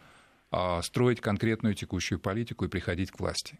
строить 0.83 1.21
конкретную 1.21 1.75
текущую 1.75 2.21
политику 2.21 2.67
и 2.67 2.69
приходить 2.69 3.11
к 3.11 3.19
власти. 3.19 3.59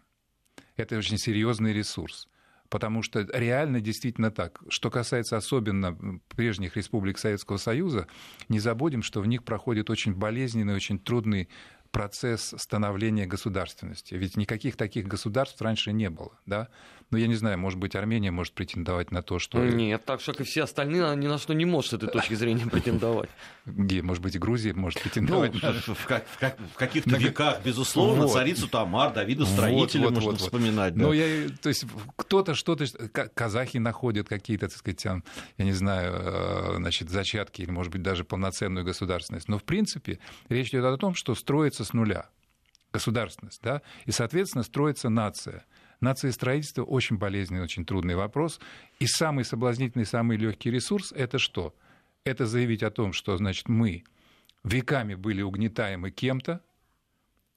Это 0.77 0.97
очень 0.97 1.17
серьезный 1.17 1.73
ресурс 1.73 2.29
потому 2.69 3.03
что 3.03 3.27
реально 3.33 3.81
действительно 3.81 4.31
так. 4.31 4.61
Что 4.69 4.89
касается 4.89 5.37
особенно 5.37 5.97
прежних 6.35 6.75
республик 6.77 7.17
Советского 7.17 7.57
Союза, 7.57 8.07
не 8.49 8.59
забудем, 8.59 9.03
что 9.03 9.21
в 9.21 9.27
них 9.27 9.43
проходит 9.43 9.89
очень 9.89 10.13
болезненный, 10.13 10.75
очень 10.75 10.99
трудный 10.99 11.49
процесс 11.91 12.53
становления 12.57 13.25
государственности. 13.25 14.13
Ведь 14.13 14.37
никаких 14.37 14.75
таких 14.75 15.07
государств 15.07 15.61
раньше 15.61 15.93
не 15.93 16.09
было. 16.09 16.37
Да? 16.45 16.69
Ну, 17.09 17.17
я 17.17 17.27
не 17.27 17.35
знаю, 17.35 17.57
может 17.57 17.79
быть, 17.79 17.95
Армения 17.95 18.31
может 18.31 18.51
претендовать 18.53 19.11
на 19.11 19.21
то, 19.21 19.39
что... 19.39 19.63
Нет, 19.63 20.03
так 20.03 20.19
что, 20.19 20.33
как 20.33 20.41
и 20.41 20.43
все 20.43 20.63
остальные, 20.63 21.15
ни 21.15 21.27
на 21.27 21.37
что 21.37 21.53
не 21.53 21.63
может 21.63 21.91
с 21.91 21.93
этой 21.93 22.09
точки 22.09 22.33
зрения 22.33 22.65
претендовать. 22.71 23.29
Где, 23.65 24.01
может 24.01 24.21
быть, 24.21 24.37
Грузия 24.37 24.73
может 24.73 25.01
претендовать. 25.01 25.53
Ну, 25.53 25.59
в, 25.93 26.05
как, 26.05 26.25
в, 26.73 26.75
каких-то 26.75 27.15
веках, 27.15 27.61
безусловно, 27.63 28.23
вот. 28.23 28.33
царицу 28.33 28.67
Тамар, 28.67 29.13
Давида 29.13 29.45
Строителя 29.45 30.01
вот, 30.01 30.07
вот, 30.07 30.13
можно 30.15 30.31
вот, 30.31 30.41
вспоминать. 30.41 30.95
Да. 30.95 31.03
Ну, 31.03 31.13
я, 31.13 31.47
то 31.61 31.69
есть 31.69 31.85
кто-то 32.17 32.55
что-то... 32.55 32.85
Казахи 33.33 33.77
находят 33.77 34.27
какие-то, 34.27 34.67
так 34.67 34.77
сказать, 34.77 35.05
я 35.05 35.65
не 35.65 35.71
знаю, 35.71 36.13
э, 36.13 36.75
значит, 36.75 37.09
зачатки 37.09 37.61
или, 37.61 37.71
может 37.71 37.93
быть, 37.93 38.01
даже 38.01 38.25
полноценную 38.25 38.85
государственность. 38.85 39.47
Но, 39.47 39.57
в 39.59 39.63
принципе, 39.63 40.19
речь 40.49 40.69
идет 40.69 40.83
о 40.83 40.97
том, 40.97 41.15
что 41.15 41.35
строится 41.35 41.85
с 41.85 41.93
нуля 41.93 42.29
государственность, 42.91 43.61
да, 43.63 43.81
и, 44.05 44.11
соответственно, 44.11 44.63
строится 44.63 45.07
нация– 45.07 45.65
Нации 45.99 46.29
строительства 46.29 46.83
очень 46.83 47.17
болезненный, 47.17 47.63
очень 47.63 47.85
трудный 47.85 48.15
вопрос. 48.15 48.59
И 48.99 49.07
самый 49.07 49.45
соблазнительный, 49.45 50.05
самый 50.05 50.37
легкий 50.37 50.69
ресурс 50.69 51.11
это 51.11 51.39
что? 51.39 51.73
Это 52.23 52.45
заявить 52.45 52.83
о 52.83 52.91
том, 52.91 53.13
что 53.13 53.35
значит 53.37 53.67
мы 53.67 54.03
веками 54.63 55.15
были 55.15 55.41
угнетаемы 55.41 56.11
кем-то, 56.11 56.61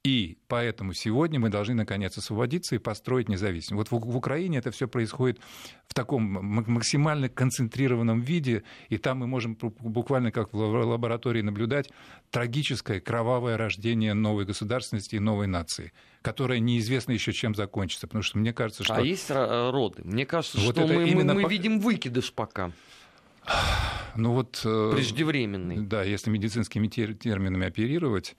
и 0.03 0.39
поэтому 0.47 0.93
сегодня 0.93 1.39
мы 1.39 1.49
должны 1.49 1.75
наконец 1.75 2.17
освободиться 2.17 2.73
и 2.73 2.79
построить 2.79 3.29
независимость. 3.29 3.91
Вот 3.91 4.01
в, 4.01 4.05
в 4.05 4.17
Украине 4.17 4.57
это 4.57 4.71
все 4.71 4.87
происходит 4.87 5.39
в 5.87 5.93
таком 5.93 6.23
максимально 6.23 7.29
концентрированном 7.29 8.21
виде, 8.21 8.63
и 8.89 8.97
там 8.97 9.19
мы 9.19 9.27
можем 9.27 9.55
буквально 9.55 10.31
как 10.31 10.53
в 10.53 10.57
лаборатории 10.57 11.41
наблюдать 11.41 11.91
трагическое 12.31 12.99
кровавое 12.99 13.57
рождение 13.57 14.15
новой 14.15 14.45
государственности 14.45 15.15
и 15.15 15.19
новой 15.19 15.45
нации, 15.45 15.93
которая 16.23 16.57
неизвестно 16.57 17.11
еще 17.11 17.31
чем 17.31 17.53
закончится. 17.53 18.07
Потому 18.07 18.23
что 18.23 18.39
мне 18.39 18.53
кажется, 18.53 18.83
что... 18.83 18.95
А 18.95 19.01
есть 19.01 19.29
роды? 19.29 20.01
Мне 20.03 20.25
кажется, 20.25 20.57
вот 20.61 20.77
что 20.77 20.87
мы, 20.87 21.07
именно... 21.07 21.35
мы, 21.35 21.43
мы 21.43 21.49
видим 21.49 21.79
выкидыш 21.79 22.33
пока. 22.33 22.71
Ну 24.15 24.33
вот... 24.33 24.61
Э, 24.65 24.91
Преждевременный. 24.95 25.77
Да, 25.77 26.03
если 26.03 26.31
медицинскими 26.31 26.87
терминами 26.87 27.67
оперировать, 27.67 28.35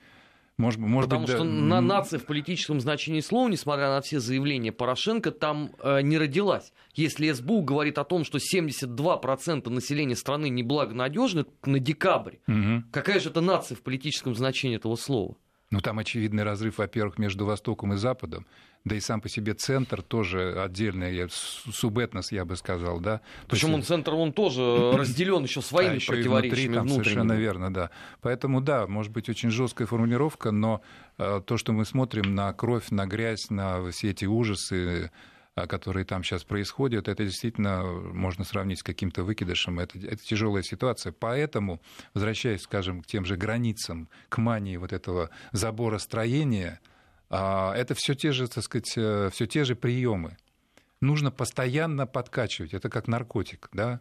может, 0.59 0.79
может 0.81 1.09
Потому 1.09 1.27
быть, 1.27 1.35
что 1.35 1.45
да. 1.45 1.51
на 1.51 1.81
нации 1.81 2.19
в 2.19 2.27
политическом 2.27 2.81
значении 2.81 3.21
слова, 3.21 3.49
несмотря 3.49 3.89
на 3.89 4.01
все 4.01 4.21
заявления 4.21 4.71
Порошенко, 4.71 5.31
там 5.31 5.75
э, 5.79 6.03
не 6.03 6.19
родилась. 6.19 6.73
Если 6.95 7.31
СБУ 7.31 7.63
говорит 7.63 7.99
о 7.99 8.05
том, 8.05 8.25
что 8.25 8.39
72% 8.39 9.69
населения 9.71 10.17
страны 10.17 10.51
неблагонадежны 10.51 11.47
на 11.65 11.79
декабрь, 11.79 12.37
угу. 12.47 12.85
какая 12.93 13.19
же 13.19 13.31
это 13.31 13.41
нация 13.41 13.77
в 13.77 13.83
политическом 13.83 14.35
значении 14.35 14.77
этого 14.77 14.97
слова? 14.97 15.37
Ну, 15.73 15.81
там 15.81 15.99
очевидный 15.99 16.43
разрыв, 16.43 16.77
во-первых, 16.77 17.19
между 17.19 17.47
Востоком 17.47 17.95
и 17.95 17.97
Западом, 17.97 18.47
да 18.85 18.95
и 18.95 19.01
сам 19.01 19.23
по 19.23 19.31
себе 19.31 19.55
центр 19.55 20.03
тоже 20.03 20.61
отдельный, 20.63 21.27
субэтнос, 21.31 22.31
я 22.31 22.45
бы 22.45 22.57
сказал, 22.57 23.01
да. 23.01 23.23
Причем 23.49 23.73
он 23.73 23.83
центр, 23.83 24.13
он 24.13 24.35
тоже 24.35 24.61
разделен 24.95 25.43
еще 25.45 25.63
своими 25.63 25.93
а 25.93 25.95
еще 25.95 26.13
противоречиями 26.13 26.75
внутри, 26.75 26.75
там 26.75 26.89
Совершенно 26.89 27.33
верно, 27.33 27.73
да. 27.73 27.91
Поэтому, 28.21 28.61
да, 28.61 28.87
может 28.87 29.13
быть 29.13 29.31
очень 29.31 29.49
жесткая 29.49 29.89
формулировка, 29.89 30.51
но 30.51 30.83
э, 31.17 31.41
то, 31.47 31.57
что 31.57 31.73
мы 31.73 31.87
смотрим 31.87 32.35
на 32.35 32.53
кровь, 32.53 32.91
на 32.91 33.07
грязь, 33.07 33.49
на 33.49 33.91
все 33.93 34.11
эти 34.11 34.27
ужасы, 34.27 35.11
которые 35.55 36.05
там 36.05 36.25
сейчас 36.25 36.45
происходят, 36.45 37.09
это 37.09 37.25
действительно 37.25 37.83
можно 37.85 38.45
сравнить 38.45 38.81
с 38.81 38.83
каким-то 38.83 39.23
выкидышем. 39.23 39.81
Это, 39.81 39.99
это 39.99 40.17
тяжелая 40.17 40.63
ситуация. 40.63 41.13
Поэтому, 41.13 41.81
возвращаясь, 42.15 42.63
скажем, 42.63 43.03
к 43.03 43.07
тем 43.07 43.25
же 43.25 43.37
границам, 43.37 44.09
к 44.29 44.39
мании 44.39 44.77
вот 44.79 44.93
этого 44.93 45.31
забора 45.53 45.99
строения, 45.99 46.81
а, 47.29 47.75
это 47.75 47.95
все 47.95 48.15
те 48.15 48.33
же, 48.33 48.49
так 48.49 48.65
сказать, 48.65 48.93
э, 48.97 49.29
все 49.33 49.47
те 49.47 49.65
же 49.65 49.77
приемы. 49.77 50.37
Нужно 51.01 51.31
постоянно 51.31 52.07
подкачивать. 52.07 52.73
Это 52.73 52.89
как 52.89 53.09
наркотик, 53.09 53.69
да? 53.73 54.01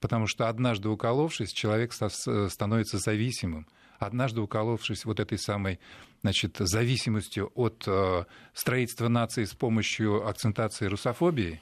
Потому 0.00 0.26
что 0.26 0.48
однажды 0.48 0.88
уколовшись, 0.88 1.52
человек 1.52 1.92
становится 1.92 2.98
зависимым 2.98 3.66
однажды 3.98 4.40
уколовшись 4.40 5.04
вот 5.04 5.20
этой 5.20 5.38
самой 5.38 5.78
значит, 6.22 6.56
зависимостью 6.58 7.52
от 7.54 7.84
э, 7.86 8.24
строительства 8.52 9.08
нации 9.08 9.44
с 9.44 9.54
помощью 9.54 10.26
акцентации 10.26 10.86
русофобии, 10.86 11.60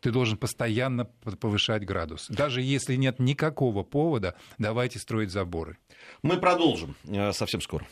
ты 0.00 0.10
должен 0.10 0.36
постоянно 0.36 1.06
повышать 1.06 1.84
градус. 1.86 2.26
Даже 2.28 2.60
если 2.60 2.94
нет 2.94 3.18
никакого 3.18 3.82
повода, 3.82 4.34
давайте 4.58 4.98
строить 4.98 5.30
заборы. 5.30 5.78
Мы 6.22 6.36
продолжим 6.36 6.94
э, 7.04 7.32
совсем 7.32 7.62
скоро. 7.62 7.86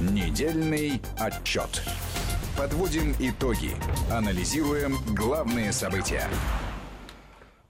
Недельный 0.00 1.02
отчет. 1.18 1.82
Подводим 2.56 3.14
итоги. 3.20 3.72
Анализируем 4.10 4.96
главные 5.14 5.72
события. 5.72 6.28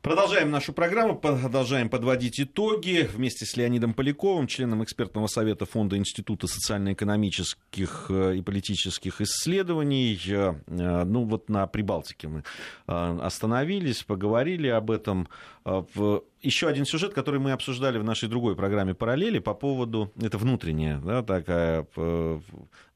Продолжаем 0.09 0.51
нашу 0.51 0.73
программу, 0.73 1.17
продолжаем 1.17 1.91
подводить 1.91 2.41
итоги 2.41 3.07
вместе 3.13 3.45
с 3.45 3.59
Леонидом 3.59 3.93
Поляковым, 3.93 4.47
членом 4.47 4.83
экспертного 4.83 5.27
совета 5.27 5.67
Фонда 5.67 5.99
Института 5.99 6.47
социально-экономических 6.47 8.07
э, 8.09 8.37
и 8.37 8.41
политических 8.41 9.21
исследований. 9.21 10.19
Э, 10.27 10.55
ну 10.67 11.25
вот 11.25 11.51
на 11.51 11.67
Прибалтике 11.67 12.29
мы 12.29 12.39
э, 12.87 13.19
остановились, 13.21 14.03
поговорили 14.03 14.69
об 14.69 14.91
этом. 14.91 15.29
Еще 16.41 16.69
один 16.69 16.85
сюжет, 16.85 17.15
который 17.15 17.41
мы 17.41 17.53
обсуждали 17.53 17.99
в 17.99 18.05
нашей 18.05 18.29
другой 18.29 18.55
программе 18.57 18.95
«Параллели» 18.95 19.39
по 19.39 19.55
поводу... 19.55 20.13
Это 20.21 20.39
внутренняя 20.39 20.99
да, 20.99 21.23
такая 21.23 21.87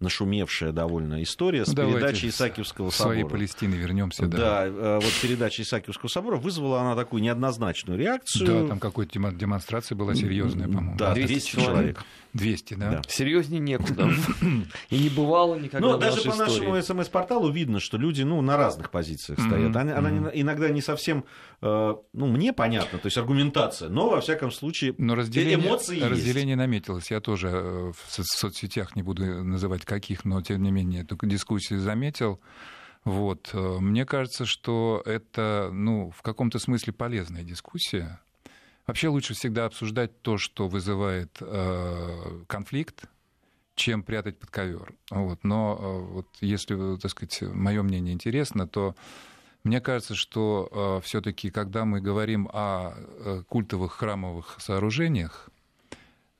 нашумевшая 0.03 0.72
довольно 0.72 1.22
история 1.22 1.64
с 1.64 1.68
ну, 1.68 1.74
передачей 1.74 2.28
Исаакиевского 2.28 2.90
собора. 2.90 3.14
своей 3.14 3.28
Палестины 3.28 3.74
вернемся. 3.74 4.26
Да. 4.26 4.36
да, 4.36 4.66
э, 4.66 5.01
вот 5.01 5.12
передача 5.22 5.62
Исаакиевского 5.62 6.09
собора 6.09 6.36
вызвала 6.36 6.80
она 6.80 6.97
такую 6.97 7.22
неоднозначную 7.22 7.99
реакцию. 7.99 8.47
Да, 8.47 8.68
там 8.68 8.80
какая-то 8.80 9.18
демонстрация 9.32 9.97
была 9.97 10.14
серьезная, 10.14 10.66
по-моему. 10.66 10.97
Да, 10.97 11.14
200, 11.14 11.32
200 11.32 11.51
человек. 11.51 12.05
200, 12.34 12.74
да. 12.74 12.90
да. 12.90 13.03
Серьезнее 13.09 13.61
некуда. 13.61 14.11
И 14.90 14.99
не 14.99 15.09
бывало 15.09 15.57
никогда 15.57 15.86
Но 15.86 15.97
даже 15.99 16.22
по 16.22 16.34
нашему 16.34 16.80
СМС-порталу 16.80 17.51
видно, 17.51 17.78
что 17.78 17.97
люди 17.97 18.22
ну, 18.22 18.40
на 18.40 18.57
разных 18.57 18.90
позициях 18.90 19.38
стоят. 19.40 19.74
Она, 19.76 19.97
она 19.97 20.30
иногда 20.32 20.68
не 20.70 20.80
совсем, 20.80 21.24
э, 21.61 21.95
ну, 22.12 22.26
мне 22.26 22.53
понятно, 22.53 22.99
то 22.99 23.07
есть 23.07 23.18
аргументация, 23.33 23.89
но, 23.89 24.11
во 24.11 24.20
всяком 24.20 24.51
случае, 24.51 24.95
но 24.99 25.14
разделение, 25.14 25.66
эмоции 25.66 26.01
Разделение 26.01 26.53
есть. 26.53 26.59
наметилось. 26.59 27.11
Я 27.11 27.20
тоже 27.20 27.49
э, 27.49 27.93
в 27.93 28.24
соцсетях, 28.24 28.95
не 28.97 29.03
буду 29.03 29.45
называть 29.45 29.85
каких, 29.85 30.24
но, 30.24 30.41
тем 30.43 30.62
не 30.62 30.70
менее, 30.70 31.03
эту 31.03 31.16
дискуссию 31.26 31.80
заметил. 31.80 32.41
Вот. 33.05 33.51
Э, 33.53 33.78
мне 33.80 34.05
кажется, 34.05 34.45
что 34.45 35.03
это, 35.05 35.70
ну, 35.72 36.12
в 36.16 36.22
каком-то 36.22 36.59
смысле 36.59 36.93
полезная 36.93 37.43
дискуссия, 37.43 38.20
Вообще 38.87 39.09
лучше 39.09 39.35
всегда 39.35 39.66
обсуждать 39.66 40.22
то, 40.22 40.39
что 40.39 40.66
вызывает 40.66 41.37
э, 41.41 42.43
конфликт, 42.49 43.05
чем 43.76 44.03
прятать 44.03 44.39
под 44.39 44.51
ковер. 44.51 44.93
Вот. 45.11 45.45
Но 45.45 45.78
э, 45.80 46.12
вот 46.14 46.26
если, 46.41 46.97
так 46.97 47.11
сказать, 47.12 47.43
мое 47.43 47.83
мнение 47.83 48.12
интересно, 48.12 48.66
то 48.66 48.97
мне 49.64 49.80
кажется, 49.80 50.14
что 50.14 50.68
э, 50.70 51.06
все-таки, 51.06 51.50
когда 51.50 51.84
мы 51.84 52.00
говорим 52.00 52.48
о 52.52 52.94
э, 52.96 53.42
культовых 53.48 53.92
храмовых 53.92 54.56
сооружениях, 54.58 55.50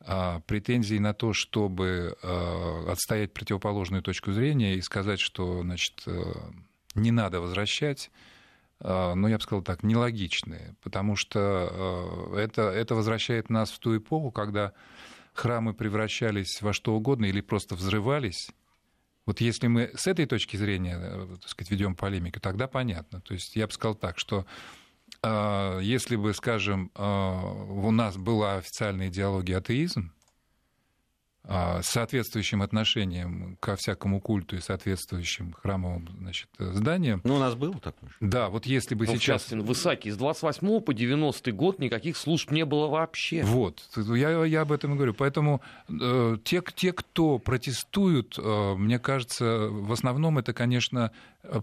э, 0.00 0.40
претензии 0.46 0.98
на 0.98 1.14
то, 1.14 1.32
чтобы 1.32 2.16
э, 2.20 2.84
отстоять 2.88 3.32
противоположную 3.32 4.02
точку 4.02 4.32
зрения 4.32 4.74
и 4.74 4.82
сказать, 4.82 5.20
что 5.20 5.62
значит, 5.62 6.02
э, 6.06 6.32
не 6.94 7.10
надо 7.10 7.40
возвращать, 7.40 8.10
а, 8.84 9.14
ну, 9.14 9.28
я 9.28 9.36
бы 9.36 9.42
сказал 9.42 9.62
так, 9.62 9.82
нелогичные, 9.84 10.74
потому 10.82 11.14
что 11.14 11.38
а, 11.40 12.36
это, 12.36 12.62
это 12.62 12.94
возвращает 12.94 13.48
нас 13.48 13.70
в 13.70 13.78
ту 13.78 13.96
эпоху, 13.96 14.32
когда 14.32 14.72
храмы 15.34 15.72
превращались 15.72 16.60
во 16.60 16.72
что 16.72 16.94
угодно 16.94 17.26
или 17.26 17.40
просто 17.40 17.76
взрывались. 17.76 18.50
Вот 19.26 19.40
если 19.40 19.68
мы 19.68 19.92
с 19.94 20.06
этой 20.06 20.26
точки 20.26 20.56
зрения, 20.56 20.98
э, 21.00 21.36
так 21.40 21.48
сказать, 21.48 21.70
ведем 21.70 21.94
полемику, 21.94 22.40
тогда 22.40 22.66
понятно. 22.66 23.20
То 23.20 23.34
есть 23.34 23.56
я 23.56 23.66
бы 23.66 23.72
сказал 23.72 23.94
так, 23.94 24.18
что 24.18 24.46
а, 25.22 25.78
если 25.78 26.16
бы, 26.16 26.34
скажем, 26.34 26.90
у 26.96 27.90
нас 27.90 28.16
была 28.16 28.56
официальная 28.56 29.08
идеология 29.08 29.58
атеизм, 29.58 30.12
соответствующим 31.82 32.62
отношением 32.62 33.57
ко 33.59 33.74
всякому 33.74 34.20
культу 34.20 34.57
и 34.57 34.61
соответствующим 34.61 35.55
храмовым 35.61 36.09
значит, 36.20 36.49
зданиям. 36.59 37.20
Ну, 37.24 37.34
у 37.34 37.38
нас 37.38 37.55
было 37.55 37.74
такое. 37.80 38.11
Да, 38.20 38.49
вот 38.49 38.64
если 38.64 38.95
бы 38.95 39.07
ну, 39.07 39.16
сейчас... 39.16 39.51
В 39.51 39.72
Исааке 39.72 40.12
с 40.12 40.16
28 40.16 40.80
по 40.80 40.95
90 40.95 41.53
год 41.53 41.78
никаких 41.80 42.16
служб 42.16 42.53
не 42.53 42.64
было 42.64 42.86
вообще. 42.86 43.43
Вот, 43.43 43.82
я, 43.97 44.45
я 44.45 44.61
об 44.61 44.70
этом 44.70 44.93
и 44.93 44.95
говорю. 44.95 45.14
Поэтому 45.14 45.62
э, 45.88 46.36
те, 46.45 46.62
те, 46.74 46.93
кто 46.93 47.38
протестуют, 47.38 48.38
э, 48.38 48.74
мне 48.76 49.01
кажется, 49.01 49.68
в 49.68 49.93
основном 49.93 50.38
это, 50.38 50.53
конечно, 50.53 51.11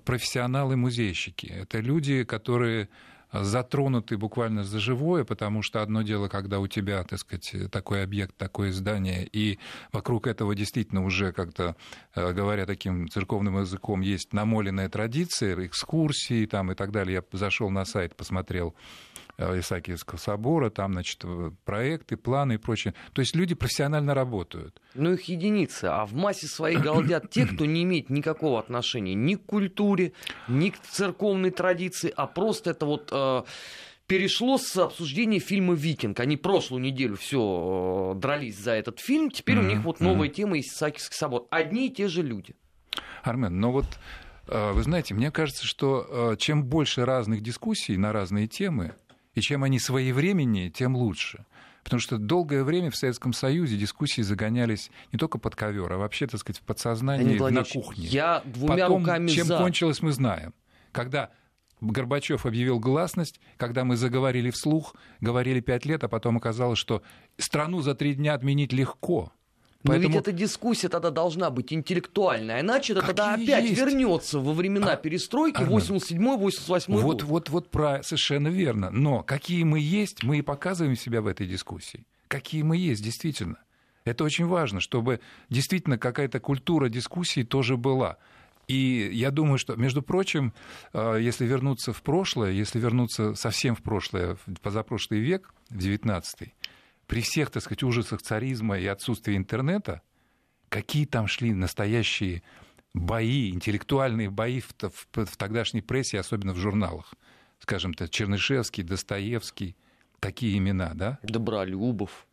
профессионалы-музейщики. 0.03 1.47
Это 1.47 1.79
люди, 1.79 2.23
которые 2.23 2.89
затронуты 3.31 4.17
буквально 4.17 4.63
за 4.63 4.79
живое, 4.79 5.23
потому 5.23 5.61
что 5.61 5.81
одно 5.81 6.01
дело, 6.01 6.27
когда 6.27 6.59
у 6.59 6.67
тебя, 6.67 7.03
так 7.03 7.19
сказать, 7.19 7.71
такой 7.71 8.03
объект, 8.03 8.35
такое 8.37 8.71
здание, 8.71 9.27
и 9.31 9.59
вокруг 9.91 10.27
этого 10.27 10.55
действительно 10.55 11.03
уже 11.03 11.31
как-то, 11.31 11.75
э, 12.15 12.33
говоря 12.33 12.65
таким 12.65 13.07
церковным 13.09 13.59
языком, 13.59 14.01
есть 14.01 14.33
намоленная 14.33 14.89
традиция, 14.89 15.65
экскурсии 15.65 16.45
там 16.45 16.71
и 16.71 16.75
так 16.75 16.91
далее. 16.91 17.15
Я 17.15 17.37
зашел 17.37 17.69
на 17.69 17.85
сайт, 17.85 18.15
посмотрел 18.15 18.75
Исаакиевского 19.39 20.17
собора, 20.17 20.69
там, 20.69 20.93
значит, 20.93 21.21
э, 21.23 21.51
проекты, 21.63 22.17
планы 22.17 22.53
и 22.53 22.57
прочее. 22.57 22.93
То 23.13 23.21
есть 23.21 23.35
люди 23.35 23.55
профессионально 23.55 24.13
работают. 24.13 24.81
Ну, 24.95 25.13
их 25.13 25.23
единицы, 25.23 25.85
а 25.85 26.05
в 26.05 26.13
массе 26.13 26.47
своей 26.47 26.77
галдят 26.77 27.29
те, 27.29 27.45
кто 27.45 27.65
не 27.65 27.83
имеет 27.83 28.09
никакого 28.09 28.59
отношения 28.59 29.13
ни 29.13 29.35
к 29.35 29.45
культуре, 29.45 30.13
ни 30.47 30.69
к 30.69 30.79
церковной 30.79 31.51
традиции, 31.51 32.11
а 32.15 32.27
просто 32.27 32.71
это 32.71 32.85
вот 32.85 33.09
э, 33.11 33.43
перешло 34.07 34.57
с 34.57 34.75
обсуждения 34.75 35.39
фильма 35.39 35.73
«Викинг». 35.73 36.19
Они 36.19 36.35
прошлую 36.35 36.81
неделю 36.81 37.15
все 37.15 38.13
э, 38.15 38.19
дрались 38.19 38.57
за 38.57 38.71
этот 38.71 38.99
фильм, 38.99 39.31
теперь 39.31 39.55
mm-hmm. 39.55 39.65
у 39.65 39.69
них 39.69 39.79
вот 39.83 39.99
новая 40.01 40.27
mm-hmm. 40.27 40.33
тема 40.33 40.59
Исаакиевский 40.59 41.15
собор. 41.15 41.47
Одни 41.49 41.87
и 41.87 41.89
те 41.89 42.09
же 42.09 42.23
люди. 42.23 42.55
Армен, 43.23 43.57
но 43.59 43.71
вот 43.71 43.85
э, 44.47 44.71
вы 44.73 44.83
знаете, 44.83 45.13
мне 45.13 45.31
кажется, 45.31 45.65
что 45.65 46.35
чем 46.37 46.65
больше 46.65 47.05
разных 47.05 47.41
дискуссий 47.41 47.95
на 47.95 48.11
разные 48.11 48.47
темы, 48.47 48.95
и 49.35 49.41
чем 49.41 49.63
они 49.63 49.79
своевременнее, 49.79 50.69
тем 50.69 50.95
лучше. 50.95 51.45
Потому 51.83 52.01
что 52.01 52.17
долгое 52.17 52.63
время 52.63 52.91
в 52.91 52.95
Советском 52.95 53.33
Союзе 53.33 53.77
дискуссии 53.77 54.21
загонялись 54.21 54.91
не 55.11 55.17
только 55.17 55.39
под 55.39 55.55
ковер, 55.55 55.91
а 55.91 55.97
вообще, 55.97 56.27
так 56.27 56.39
сказать, 56.39 56.61
в 56.61 56.65
подсознании, 56.65 57.37
на 57.37 57.63
кухне. 57.63 58.05
Я 58.05 58.43
двумя 58.45 58.85
Потом, 58.85 59.01
руками 59.01 59.27
чем 59.29 59.47
за. 59.47 59.57
кончилось, 59.57 60.01
мы 60.01 60.11
знаем. 60.11 60.53
Когда 60.91 61.31
Горбачев 61.81 62.45
объявил 62.45 62.79
гласность, 62.79 63.39
когда 63.57 63.85
мы 63.85 63.95
заговорили 63.95 64.49
вслух, 64.49 64.95
говорили 65.21 65.61
пять 65.61 65.85
лет, 65.85 66.03
а 66.03 66.09
потом 66.09 66.37
оказалось, 66.37 66.79
что 66.79 67.01
страну 67.37 67.81
за 67.81 67.95
три 67.95 68.15
дня 68.15 68.33
отменить 68.33 68.73
легко. 68.73 69.31
Но 69.83 69.93
Поэтому... 69.93 70.13
ведь 70.13 70.21
эта 70.21 70.31
дискуссия 70.33 70.89
тогда 70.89 71.09
должна 71.09 71.49
быть 71.49 71.71
интеллектуальная, 71.71 72.59
иначе 72.59 72.91
это 72.93 73.01
тогда 73.01 73.33
опять 73.35 73.63
есть? 73.63 73.79
вернется 73.79 74.39
во 74.39 74.51
времена 74.53 74.91
а, 74.91 74.95
перестройки 74.97 75.61
87-88 75.61 76.83
вот, 76.99 77.23
Вот, 77.23 77.49
вот, 77.49 77.69
про, 77.69 78.03
совершенно 78.03 78.49
верно. 78.49 78.89
Но 78.91 79.23
какие 79.23 79.63
мы 79.63 79.79
есть, 79.79 80.23
мы 80.23 80.39
и 80.39 80.41
показываем 80.41 80.97
себя 80.97 81.21
в 81.21 81.27
этой 81.27 81.47
дискуссии. 81.47 82.05
Какие 82.27 82.63
мы 82.63 82.75
есть, 82.75 83.01
действительно. 83.01 83.57
Это 84.03 84.25
очень 84.25 84.47
важно, 84.47 84.81
чтобы 84.81 85.21
действительно 85.49 85.97
какая-то 85.97 86.41
культура 86.41 86.89
дискуссии 86.89 87.43
тоже 87.43 87.77
была. 87.77 88.17
И 88.67 89.09
я 89.13 89.31
думаю, 89.31 89.57
что, 89.57 89.75
между 89.77 90.01
прочим, 90.01 90.53
э, 90.93 91.17
если 91.21 91.45
вернуться 91.45 91.91
в 91.91 92.03
прошлое, 92.03 92.51
если 92.51 92.79
вернуться 92.79 93.33
совсем 93.33 93.75
в 93.75 93.81
прошлое, 93.81 94.37
в 94.45 94.59
позапрошлый 94.61 95.21
век, 95.21 95.53
в 95.69 95.77
XIX, 95.77 96.23
при 97.09 97.21
всех, 97.21 97.49
так 97.49 97.63
сказать, 97.63 97.81
ужасах 97.81 98.21
царизма 98.21 98.77
и 98.77 98.85
отсутствии 98.85 99.35
интернета, 99.35 100.03
какие 100.69 101.05
там 101.05 101.27
шли 101.27 101.53
настоящие 101.53 102.43
бои, 102.93 103.49
интеллектуальные 103.49 104.29
бои 104.29 104.61
в, 104.61 104.71
в, 104.79 105.25
в 105.25 105.35
тогдашней 105.35 105.81
прессе, 105.81 106.19
особенно 106.19 106.53
в 106.53 106.57
журналах. 106.57 107.15
Скажем 107.57 107.95
так, 107.95 108.11
Чернышевский, 108.11 108.83
Достоевский, 108.83 109.75
такие 110.19 110.55
имена, 110.59 110.91
да? 110.93 111.17
Добролюбов. 111.23 112.27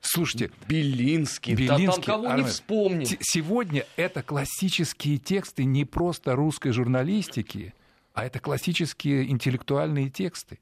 Слушайте, 0.00 0.52
Белинский, 0.68 1.56
Белинский 1.56 1.86
да, 1.86 1.92
там 1.92 2.02
кого 2.02 2.28
Армен, 2.28 2.44
не 2.44 2.50
вспомни. 2.50 3.18
Сегодня 3.20 3.84
это 3.96 4.22
классические 4.22 5.18
тексты 5.18 5.64
не 5.64 5.84
просто 5.84 6.36
русской 6.36 6.70
журналистики, 6.70 7.74
а 8.14 8.24
это 8.24 8.38
классические 8.38 9.28
интеллектуальные 9.28 10.08
тексты. 10.08 10.60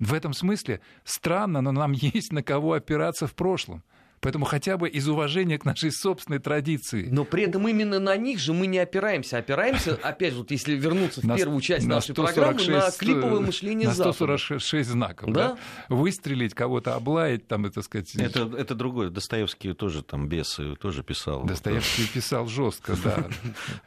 В 0.00 0.14
этом 0.14 0.32
смысле 0.32 0.80
странно, 1.04 1.60
но 1.60 1.70
нам 1.70 1.92
есть 1.94 2.32
на 2.32 2.42
кого 2.42 2.72
опираться 2.72 3.26
в 3.26 3.34
прошлом. 3.34 3.84
Поэтому 4.22 4.44
хотя 4.44 4.76
бы 4.76 4.86
из 4.88 5.08
уважения 5.08 5.58
к 5.58 5.64
нашей 5.64 5.90
собственной 5.90 6.40
традиции. 6.40 7.08
Но 7.10 7.24
при 7.24 7.44
этом 7.44 7.66
именно 7.66 7.98
на 7.98 8.16
них 8.18 8.38
же 8.38 8.52
мы 8.52 8.66
не 8.66 8.78
опираемся. 8.78 9.38
Опираемся, 9.38 9.94
опять 10.02 10.34
же, 10.34 10.40
вот 10.40 10.50
если 10.50 10.74
вернуться 10.74 11.22
в 11.22 11.24
на, 11.24 11.36
первую 11.36 11.62
часть 11.62 11.86
на 11.86 11.96
нашей 11.96 12.12
146, 12.12 12.66
программы, 12.66 12.84
на 12.84 12.90
клиповое 12.90 13.40
мышление 13.40 13.88
на 13.88 13.94
146 13.94 14.70
Запада. 14.70 14.92
знаков. 14.92 15.32
Да? 15.32 15.48
Да? 15.48 15.58
Выстрелить, 15.88 16.52
кого-то 16.52 16.96
облаять, 16.96 17.48
там, 17.48 17.64
это 17.64 17.80
сказать... 17.80 18.14
Это, 18.14 18.50
это 18.58 18.74
другое. 18.74 19.08
Достоевский 19.08 19.72
тоже 19.72 20.02
там 20.02 20.28
бесы 20.28 20.76
тоже 20.76 21.02
писал. 21.02 21.44
Достоевский 21.44 22.06
писал 22.12 22.46
жестко, 22.46 22.96
да. 23.02 23.26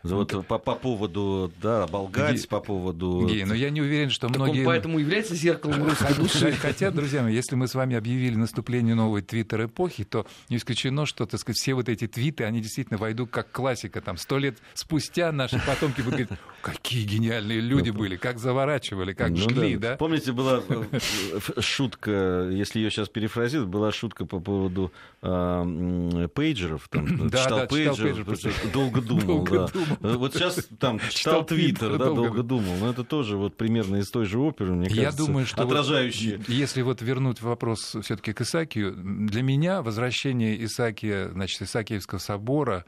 Вот 0.02 0.48
по, 0.48 0.58
по 0.58 0.74
поводу, 0.74 1.52
да, 1.62 1.84
оболгать, 1.84 2.50
по 2.50 2.60
поводу... 2.60 3.28
Гей, 3.30 3.46
но 3.46 3.54
я 3.54 3.70
не 3.70 3.82
уверен, 3.82 4.10
что 4.10 4.30
многие... 4.30 4.62
Он 4.62 4.66
поэтому 4.66 4.98
является 4.98 5.36
зеркалом 5.36 5.84
русской 5.84 6.16
души. 6.16 6.54
Хотя, 6.54 6.90
друзья 6.90 7.22
мои, 7.22 7.36
если 7.36 7.56
мы 7.56 7.68
с 7.68 7.76
вами 7.76 7.96
объявили 7.96 8.36
наступление 8.36 8.96
новой 8.96 9.22
твиттер-эпохи, 9.22 10.06
то 10.06 10.23
не 10.50 10.58
исключено, 10.58 11.06
что, 11.06 11.26
так 11.26 11.40
сказать, 11.40 11.58
все 11.58 11.74
вот 11.74 11.90
эти 11.90 12.08
твиты, 12.08 12.44
они 12.44 12.62
действительно 12.62 12.98
войдут 12.98 13.30
как 13.32 13.52
классика. 13.52 14.02
Там 14.02 14.18
сто 14.18 14.38
лет 14.38 14.58
спустя 14.74 15.32
наши 15.32 15.60
потомки 15.66 16.02
будут 16.02 16.12
говорить, 16.12 16.30
какие 16.62 17.06
гениальные 17.06 17.60
люди 17.60 17.90
ну, 17.90 18.00
были, 18.00 18.16
как 18.16 18.40
заворачивали, 18.40 19.14
как 19.14 19.32
ну, 19.32 19.38
жгли, 19.38 19.76
да. 19.76 19.92
да? 19.92 19.98
Помните, 19.98 20.32
была 20.32 20.62
э, 20.68 21.00
шутка, 21.60 22.50
если 22.52 22.80
ее 22.80 22.90
сейчас 22.90 23.10
перефразировать, 23.10 23.70
была 23.70 23.92
шутка 23.92 24.26
по 24.26 24.40
поводу 24.40 24.92
э, 25.22 26.28
пейджеров, 26.34 26.88
там, 26.90 27.30
да, 27.30 27.44
читал 27.44 27.60
да, 27.60 27.66
пейджер, 27.68 28.26
долго 28.72 29.02
думал, 29.14 29.26
долго 29.26 29.60
да. 29.60 29.68
Думал. 29.68 30.18
Вот 30.20 30.34
сейчас 30.34 30.68
там 30.80 31.00
читал 31.10 31.46
твиттер, 31.46 31.98
да, 31.98 32.06
долго 32.06 32.44
думал. 32.44 32.76
Но 32.80 32.90
это 32.90 33.04
тоже 33.04 33.38
вот 33.38 33.58
примерно 33.58 33.98
из 33.98 34.10
той 34.10 34.26
же 34.26 34.40
оперы, 34.40 34.74
мне 34.74 34.88
кажется, 34.88 35.02
Я 35.02 35.12
думаю, 35.12 35.46
что 35.46 35.62
отражающие. 35.62 36.38
Вот, 36.38 36.50
если 36.50 36.82
вот 36.82 37.02
вернуть 37.02 37.42
вопрос 37.42 37.96
все-таки 38.02 38.34
к 38.34 38.42
Исаакию, 38.42 38.94
для 38.96 39.42
меня 39.42 39.82
возвращение 39.82 40.13
Исаакия, 40.14 41.30
значит, 41.30 41.62
Исаакиевского 41.62 42.20
собора 42.20 42.86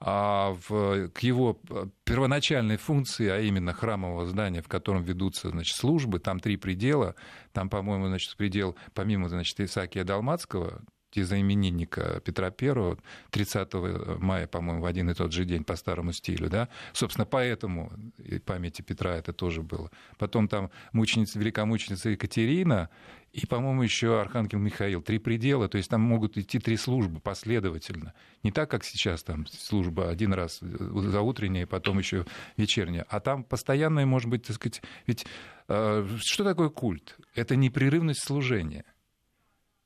а 0.00 0.56
в, 0.68 1.08
к 1.08 1.18
его 1.20 1.60
первоначальной 2.04 2.76
функции, 2.76 3.28
а 3.28 3.40
именно 3.40 3.72
храмового 3.72 4.26
здания, 4.26 4.62
в 4.62 4.68
котором 4.68 5.02
ведутся 5.02 5.50
значит, 5.50 5.76
службы, 5.76 6.20
там 6.20 6.38
три 6.38 6.56
предела, 6.56 7.16
там, 7.52 7.68
по-моему, 7.68 8.06
значит, 8.06 8.36
предел, 8.36 8.76
помимо 8.94 9.28
значит, 9.28 9.58
Исаакия 9.58 10.04
Далмацкого, 10.04 10.82
за 11.16 11.40
именинника 11.40 12.20
Петра 12.24 12.46
I 12.48 12.96
30 13.30 13.74
мая, 14.20 14.46
по-моему, 14.46 14.82
в 14.82 14.86
один 14.86 15.10
и 15.10 15.14
тот 15.14 15.32
же 15.32 15.44
день 15.44 15.64
по 15.64 15.76
старому 15.76 16.12
стилю, 16.12 16.48
да, 16.48 16.68
собственно, 16.92 17.24
поэтому 17.24 17.92
и 18.18 18.38
памяти 18.38 18.82
Петра 18.82 19.16
это 19.16 19.32
тоже 19.32 19.62
было. 19.62 19.90
Потом 20.18 20.48
там 20.48 20.70
мученица, 20.92 21.38
великомученица 21.38 22.10
Екатерина 22.10 22.90
и, 23.32 23.46
по-моему, 23.46 23.82
еще 23.82 24.20
Архангел 24.20 24.58
Михаил. 24.58 25.02
Три 25.02 25.18
предела, 25.18 25.68
то 25.68 25.78
есть 25.78 25.90
там 25.90 26.00
могут 26.00 26.36
идти 26.36 26.58
три 26.58 26.76
службы 26.76 27.20
последовательно. 27.20 28.14
Не 28.42 28.50
так, 28.50 28.70
как 28.70 28.84
сейчас 28.84 29.22
там 29.22 29.46
служба 29.46 30.08
один 30.08 30.32
раз 30.32 30.60
за 30.60 31.20
утренняя, 31.20 31.66
потом 31.66 31.98
еще 31.98 32.26
вечерняя. 32.56 33.06
А 33.08 33.20
там 33.20 33.44
постоянное, 33.44 34.06
может 34.06 34.28
быть, 34.28 34.44
так 34.44 34.56
сказать, 34.56 34.82
ведь 35.06 35.26
э, 35.68 36.08
что 36.18 36.44
такое 36.44 36.68
культ? 36.68 37.16
Это 37.34 37.56
непрерывность 37.56 38.24
служения– 38.24 38.84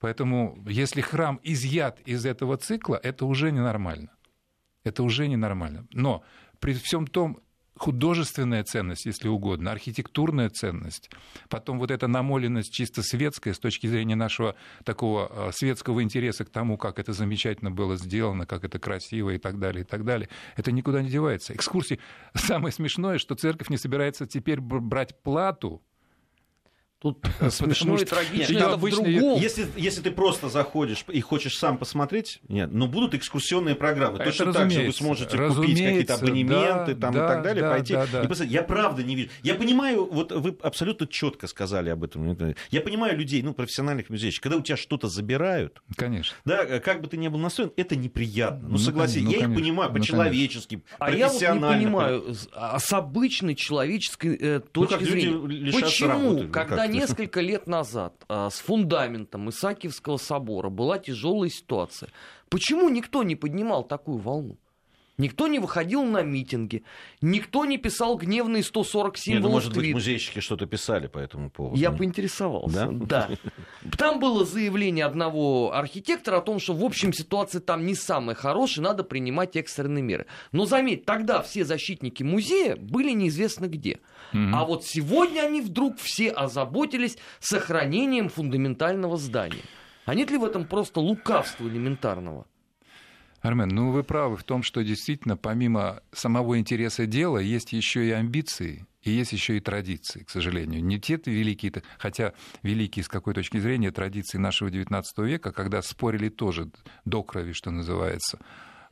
Поэтому 0.02 0.58
если 0.66 1.00
храм 1.00 1.38
изъят 1.44 2.00
из 2.00 2.26
этого 2.26 2.56
цикла, 2.56 2.98
это 3.00 3.24
уже 3.24 3.52
ненормально. 3.52 4.10
Это 4.82 5.04
уже 5.04 5.28
ненормально. 5.28 5.86
Но 5.92 6.24
при 6.58 6.74
всем 6.74 7.06
том, 7.06 7.38
художественная 7.76 8.64
ценность, 8.64 9.06
если 9.06 9.28
угодно, 9.28 9.72
архитектурная 9.72 10.50
ценность, 10.50 11.10
потом 11.48 11.78
вот 11.78 11.90
эта 11.90 12.06
намоленность 12.06 12.72
чисто 12.72 13.02
светская 13.02 13.54
с 13.54 13.58
точки 13.58 13.86
зрения 13.86 14.14
нашего 14.14 14.54
такого 14.84 15.48
а, 15.48 15.52
светского 15.52 16.02
интереса 16.02 16.44
к 16.44 16.50
тому, 16.50 16.76
как 16.76 16.98
это 16.98 17.12
замечательно 17.12 17.70
было 17.70 17.96
сделано, 17.96 18.46
как 18.46 18.64
это 18.64 18.78
красиво 18.78 19.30
и 19.30 19.38
так 19.38 19.58
далее, 19.58 19.82
и 19.82 19.86
так 19.86 20.04
далее, 20.04 20.28
это 20.56 20.72
никуда 20.72 21.02
не 21.02 21.10
девается. 21.10 21.54
Экскурсии. 21.54 21.98
Самое 22.34 22.72
смешное, 22.72 23.18
что 23.18 23.34
церковь 23.34 23.68
не 23.68 23.76
собирается 23.76 24.26
теперь 24.26 24.60
брать 24.60 25.20
плату 25.22 25.82
Тут 27.02 27.18
смешно 27.50 27.96
и 27.96 28.04
трагично 28.04 28.74
обычно, 28.74 29.02
другом. 29.02 29.40
Если, 29.40 29.66
если 29.76 30.02
ты 30.02 30.12
просто 30.12 30.48
заходишь 30.48 31.04
и 31.08 31.20
хочешь 31.20 31.58
сам 31.58 31.76
посмотреть, 31.76 32.40
нет, 32.46 32.72
но 32.72 32.86
будут 32.86 33.14
экскурсионные 33.14 33.74
программы. 33.74 34.18
Это 34.18 34.26
Точно 34.26 34.52
так 34.52 34.70
же 34.70 34.86
вы 34.86 34.92
сможете 34.92 35.36
купить 35.36 35.78
какие-то 35.78 36.14
абонементы 36.14 36.94
да, 36.94 37.00
там, 37.00 37.14
да, 37.14 37.24
и 37.24 37.28
так 37.28 37.42
далее, 37.42 37.62
да, 37.62 37.70
пойти 37.70 37.92
да, 37.94 38.06
да. 38.06 38.22
и 38.22 38.28
посмотреть. 38.28 38.54
Я 38.54 38.62
правда 38.62 39.02
не 39.02 39.16
вижу. 39.16 39.30
Я 39.42 39.56
понимаю, 39.56 40.08
вот 40.12 40.30
вы 40.30 40.56
абсолютно 40.62 41.08
четко 41.08 41.48
сказали 41.48 41.90
об 41.90 42.04
этом. 42.04 42.36
Я 42.70 42.80
понимаю 42.80 43.18
людей, 43.18 43.42
ну, 43.42 43.52
профессиональных 43.52 44.08
музейщиков, 44.08 44.44
когда 44.44 44.58
у 44.58 44.62
тебя 44.62 44.76
что-то 44.76 45.08
забирают. 45.08 45.82
Конечно. 45.96 46.36
Да, 46.44 46.78
как 46.78 47.00
бы 47.00 47.08
ты 47.08 47.16
ни 47.16 47.26
был 47.26 47.40
настроен, 47.40 47.72
это 47.76 47.96
неприятно. 47.96 48.68
Ну, 48.68 48.72
ну 48.74 48.78
согласись, 48.78 49.24
ну, 49.24 49.30
я 49.30 49.40
конечно. 49.40 49.52
их 49.54 49.58
понимаю 49.58 49.90
ну, 49.92 49.98
по-человечески, 49.98 50.84
А 51.00 51.10
я 51.10 51.26
вот 51.26 51.42
не 51.42 51.60
понимаю, 51.60 52.36
а 52.54 52.78
с 52.78 52.92
обычной 52.92 53.56
человеческой 53.56 54.38
э, 54.40 54.60
ну, 54.72 54.86
точки 54.86 55.02
ну, 55.02 55.10
зрения. 55.10 55.72
Почему, 55.72 56.08
работы, 56.08 56.48
когда 56.48 56.91
несколько 56.92 57.40
лет 57.40 57.66
назад 57.66 58.14
а, 58.28 58.50
с 58.50 58.60
фундаментом 58.60 59.50
Исаакиевского 59.50 60.16
собора 60.16 60.68
была 60.68 60.98
тяжелая 60.98 61.50
ситуация. 61.50 62.10
Почему 62.48 62.88
никто 62.88 63.22
не 63.22 63.36
поднимал 63.36 63.84
такую 63.84 64.18
волну? 64.18 64.58
Никто 65.18 65.46
не 65.46 65.58
выходил 65.58 66.04
на 66.04 66.22
митинги, 66.22 66.84
никто 67.20 67.66
не 67.66 67.76
писал 67.76 68.16
гневные 68.16 68.62
140 68.62 69.18
символов 69.18 69.42
Нет, 69.42 69.48
ну, 69.48 69.50
может 69.52 69.74
быть, 69.74 69.92
музейщики 69.92 70.40
что-то 70.40 70.64
писали 70.66 71.06
по 71.06 71.18
этому 71.18 71.50
поводу. 71.50 71.78
Я 71.78 71.92
поинтересовался, 71.92 72.86
да? 72.90 73.28
да. 73.28 73.30
Там 73.98 74.20
было 74.20 74.46
заявление 74.46 75.04
одного 75.04 75.74
архитектора 75.74 76.38
о 76.38 76.40
том, 76.40 76.58
что, 76.58 76.72
в 76.72 76.82
общем, 76.82 77.12
ситуация 77.12 77.60
там 77.60 77.84
не 77.84 77.94
самая 77.94 78.34
хорошая, 78.34 78.84
надо 78.84 79.04
принимать 79.04 79.54
экстренные 79.54 80.02
меры. 80.02 80.26
Но 80.50 80.64
заметь, 80.64 81.04
тогда 81.04 81.42
все 81.42 81.64
защитники 81.64 82.22
музея 82.22 82.76
были 82.76 83.12
неизвестно 83.12 83.66
где. 83.66 84.00
Mm-hmm. 84.32 84.50
А 84.54 84.64
вот 84.64 84.84
сегодня 84.84 85.42
они 85.42 85.60
вдруг 85.60 85.98
все 85.98 86.30
озаботились 86.30 87.18
сохранением 87.40 88.28
фундаментального 88.28 89.16
здания. 89.16 89.62
А 90.04 90.14
нет 90.14 90.30
ли 90.30 90.38
в 90.38 90.44
этом 90.44 90.64
просто 90.64 91.00
лукавства 91.00 91.66
элементарного? 91.66 92.46
Армен, 93.40 93.68
ну 93.68 93.90
вы 93.90 94.04
правы 94.04 94.36
в 94.36 94.44
том, 94.44 94.62
что 94.62 94.82
действительно 94.82 95.36
помимо 95.36 96.02
самого 96.12 96.58
интереса 96.58 97.06
дела 97.06 97.38
есть 97.38 97.72
еще 97.72 98.06
и 98.06 98.10
амбиции, 98.12 98.86
и 99.02 99.10
есть 99.10 99.32
еще 99.32 99.56
и 99.56 99.60
традиции, 99.60 100.22
к 100.22 100.30
сожалению. 100.30 100.82
Не 100.84 101.00
те 101.00 101.20
великие, 101.26 101.72
хотя 101.98 102.34
великие 102.62 103.04
с 103.04 103.08
какой 103.08 103.34
точки 103.34 103.58
зрения 103.58 103.90
традиции 103.90 104.38
нашего 104.38 104.68
XIX 104.68 105.02
века, 105.18 105.50
когда 105.50 105.82
спорили 105.82 106.28
тоже 106.28 106.70
до 107.04 107.24
крови, 107.24 107.52
что 107.52 107.72
называется. 107.72 108.38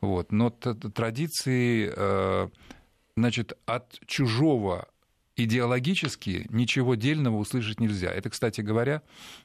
Вот. 0.01 0.33
Но 0.33 0.51
традиции 0.51 1.93
э, 1.95 2.49
значит, 3.17 3.53
от 3.67 4.01
чужого 4.07 4.89
идеологически 5.45 6.47
ничего 6.51 6.95
дельного 6.95 7.37
услышать 7.37 7.81
нельзя. 7.81 8.11
Это, 8.11 8.31
кстати 8.31 8.61
говоря, 8.61 9.03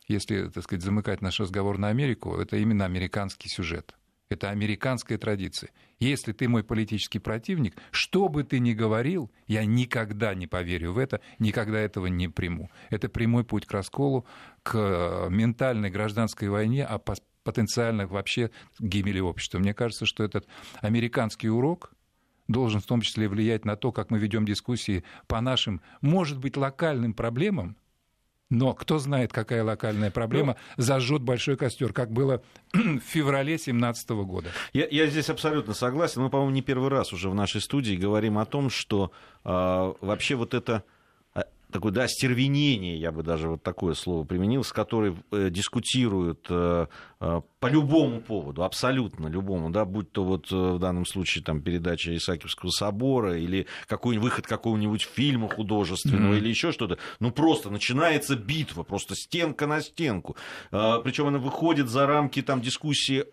если, 0.08 0.50
так 0.50 0.64
сказать, 0.64 0.84
замыкать 0.84 1.22
наш 1.22 1.40
разговор 1.40 1.78
на 1.78 1.90
Америку, 1.90 2.36
это 2.36 2.58
именно 2.58 2.86
американский 2.86 3.50
сюжет. 3.50 3.96
Это 4.28 4.50
американская 4.50 5.20
традиция. 5.20 5.70
Если 6.00 6.34
ты 6.34 6.48
мой 6.48 6.64
политический 6.64 7.20
противник, 7.20 7.76
что 7.92 8.28
бы 8.28 8.44
ты 8.44 8.60
ни 8.60 8.74
говорил, 8.74 9.32
я 9.46 9.66
никогда 9.66 10.34
не 10.34 10.48
поверю 10.48 10.94
в 10.94 10.98
это, 10.98 11.22
никогда 11.38 11.80
этого 11.80 12.08
не 12.08 12.28
приму. 12.28 12.72
Это 12.90 13.08
прямой 13.08 13.44
путь 13.44 13.68
к 13.68 13.72
расколу, 13.72 14.26
к 14.64 15.28
ментальной 15.30 15.92
гражданской 15.92 16.50
войне, 16.50 16.86
а 16.86 17.00
потенциально 17.44 18.08
вообще 18.08 18.50
гибели 18.80 19.20
общества. 19.20 19.60
Мне 19.60 19.76
кажется, 19.76 20.08
что 20.08 20.24
этот 20.24 20.48
американский 20.82 21.48
урок 21.48 21.92
должен 22.48 22.82
в 22.82 22.86
том 22.86 23.02
числе 23.02 23.28
влиять 23.28 23.66
на 23.66 23.76
то, 23.76 23.92
как 23.92 24.12
мы 24.12 24.20
ведем 24.20 24.46
дискуссии 24.46 25.04
по 25.28 25.42
нашим, 25.42 25.82
может 26.02 26.38
быть, 26.38 26.58
локальным 26.58 27.14
проблемам, 27.14 27.78
но 28.50 28.74
кто 28.74 29.00
знает, 29.00 29.34
какая 29.34 29.64
локальная 29.64 30.12
проблема 30.12 30.56
ну, 30.78 30.84
зажжет 30.84 31.24
большой 31.24 31.58
костер, 31.58 31.94
как 31.94 32.12
было 32.12 32.44
в 32.74 33.00
феврале 33.00 33.54
2017 33.54 34.10
года. 34.12 34.50
Я, 34.72 34.88
я 34.90 35.08
здесь 35.08 35.30
абсолютно 35.30 35.74
согласен. 35.74 36.22
Мы, 36.22 36.30
по-моему, 36.30 36.52
не 36.54 36.62
первый 36.62 36.90
раз 36.90 37.12
уже 37.12 37.30
в 37.30 37.36
нашей 37.36 37.60
студии 37.60 37.96
говорим 37.96 38.38
о 38.38 38.46
том, 38.46 38.70
что 38.70 39.12
э, 39.44 39.50
вообще 39.50 40.36
вот 40.36 40.54
это 40.54 40.84
такое, 41.72 41.92
да, 41.92 42.08
стервенение, 42.08 42.98
я 42.98 43.12
бы 43.12 43.24
даже 43.24 43.50
вот 43.50 43.64
такое 43.64 43.94
слово 43.94 44.24
применил, 44.24 44.64
с 44.64 44.72
которой 44.72 45.16
э, 45.32 45.50
дискутируют 45.50 46.48
э, 46.50 46.88
э, 47.20 47.42
по 47.60 47.68
любому 47.68 48.22
поводу, 48.22 48.64
абсолютно 48.64 49.28
любому, 49.28 49.70
да, 49.70 49.86
будь 49.86 50.12
то 50.12 50.24
вот 50.24 50.52
в 50.52 50.80
данном 50.80 51.06
случае 51.06 51.44
там 51.44 51.62
передача 51.62 52.16
Исаакиевского 52.16 52.70
собора 52.70 53.38
или 53.38 53.68
какой-нибудь 53.88 54.26
выход 54.26 54.48
какого-нибудь 54.48 55.04
фильма 55.04 55.50
художественного 55.50 56.34
mm-hmm. 56.34 56.38
или 56.38 56.50
еще 56.50 56.72
что-то, 56.72 56.98
ну 57.20 57.32
просто 57.32 57.70
начинается 57.70 58.36
битва, 58.36 58.84
просто 58.84 59.16
стенка 59.16 59.68
на 59.68 59.82
стенку. 59.82 60.36
Причем 60.72 61.28
она 61.28 61.38
выходит 61.38 61.90
за 61.90 62.08
рамки 62.08 62.42
там 62.42 62.62
дискуссии 62.62 63.26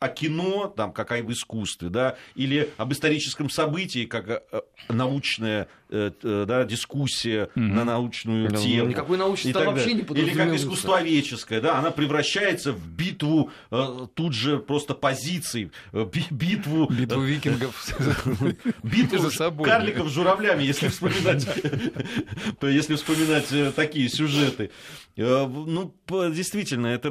о 0.00 0.08
кино, 0.08 0.72
там, 0.74 0.92
как 0.92 1.12
об 1.12 1.30
искусстве, 1.30 1.90
да, 1.90 2.16
или 2.34 2.70
об 2.78 2.90
историческом 2.90 3.50
событии, 3.50 4.06
как 4.06 4.30
э, 4.30 4.40
научная 4.88 5.68
э, 5.90 6.10
э, 6.22 6.44
да, 6.48 6.64
дискуссия 6.64 7.50
mm-hmm. 7.54 7.60
на 7.60 7.84
научную 7.84 8.50
ну, 8.50 8.56
тему. 8.56 8.88
Никакой 8.88 9.18
научности 9.18 9.52
там 9.52 9.74
вообще 9.74 9.92
не 9.92 10.00
Или 10.00 10.32
как 10.32 10.54
искусствоведческое, 10.54 11.60
да, 11.60 11.78
она 11.78 11.90
превращается 11.90 12.72
в 12.72 12.88
битву 12.88 13.50
тут 14.14 14.32
же 14.32 14.58
просто 14.58 14.94
позиций, 14.94 15.70
битву... 15.92 16.88
Битву 16.88 17.20
викингов. 17.20 17.86
Битву 18.82 19.62
карликов 19.62 20.08
с 20.08 20.12
журавлями, 20.12 20.62
если 20.62 20.88
вспоминать, 20.88 21.46
если 22.62 22.94
вспоминать 22.94 23.74
такие 23.74 24.08
сюжеты. 24.08 24.70
Ну, 25.16 25.94
действительно, 26.08 26.86
это... 26.86 27.10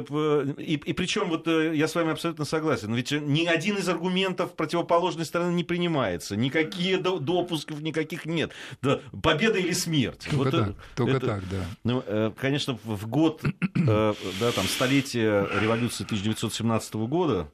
И, 0.58 0.74
и 0.74 0.92
причем 0.92 1.28
вот 1.28 1.46
я 1.46 1.86
с 1.86 1.94
вами 1.94 2.10
абсолютно 2.10 2.44
согласен, 2.44 2.79
ведь 2.88 3.12
ни 3.12 3.46
один 3.46 3.76
из 3.76 3.88
аргументов 3.88 4.54
противоположной 4.54 5.24
стороны 5.24 5.54
не 5.54 5.64
принимается, 5.64 6.36
никакие 6.36 6.98
допусков 6.98 7.80
никаких 7.80 8.26
нет. 8.26 8.52
Да, 8.82 9.00
победа 9.22 9.58
или 9.58 9.72
смерть. 9.72 10.26
Только 10.30 10.36
вот 10.36 10.50
так, 10.50 10.60
это, 10.60 10.76
только 10.94 11.16
это, 11.16 11.26
так, 11.26 11.48
да. 11.48 11.64
Ну, 11.84 12.02
э, 12.06 12.32
конечно, 12.38 12.78
в 12.84 13.06
год 13.06 13.42
э, 13.44 14.14
да, 14.40 14.52
там, 14.52 14.66
столетия 14.66 15.48
революции 15.60 16.04
1917 16.04 16.94
года 16.94 17.50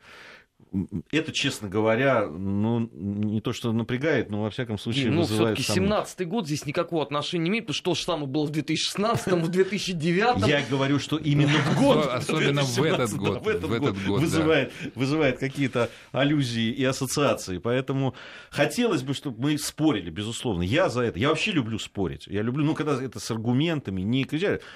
это, 1.11 1.33
честно 1.33 1.69
говоря, 1.69 2.27
ну, 2.27 2.91
не 2.93 3.41
то, 3.41 3.53
что 3.53 3.73
напрягает, 3.73 4.31
но, 4.31 4.43
во 4.43 4.51
всяком 4.51 4.79
случае, 4.79 5.11
ну, 5.11 5.23
вызывает... 5.23 5.59
все-таки 5.59 5.87
17-й 5.87 6.25
год 6.25 6.47
здесь 6.47 6.67
никакого 6.67 7.03
отношения 7.03 7.45
не 7.45 7.51
имеет, 7.51 7.65
потому 7.65 7.75
что 7.75 7.85
то 7.91 7.95
же 7.95 8.03
самое 8.03 8.27
было 8.27 8.47
в 8.47 8.51
2016-м, 8.51 9.43
в 9.43 9.51
2009-м. 9.51 10.49
Я 10.49 10.63
говорю, 10.69 10.99
что 10.99 11.17
именно 11.17 11.59
в 11.59 11.79
год, 11.79 12.07
особенно 12.07 12.63
в 12.63 12.83
этот 12.83 13.13
год, 13.13 13.43
в 13.43 13.49
этот 13.49 13.81
год 13.81 14.21
вызывает, 14.21 14.73
вызывает 14.95 15.39
какие-то 15.39 15.91
аллюзии 16.13 16.71
и 16.71 16.85
ассоциации. 16.85 17.59
Поэтому 17.59 18.15
хотелось 18.51 19.03
бы, 19.03 19.15
чтобы 19.15 19.41
мы 19.41 19.59
спорили, 19.59 20.11
безусловно. 20.11 20.63
Я 20.63 20.89
за 20.89 21.03
это. 21.03 21.19
Я 21.19 21.29
вообще 21.29 21.53
люблю 21.53 21.79
спорить. 21.79 22.27
Я 22.27 22.43
люблю, 22.43 22.65
ну, 22.65 22.75
когда 22.75 23.03
это 23.03 23.21
с 23.21 23.31
аргументами, 23.31 24.03
не 24.03 24.27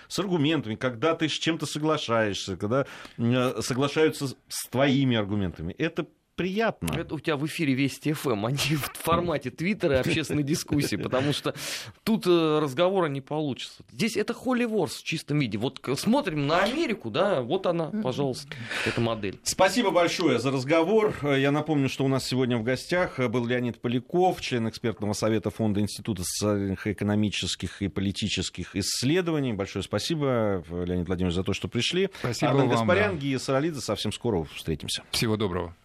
с 0.08 0.18
аргументами, 0.18 0.74
когда 0.76 1.14
ты 1.14 1.28
с 1.28 1.32
чем-то 1.32 1.66
соглашаешься, 1.66 2.56
когда 2.56 2.86
э, 3.18 3.60
соглашаются 3.60 4.28
с 4.28 4.68
твоими 4.68 5.16
аргументами 5.16 5.74
это 5.80 6.06
приятно. 6.40 6.94
Это 6.96 7.14
у 7.14 7.20
тебя 7.20 7.36
в 7.36 7.44
эфире 7.44 7.74
Вести 7.74 8.14
ФМ, 8.14 8.46
а 8.46 8.50
не 8.50 8.76
в 8.76 8.90
формате 8.94 9.50
Твиттера 9.50 9.96
и 9.96 9.98
общественной 9.98 10.42
дискуссии, 10.42 10.96
потому 10.96 11.34
что 11.34 11.54
тут 12.02 12.26
э, 12.26 12.58
разговора 12.58 13.08
не 13.08 13.20
получится. 13.20 13.84
Здесь 13.92 14.16
это 14.16 14.32
Холли 14.32 14.64
Ворс 14.64 14.96
в 14.96 15.04
чистом 15.04 15.38
виде. 15.38 15.58
Вот 15.58 15.80
смотрим 15.98 16.46
на 16.46 16.60
Америку, 16.60 17.10
да, 17.10 17.42
вот 17.42 17.66
она, 17.66 17.90
пожалуйста, 18.02 18.48
эта 18.86 19.02
модель. 19.02 19.38
Спасибо 19.42 19.90
большое 19.90 20.38
за 20.38 20.50
разговор. 20.50 21.14
Я 21.22 21.50
напомню, 21.50 21.90
что 21.90 22.06
у 22.06 22.08
нас 22.08 22.26
сегодня 22.26 22.56
в 22.56 22.62
гостях 22.62 23.18
был 23.18 23.44
Леонид 23.44 23.78
Поляков, 23.78 24.40
член 24.40 24.66
экспертного 24.66 25.12
совета 25.12 25.50
Фонда 25.50 25.80
Института 25.80 26.22
социальных, 26.24 26.86
экономических 26.86 27.82
и 27.82 27.88
политических 27.88 28.74
исследований. 28.76 29.52
Большое 29.52 29.82
спасибо, 29.82 30.64
Леонид 30.70 31.06
Владимирович, 31.06 31.34
за 31.34 31.44
то, 31.44 31.52
что 31.52 31.68
пришли. 31.68 32.08
Спасибо 32.20 32.52
Армен 32.52 32.68
вам. 32.68 32.78
Гаспарян, 32.78 33.16
да. 33.16 33.20
Гия 33.20 33.38
Саралидзе. 33.38 33.80
Совсем 33.80 34.10
скоро 34.10 34.44
встретимся. 34.44 35.02
Всего 35.10 35.36
доброго. 35.36 35.76